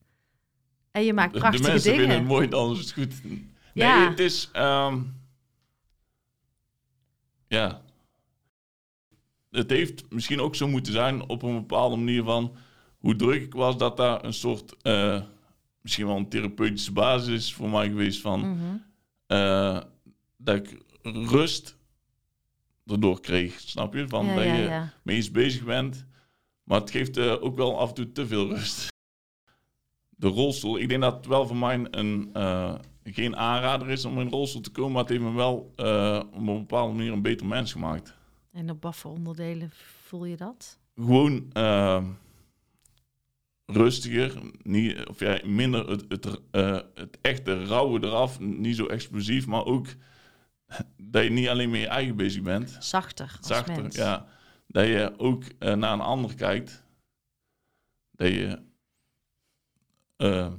En 0.92 1.04
je 1.04 1.14
maakt 1.14 1.34
de 1.34 1.40
prachtige 1.40 1.64
mensen 1.64 1.84
dingen. 1.92 2.00
vinden 2.00 2.18
het 2.20 2.28
mooi, 2.28 2.48
dan 2.48 2.72
is 2.72 2.80
het 2.80 2.92
goed. 2.94 3.24
Nee, 3.24 3.42
Ja. 3.74 4.10
het 4.10 4.20
is... 4.20 4.50
ehm, 4.54 5.02
ja. 7.48 7.82
Het 9.52 9.70
heeft 9.70 10.10
misschien 10.10 10.40
ook 10.40 10.56
zo 10.56 10.68
moeten 10.68 10.94
zijn 10.94 11.30
op 11.30 11.42
een 11.44 11.54
bepaalde 11.56 11.96
manier 11.96 12.24
van... 12.24 12.56
hoe 12.98 13.16
druk 13.16 13.42
ik 13.44 13.54
was, 13.54 13.78
dat 13.78 13.98
daar 13.98 14.24
een 14.24 14.34
soort... 14.34 14.76
eh, 14.82 15.22
misschien 15.82 16.06
wel 16.08 16.16
een 16.18 16.30
therapeutische 16.30 16.92
basis 16.92 17.28
is 17.34 17.54
voor 17.54 17.70
mij 17.70 17.88
geweest 17.88 18.22
van... 18.22 18.40
Mhm. 18.40 18.76
eh, 19.28 19.80
dat 20.38 20.56
ik 20.56 20.82
rust 21.02 21.78
erdoor 22.86 23.22
kreeg, 23.22 23.60
snap 23.60 23.94
je? 23.94 24.08
Van 24.08 24.26
Ja, 24.26 24.36
dat 24.36 24.44
ja, 24.44 24.56
je 24.56 24.64
ja. 24.64 24.94
mee 25.04 25.16
eens 25.16 25.32
bezig 25.32 25.64
bent. 25.64 26.06
Maar 26.66 26.80
het 26.80 26.92
geeft 26.92 27.18
eh, 27.18 27.44
ook 27.44 27.56
wel 27.56 27.80
af 27.80 27.90
en 27.90 27.96
toe 27.96 28.12
te 28.12 28.28
veel 28.28 28.48
rust. 28.48 28.88
De 30.10 30.28
rolstoel, 30.28 30.80
ik 30.80 30.90
denk 30.90 31.02
dat 31.02 31.16
het 31.16 31.26
wel 31.26 31.48
voor 31.48 31.58
mij 31.58 31.88
een, 31.92 32.30
eh, 32.34 32.76
geen 33.04 33.36
aanrader 33.36 33.90
is 33.90 34.06
om 34.06 34.14
in 34.14 34.20
een 34.20 34.30
rolstoel 34.30 34.62
te 34.62 34.72
komen, 34.72 34.92
maar 34.92 35.02
het 35.02 35.10
heeft 35.10 35.24
me 35.24 35.34
wel 35.34 35.74
eh, 35.76 36.22
op 36.26 36.38
een 36.38 36.46
bepaalde 36.46 36.94
manier 36.94 37.12
een 37.12 37.22
beter 37.22 37.46
mens 37.46 37.72
gemaakt. 37.72 38.16
En 38.52 38.70
op 38.70 38.84
wat 38.84 38.96
voor 38.96 39.12
onderdelen 39.12 39.72
voel 40.04 40.26
je 40.26 40.38
dat? 40.38 40.80
Gewoon 40.96 41.52
rustiger, 43.66 44.42
niet, 44.62 45.08
of 45.08 45.20
ja, 45.20 45.40
minder 45.44 45.90
het, 45.90 46.06
het, 46.08 46.42
het 46.94 47.18
echte 47.22 47.66
rauwe 47.66 48.04
eraf, 48.04 48.40
niet 48.40 48.76
zo 48.76 48.86
explosief, 48.86 49.48
maar 49.48 49.66
ook 49.66 49.88
dat 50.98 51.24
je 51.24 51.30
niet 51.30 51.48
alleen 51.48 51.70
met 51.70 51.80
je 51.80 51.88
eigen 51.88 52.16
bezig 52.16 52.42
bent. 52.42 52.78
Zachter 52.80 53.38
zachter. 53.42 53.82
mens. 53.82 53.96
Ja, 53.96 54.28
dat 54.68 54.86
je 54.88 55.14
ook 55.18 55.44
eh, 55.60 55.74
naar 55.74 55.94
een 55.94 56.00
ander 56.02 56.36
kijkt. 56.36 56.84
Dat 58.12 58.28
je 58.28 58.60
eh, 60.18 60.54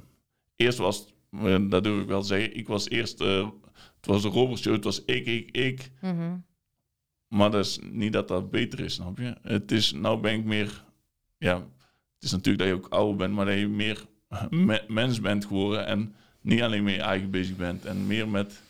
eerst 0.55 0.77
was, 0.77 1.13
eh, 1.31 1.69
dat 1.69 1.83
durf 1.83 2.01
ik 2.01 2.07
wel 2.07 2.23
zeggen, 2.23 2.55
ik 2.57 2.67
was 2.67 2.89
eerst, 2.89 3.19
het 3.19 4.05
was 4.05 4.23
een 4.23 4.31
robbershow, 4.31 4.73
het 4.73 4.83
was 4.83 5.05
ik, 5.05 5.25
ik, 5.25 5.51
ik. 5.51 5.91
Mhm. 6.01 6.37
Maar 7.27 7.51
dat 7.51 7.65
is 7.65 7.79
niet 7.81 8.13
dat 8.13 8.27
dat 8.27 8.51
beter 8.51 8.79
is, 8.79 8.93
snap 8.93 9.17
je? 9.17 9.35
Het 9.41 9.71
is, 9.71 9.91
nou 9.91 10.19
ben 10.19 10.33
ik 10.33 10.43
meer, 10.43 10.83
ja, 11.37 11.55
het 12.13 12.23
is 12.23 12.31
natuurlijk 12.31 12.57
dat 12.57 12.67
je 12.67 12.73
ook 12.73 12.93
ouder 12.93 13.15
bent, 13.15 13.33
maar 13.33 13.45
dat 13.45 13.57
je 13.57 13.67
meer 13.67 14.05
me- 14.49 14.85
mens 14.87 15.21
bent 15.21 15.45
geworden 15.45 15.85
en 15.85 16.15
niet 16.41 16.61
alleen 16.61 16.83
met 16.83 16.93
je 16.93 17.01
eigen 17.01 17.31
bezig 17.31 17.55
bent 17.55 17.85
en 17.85 18.07
meer 18.07 18.27
met 18.29 18.61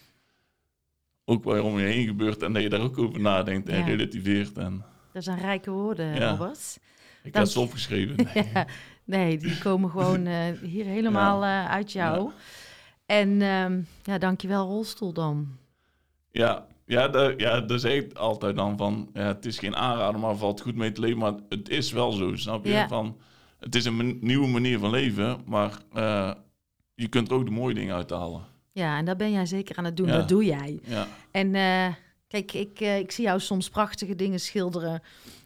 ook 1.30 1.44
waarom 1.44 1.80
je 1.80 1.86
heen 1.86 2.06
gebeurt 2.08 2.44
en 2.44 2.54
dat 2.54 2.62
je 2.62 2.70
daar 2.70 2.82
ook 2.82 2.98
over 2.98 3.20
nadenkt 3.20 3.70
en 3.70 3.78
Ja. 3.80 3.86
relativeert. 3.86 4.58
En 4.58 4.84
Dat 5.14 5.24
zijn 5.24 5.40
rijke 5.40 5.72
woorden, 5.72 6.16
Ja. 6.16 6.30
Robert. 6.30 6.80
ik 7.24 7.34
Dank 7.34 7.46
had 7.46 7.52
ze 7.54 7.60
opgeschreven. 7.60 8.16
Ja, 8.54 8.66
nee, 9.04 9.38
die 9.38 9.58
komen 9.58 9.90
gewoon 9.90 10.26
eh, 10.26 10.52
hier 10.62 10.86
helemaal 10.86 11.44
eh, 11.44 11.70
uit 11.70 11.92
jou. 11.92 12.24
Ja. 12.26 12.32
En 13.06 13.42
ehm 13.42 13.82
ja, 14.04 14.18
dankjewel 14.18 14.68
rolstoel 14.68 15.14
dan. 15.14 15.48
Ja, 16.32 16.66
ja, 16.86 17.08
daar, 17.08 17.40
ja, 17.40 17.62
daar 17.62 17.80
zeg 17.80 17.94
ik 17.94 18.14
altijd 18.14 18.56
dan 18.56 18.78
van, 18.78 19.10
ja, 19.14 19.22
het 19.28 19.46
is 19.46 19.60
geen 19.60 19.76
aanrader, 19.76 20.20
maar 20.20 20.36
valt 20.36 20.62
goed 20.62 20.76
mee 20.76 20.92
te 20.92 21.02
leven. 21.02 21.18
Maar 21.18 21.34
het 21.50 21.70
is 21.70 21.92
wel 21.92 22.12
zo, 22.12 22.36
snap 22.36 22.66
je? 22.66 22.72
Ja. 22.72 22.88
Van, 22.88 23.18
het 23.60 23.76
is 23.76 23.86
een 23.86 24.18
nieuwe 24.22 24.48
manier 24.48 24.80
van 24.80 24.90
leven, 24.90 25.38
maar 25.46 25.72
eh, 25.94 26.32
je 26.96 27.08
kunt 27.08 27.30
er 27.30 27.36
ook 27.36 27.46
de 27.46 27.52
mooie 27.52 27.74
dingen 27.74 27.96
uithalen. 27.96 28.42
Ja, 28.78 28.98
en 28.98 29.06
dat 29.06 29.18
ben 29.18 29.32
jij 29.32 29.46
zeker 29.46 29.78
aan 29.78 29.86
het 29.86 29.98
doen. 29.98 30.08
Ja. 30.08 30.18
Dat 30.18 30.30
doe 30.30 30.46
jij. 30.46 30.80
Ja, 30.84 31.08
En 31.32 31.56
eh, 31.56 31.94
kijk, 32.28 32.54
ik, 32.54 32.80
eh, 32.80 32.98
ik 32.98 33.12
zie 33.12 33.24
jou 33.24 33.40
soms 33.40 33.70
prachtige 33.70 34.16
dingen 34.16 34.40
schilderen 34.40 35.02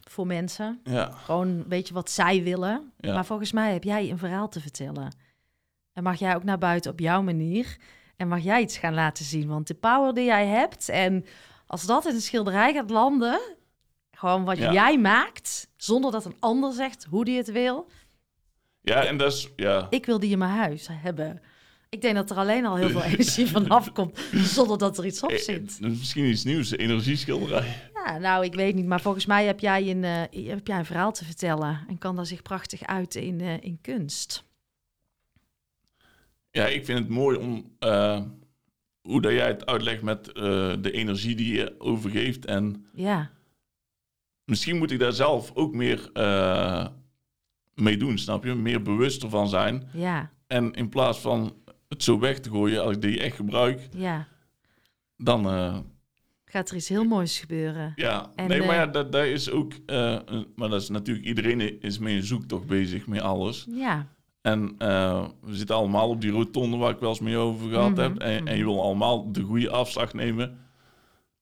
voor 0.08 0.26
mensen. 0.26 0.80
ja, 0.84 1.10
Gewoon 1.10 1.48
een 1.48 1.64
beetje 1.68 1.94
wat 1.94 2.10
zij 2.10 2.42
willen. 2.42 2.92
Ja. 2.98 3.14
Maar 3.14 3.24
volgens 3.24 3.52
mij 3.52 3.72
heb 3.72 3.84
jij 3.84 4.10
een 4.10 4.18
verhaal 4.18 4.48
te 4.48 4.60
vertellen. 4.60 5.14
En 5.92 6.02
mag 6.02 6.18
jij 6.18 6.34
ook 6.34 6.44
naar 6.44 6.58
buiten 6.58 6.90
op 6.90 6.98
jouw 7.00 7.22
manier. 7.22 7.76
En 8.16 8.28
mag 8.28 8.42
jij 8.42 8.60
iets 8.62 8.78
gaan 8.78 8.94
laten 8.94 9.24
zien. 9.24 9.48
Want 9.48 9.66
de 9.66 9.74
power 9.74 10.14
die 10.14 10.24
jij 10.24 10.46
hebt. 10.46 10.88
En 10.88 11.24
als 11.66 11.86
dat 11.86 12.06
in 12.06 12.14
een 12.14 12.20
schilderij 12.20 12.72
gaat 12.72 12.90
landen. 12.90 13.40
Gewoon 14.16 14.44
wat 14.44 14.58
jij 14.58 14.98
maakt. 14.98 15.68
Zonder 15.76 16.10
dat 16.10 16.24
een 16.24 16.36
ander 16.40 16.72
zegt 16.72 17.04
hoe 17.04 17.24
die 17.24 17.36
het 17.36 17.50
wil. 17.52 17.88
ja, 18.80 19.04
en 19.04 19.16
dat 19.16 19.32
is, 19.32 19.48
ja, 19.56 19.86
Ik 19.90 20.06
wil 20.06 20.18
die 20.18 20.30
in 20.30 20.38
mijn 20.38 20.50
huis 20.50 20.88
hebben. 20.92 21.40
Ik 21.92 22.00
denk 22.00 22.14
dat 22.14 22.30
er 22.30 22.36
alleen 22.36 22.66
al 22.66 22.76
heel 22.76 22.88
veel 22.90 23.02
energie 23.12 23.46
van 23.46 23.68
afkomt. 23.68 24.18
Zonder 24.34 24.78
dat 24.78 24.98
er 24.98 25.06
iets 25.06 25.22
op 25.22 25.30
eh, 25.30 25.38
zit. 25.38 25.78
eh, 25.82 25.88
misschien 25.88 26.24
iets 26.24 26.44
nieuws, 26.44 26.70
energieschilderij. 26.70 27.90
Ja, 27.94 28.18
nou, 28.18 28.44
ik 28.44 28.54
weet 28.54 28.74
niet. 28.74 28.86
Maar 28.86 29.00
volgens 29.00 29.26
mij 29.26 29.44
heb 29.46 29.60
jij 29.60 29.90
een, 29.90 30.04
eh, 30.04 30.48
heb 30.48 30.66
jij 30.66 30.78
een 30.78 30.84
verhaal 30.84 31.12
te 31.12 31.24
vertellen. 31.24 31.84
En 31.88 31.98
kan 31.98 32.16
daar 32.16 32.26
zich 32.26 32.42
prachtig 32.42 32.82
uiten 32.82 33.22
in, 33.22 33.40
in 33.40 33.78
kunst. 33.80 34.44
Ja, 36.50 36.66
ik 36.66 36.84
vind 36.84 36.98
het 36.98 37.08
mooi 37.08 37.36
om 37.38 37.76
hoe 39.00 39.20
dat 39.20 39.32
jij 39.32 39.46
het 39.46 39.66
uitlegt 39.66 40.02
met 40.02 40.24
de 40.24 40.90
energie 40.92 41.34
die 41.34 41.54
je 41.54 41.74
overgeeft. 41.78 42.44
En 42.44 42.86
Ja, 42.94 43.30
misschien 44.44 44.78
moet 44.78 44.90
ik 44.90 44.98
daar 44.98 45.12
zelf 45.12 45.50
ook 45.54 45.74
meer 45.74 46.10
mee 47.74 47.96
doen, 47.96 48.18
snap 48.18 48.44
je? 48.44 48.54
Meer 48.54 48.82
bewuster 48.82 49.28
van 49.30 49.48
zijn. 49.48 49.88
ja, 49.92 50.30
En 50.46 50.72
in 50.72 50.88
plaats 50.88 51.18
van 51.18 51.54
het 51.92 52.02
zo 52.02 52.18
weg 52.18 52.40
te 52.40 52.50
gooien, 52.50 52.82
als 52.82 52.94
ik 52.94 53.02
die 53.02 53.20
echt 53.20 53.36
gebruik, 53.36 53.88
ja. 53.96 54.26
dan 55.16 55.46
eh, 55.48 55.78
Gaat 56.44 56.70
er 56.70 56.76
iets 56.76 56.88
heel 56.88 57.04
moois 57.04 57.38
gebeuren. 57.40 57.92
ja. 57.96 58.30
En, 58.34 58.48
nee, 58.48 58.58
maar 58.58 58.68
eh, 58.68 58.74
ja, 58.74 58.86
dat, 58.86 59.12
dat 59.12 59.24
is 59.24 59.50
ook, 59.50 59.72
eh, 59.86 60.18
maar 60.56 60.68
dat 60.68 60.82
is 60.82 60.88
natuurlijk 60.88 61.26
iedereen 61.26 61.80
is 61.80 61.98
mee 61.98 62.16
een 62.16 62.22
zoektocht 62.24 62.66
bezig 62.66 63.06
met 63.06 63.20
alles. 63.20 63.66
Ja, 63.70 64.06
En 64.40 64.74
eh, 64.78 65.28
we 65.40 65.54
zitten 65.56 65.76
allemaal 65.76 66.08
op 66.08 66.20
die 66.20 66.30
rotonde 66.30 66.76
waar 66.76 66.90
ik 66.90 66.98
wel 66.98 67.08
eens 67.08 67.20
mee 67.20 67.36
over 67.36 67.68
gehad 67.68 67.90
Mhm, 67.90 68.00
heb. 68.00 68.18
En, 68.18 68.46
en 68.46 68.56
je 68.56 68.62
mhm. 68.64 68.72
wil 68.72 68.82
allemaal 68.82 69.32
de 69.32 69.42
goede 69.42 69.70
afslag 69.70 70.12
nemen. 70.14 70.58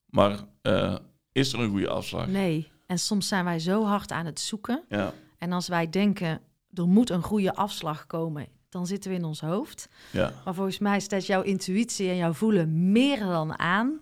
Maar 0.07 0.39
eh, 0.63 0.97
is 1.33 1.53
er 1.53 1.61
een 1.61 1.71
goede 1.71 1.89
afslag? 1.89 2.27
nee. 2.27 2.69
En 2.87 2.99
soms 2.99 3.29
zijn 3.29 3.45
wij 3.45 3.59
zo 3.59 3.85
hard 3.85 4.13
aan 4.13 4.27
het 4.27 4.41
zoeken. 4.41 4.85
Ja, 4.89 5.13
En 5.39 5.53
als 5.53 5.69
wij 5.69 5.91
denken, 5.91 6.41
er 6.75 6.87
moet 6.89 7.11
een 7.11 7.23
goede 7.23 7.55
afslag 7.55 8.07
komen, 8.07 8.47
dan 8.71 8.87
zitten 8.87 9.11
we 9.11 9.17
in 9.17 9.25
ons 9.25 9.41
hoofd. 9.41 9.89
ja, 10.13 10.33
Maar 10.45 10.55
volgens 10.55 10.79
mij 10.79 11.01
staat 11.01 11.27
jouw 11.27 11.43
intuïtie 11.43 12.09
en 12.09 12.17
jouw 12.17 12.33
voelen 12.33 12.93
meer 12.93 13.19
dan 13.19 13.59
aan. 13.59 14.01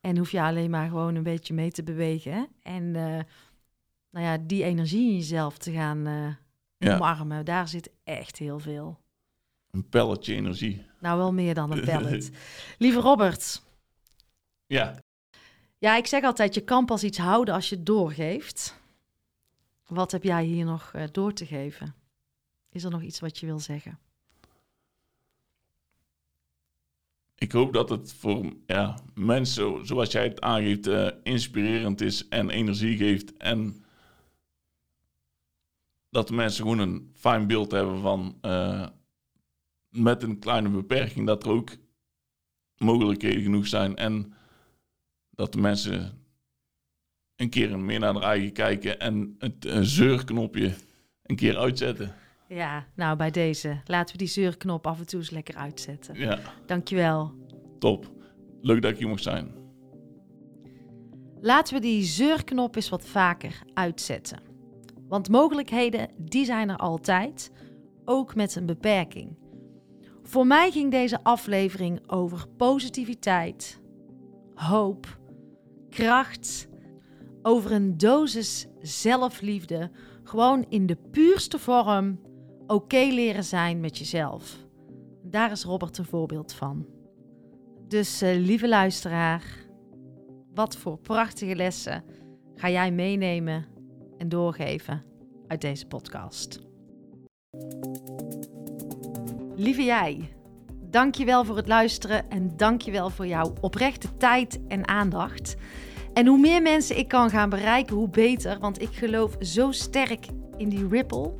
En 0.00 0.16
hoef 0.18 0.30
je 0.30 0.40
alleen 0.42 0.70
maar 0.70 0.88
gewoon 0.88 1.14
een 1.14 1.22
beetje 1.22 1.54
mee 1.54 1.70
te 1.70 1.82
bewegen. 1.82 2.48
En 2.62 2.96
eh, 2.96 3.18
nou 4.10 4.26
ja, 4.26 4.38
die 4.38 4.64
energie 4.64 5.08
in 5.10 5.16
jezelf 5.16 5.58
te 5.58 5.72
gaan 5.72 6.06
eh, 6.06 6.34
Ja. 6.88 6.94
omarmen, 6.94 7.44
daar 7.44 7.68
zit 7.68 7.90
echt 8.04 8.38
heel 8.38 8.58
veel. 8.58 8.98
Een 9.70 9.88
pelletje 9.88 10.34
energie. 10.34 10.84
Nou, 11.00 11.18
wel 11.18 11.32
meer 11.32 11.54
dan 11.54 11.70
een 11.72 11.84
pellet. 11.90 12.30
Lieve 12.78 13.00
Robert. 13.00 13.62
Ja. 14.66 14.98
Ja, 15.78 15.96
ik 15.96 16.06
zeg 16.06 16.22
altijd, 16.22 16.54
je 16.54 16.60
kan 16.60 16.84
pas 16.84 17.04
iets 17.04 17.18
houden 17.18 17.54
als 17.54 17.68
je 17.68 17.76
het 17.76 17.86
doorgeeft. 17.86 18.76
Wat 19.86 20.12
heb 20.12 20.22
jij 20.22 20.44
hier 20.44 20.64
nog 20.64 20.92
uh, 20.96 21.02
door 21.12 21.32
te 21.32 21.46
geven? 21.46 21.94
Is 22.70 22.84
er 22.84 22.90
nog 22.90 23.02
iets 23.02 23.20
wat 23.20 23.38
je 23.38 23.46
wil 23.46 23.58
zeggen? 23.58 23.98
Ik 27.38 27.52
hoop 27.52 27.72
dat 27.72 27.88
het 27.88 28.12
voor 28.12 28.52
ja, 28.66 28.98
mensen, 29.14 29.86
zoals 29.86 30.12
jij 30.12 30.24
het 30.24 30.40
aangeeft, 30.40 30.86
uh, 30.86 31.08
inspirerend 31.22 32.00
is 32.00 32.28
en 32.28 32.50
energie 32.50 32.96
geeft. 32.96 33.36
En 33.36 33.84
dat 36.10 36.28
de 36.28 36.34
mensen 36.34 36.62
gewoon 36.62 36.78
een 36.78 37.10
fijn 37.14 37.46
beeld 37.46 37.70
hebben 37.70 38.00
van 38.00 38.38
uh, 38.42 38.86
met 39.88 40.22
een 40.22 40.38
kleine 40.38 40.68
beperking 40.68 41.26
dat 41.26 41.44
er 41.44 41.50
ook 41.50 41.70
mogelijkheden 42.76 43.42
genoeg 43.42 43.66
zijn. 43.66 43.96
En 43.96 44.34
dat 45.30 45.52
de 45.52 45.60
mensen 45.60 46.22
een 47.36 47.50
keer 47.50 47.78
meer 47.78 47.98
naar 47.98 48.14
hun 48.14 48.22
eigen 48.22 48.52
kijken 48.52 49.00
en 49.00 49.36
het 49.38 49.64
uh, 49.64 49.78
zeurknopje 49.80 50.74
een 51.22 51.36
keer 51.36 51.56
uitzetten. 51.56 52.14
Ja, 52.48 52.86
nou 52.94 53.16
bij 53.16 53.30
deze. 53.30 53.80
Laten 53.84 54.12
we 54.12 54.18
die 54.18 54.28
zeurknop 54.28 54.86
af 54.86 54.98
en 54.98 55.06
toe 55.06 55.18
eens 55.18 55.30
lekker 55.30 55.56
uitzetten. 55.56 56.18
Ja. 56.18 56.38
Dankjewel. 56.66 57.32
Top. 57.78 58.10
Leuk 58.60 58.82
dat 58.82 58.90
ik 58.90 58.98
hier 58.98 59.08
mocht 59.08 59.22
zijn. 59.22 59.54
Laten 61.40 61.74
we 61.74 61.80
die 61.80 62.02
zeurknop 62.02 62.76
eens 62.76 62.88
wat 62.88 63.06
vaker 63.06 63.62
uitzetten. 63.74 64.38
Want 65.08 65.28
mogelijkheden, 65.28 66.08
die 66.16 66.44
zijn 66.44 66.68
er 66.68 66.76
altijd, 66.76 67.52
ook 68.04 68.34
met 68.34 68.54
een 68.54 68.66
beperking. 68.66 69.36
Voor 70.22 70.46
mij 70.46 70.70
ging 70.70 70.90
deze 70.90 71.22
aflevering 71.22 72.10
over 72.10 72.46
positiviteit, 72.56 73.80
hoop, 74.54 75.18
kracht, 75.90 76.68
over 77.42 77.72
een 77.72 77.98
dosis 77.98 78.66
zelfliefde, 78.80 79.90
gewoon 80.22 80.64
in 80.68 80.86
de 80.86 80.96
puurste 81.10 81.58
vorm 81.58 82.20
oké 82.68 83.08
leren 83.10 83.44
zijn 83.44 83.80
met 83.80 83.98
jezelf. 83.98 84.56
Daar 85.22 85.50
is 85.50 85.64
Robert 85.64 85.98
een 85.98 86.04
voorbeeld 86.04 86.52
van. 86.52 86.86
Dus 87.88 88.22
uh, 88.22 88.34
lieve 88.34 88.68
luisteraar, 88.68 89.42
wat 90.54 90.76
voor 90.76 90.98
prachtige 90.98 91.56
lessen 91.56 92.04
ga 92.54 92.70
jij 92.70 92.90
meenemen 92.90 93.66
en 94.18 94.28
doorgeven 94.28 95.04
uit 95.46 95.60
deze 95.60 95.86
podcast? 95.86 96.58
Lieve 99.56 99.84
jij, 99.84 100.34
dankjewel 100.90 101.44
voor 101.44 101.56
het 101.56 101.68
luisteren 101.68 102.30
en 102.30 102.56
dankjewel 102.56 103.10
voor 103.10 103.26
jouw 103.26 103.52
oprechte 103.60 104.16
tijd 104.16 104.60
en 104.68 104.88
aandacht. 104.88 105.56
En 106.12 106.26
hoe 106.26 106.38
meer 106.38 106.62
mensen 106.62 106.98
ik 106.98 107.08
kan 107.08 107.30
gaan 107.30 107.50
bereiken, 107.50 107.96
hoe 107.96 108.08
beter, 108.08 108.58
want 108.58 108.82
ik 108.82 108.92
geloof 108.92 109.36
zo 109.40 109.72
sterk 109.72 110.26
in 110.56 110.68
die 110.68 110.88
ripple. 110.88 111.34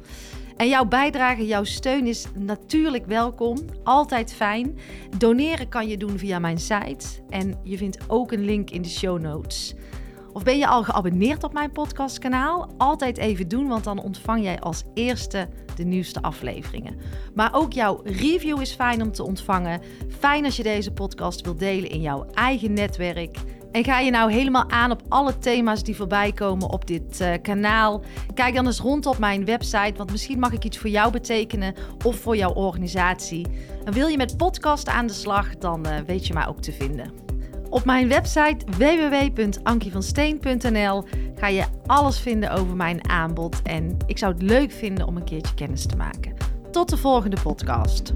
En 0.58 0.68
jouw 0.68 0.84
bijdrage, 0.84 1.46
jouw 1.46 1.64
steun 1.64 2.06
is 2.06 2.26
natuurlijk 2.34 3.06
welkom. 3.06 3.58
Altijd 3.84 4.32
fijn. 4.32 4.78
Doneren 5.18 5.68
kan 5.68 5.88
je 5.88 5.96
doen 5.96 6.18
via 6.18 6.38
mijn 6.38 6.58
site. 6.58 7.06
En 7.28 7.60
je 7.62 7.76
vindt 7.76 7.98
ook 8.06 8.32
een 8.32 8.44
link 8.44 8.70
in 8.70 8.82
de 8.82 8.88
show 8.88 9.20
notes. 9.20 9.74
Of 10.32 10.42
ben 10.42 10.58
je 10.58 10.66
al 10.66 10.84
geabonneerd 10.84 11.44
op 11.44 11.52
mijn 11.52 11.72
podcastkanaal? 11.72 12.70
Altijd 12.76 13.18
even 13.18 13.48
doen, 13.48 13.68
want 13.68 13.84
dan 13.84 14.02
ontvang 14.02 14.42
jij 14.42 14.60
als 14.60 14.84
eerste 14.94 15.48
de 15.76 15.84
nieuwste 15.84 16.22
afleveringen. 16.22 16.96
Maar 17.34 17.54
ook 17.54 17.72
jouw 17.72 18.00
review 18.04 18.60
is 18.60 18.72
fijn 18.72 19.02
om 19.02 19.12
te 19.12 19.22
ontvangen. 19.22 19.80
Fijn 20.18 20.44
als 20.44 20.56
je 20.56 20.62
deze 20.62 20.92
podcast 20.92 21.40
wilt 21.40 21.58
delen 21.58 21.90
in 21.90 22.00
jouw 22.00 22.26
eigen 22.34 22.72
netwerk. 22.72 23.36
En 23.72 23.84
ga 23.84 23.98
je 23.98 24.10
nou 24.10 24.32
helemaal 24.32 24.70
aan 24.70 24.90
op 24.90 25.02
alle 25.08 25.38
thema's 25.38 25.82
die 25.82 25.96
voorbij 25.96 26.32
komen 26.32 26.70
op 26.70 26.86
dit 26.86 27.20
uh, 27.20 27.32
kanaal? 27.42 28.02
Kijk 28.34 28.54
dan 28.54 28.66
eens 28.66 28.78
rond 28.78 29.06
op 29.06 29.18
mijn 29.18 29.44
website, 29.44 29.94
want 29.96 30.10
misschien 30.10 30.38
mag 30.38 30.52
ik 30.52 30.64
iets 30.64 30.78
voor 30.78 30.90
jou 30.90 31.12
betekenen 31.12 31.74
of 32.04 32.16
voor 32.16 32.36
jouw 32.36 32.52
organisatie. 32.52 33.46
En 33.84 33.92
wil 33.92 34.06
je 34.06 34.16
met 34.16 34.36
podcast 34.36 34.88
aan 34.88 35.06
de 35.06 35.12
slag, 35.12 35.56
dan 35.56 35.86
uh, 35.86 35.92
weet 36.06 36.26
je 36.26 36.34
mij 36.34 36.46
ook 36.46 36.60
te 36.60 36.72
vinden. 36.72 37.12
Op 37.70 37.84
mijn 37.84 38.08
website 38.08 38.66
www.ankievansteen.nl 38.76 41.04
ga 41.34 41.48
je 41.48 41.64
alles 41.86 42.20
vinden 42.20 42.50
over 42.50 42.76
mijn 42.76 43.08
aanbod 43.08 43.62
en 43.62 43.96
ik 44.06 44.18
zou 44.18 44.32
het 44.32 44.42
leuk 44.42 44.72
vinden 44.72 45.06
om 45.06 45.16
een 45.16 45.24
keertje 45.24 45.54
kennis 45.54 45.86
te 45.86 45.96
maken. 45.96 46.34
Tot 46.70 46.88
de 46.88 46.96
volgende 46.96 47.36
podcast. 47.42 48.12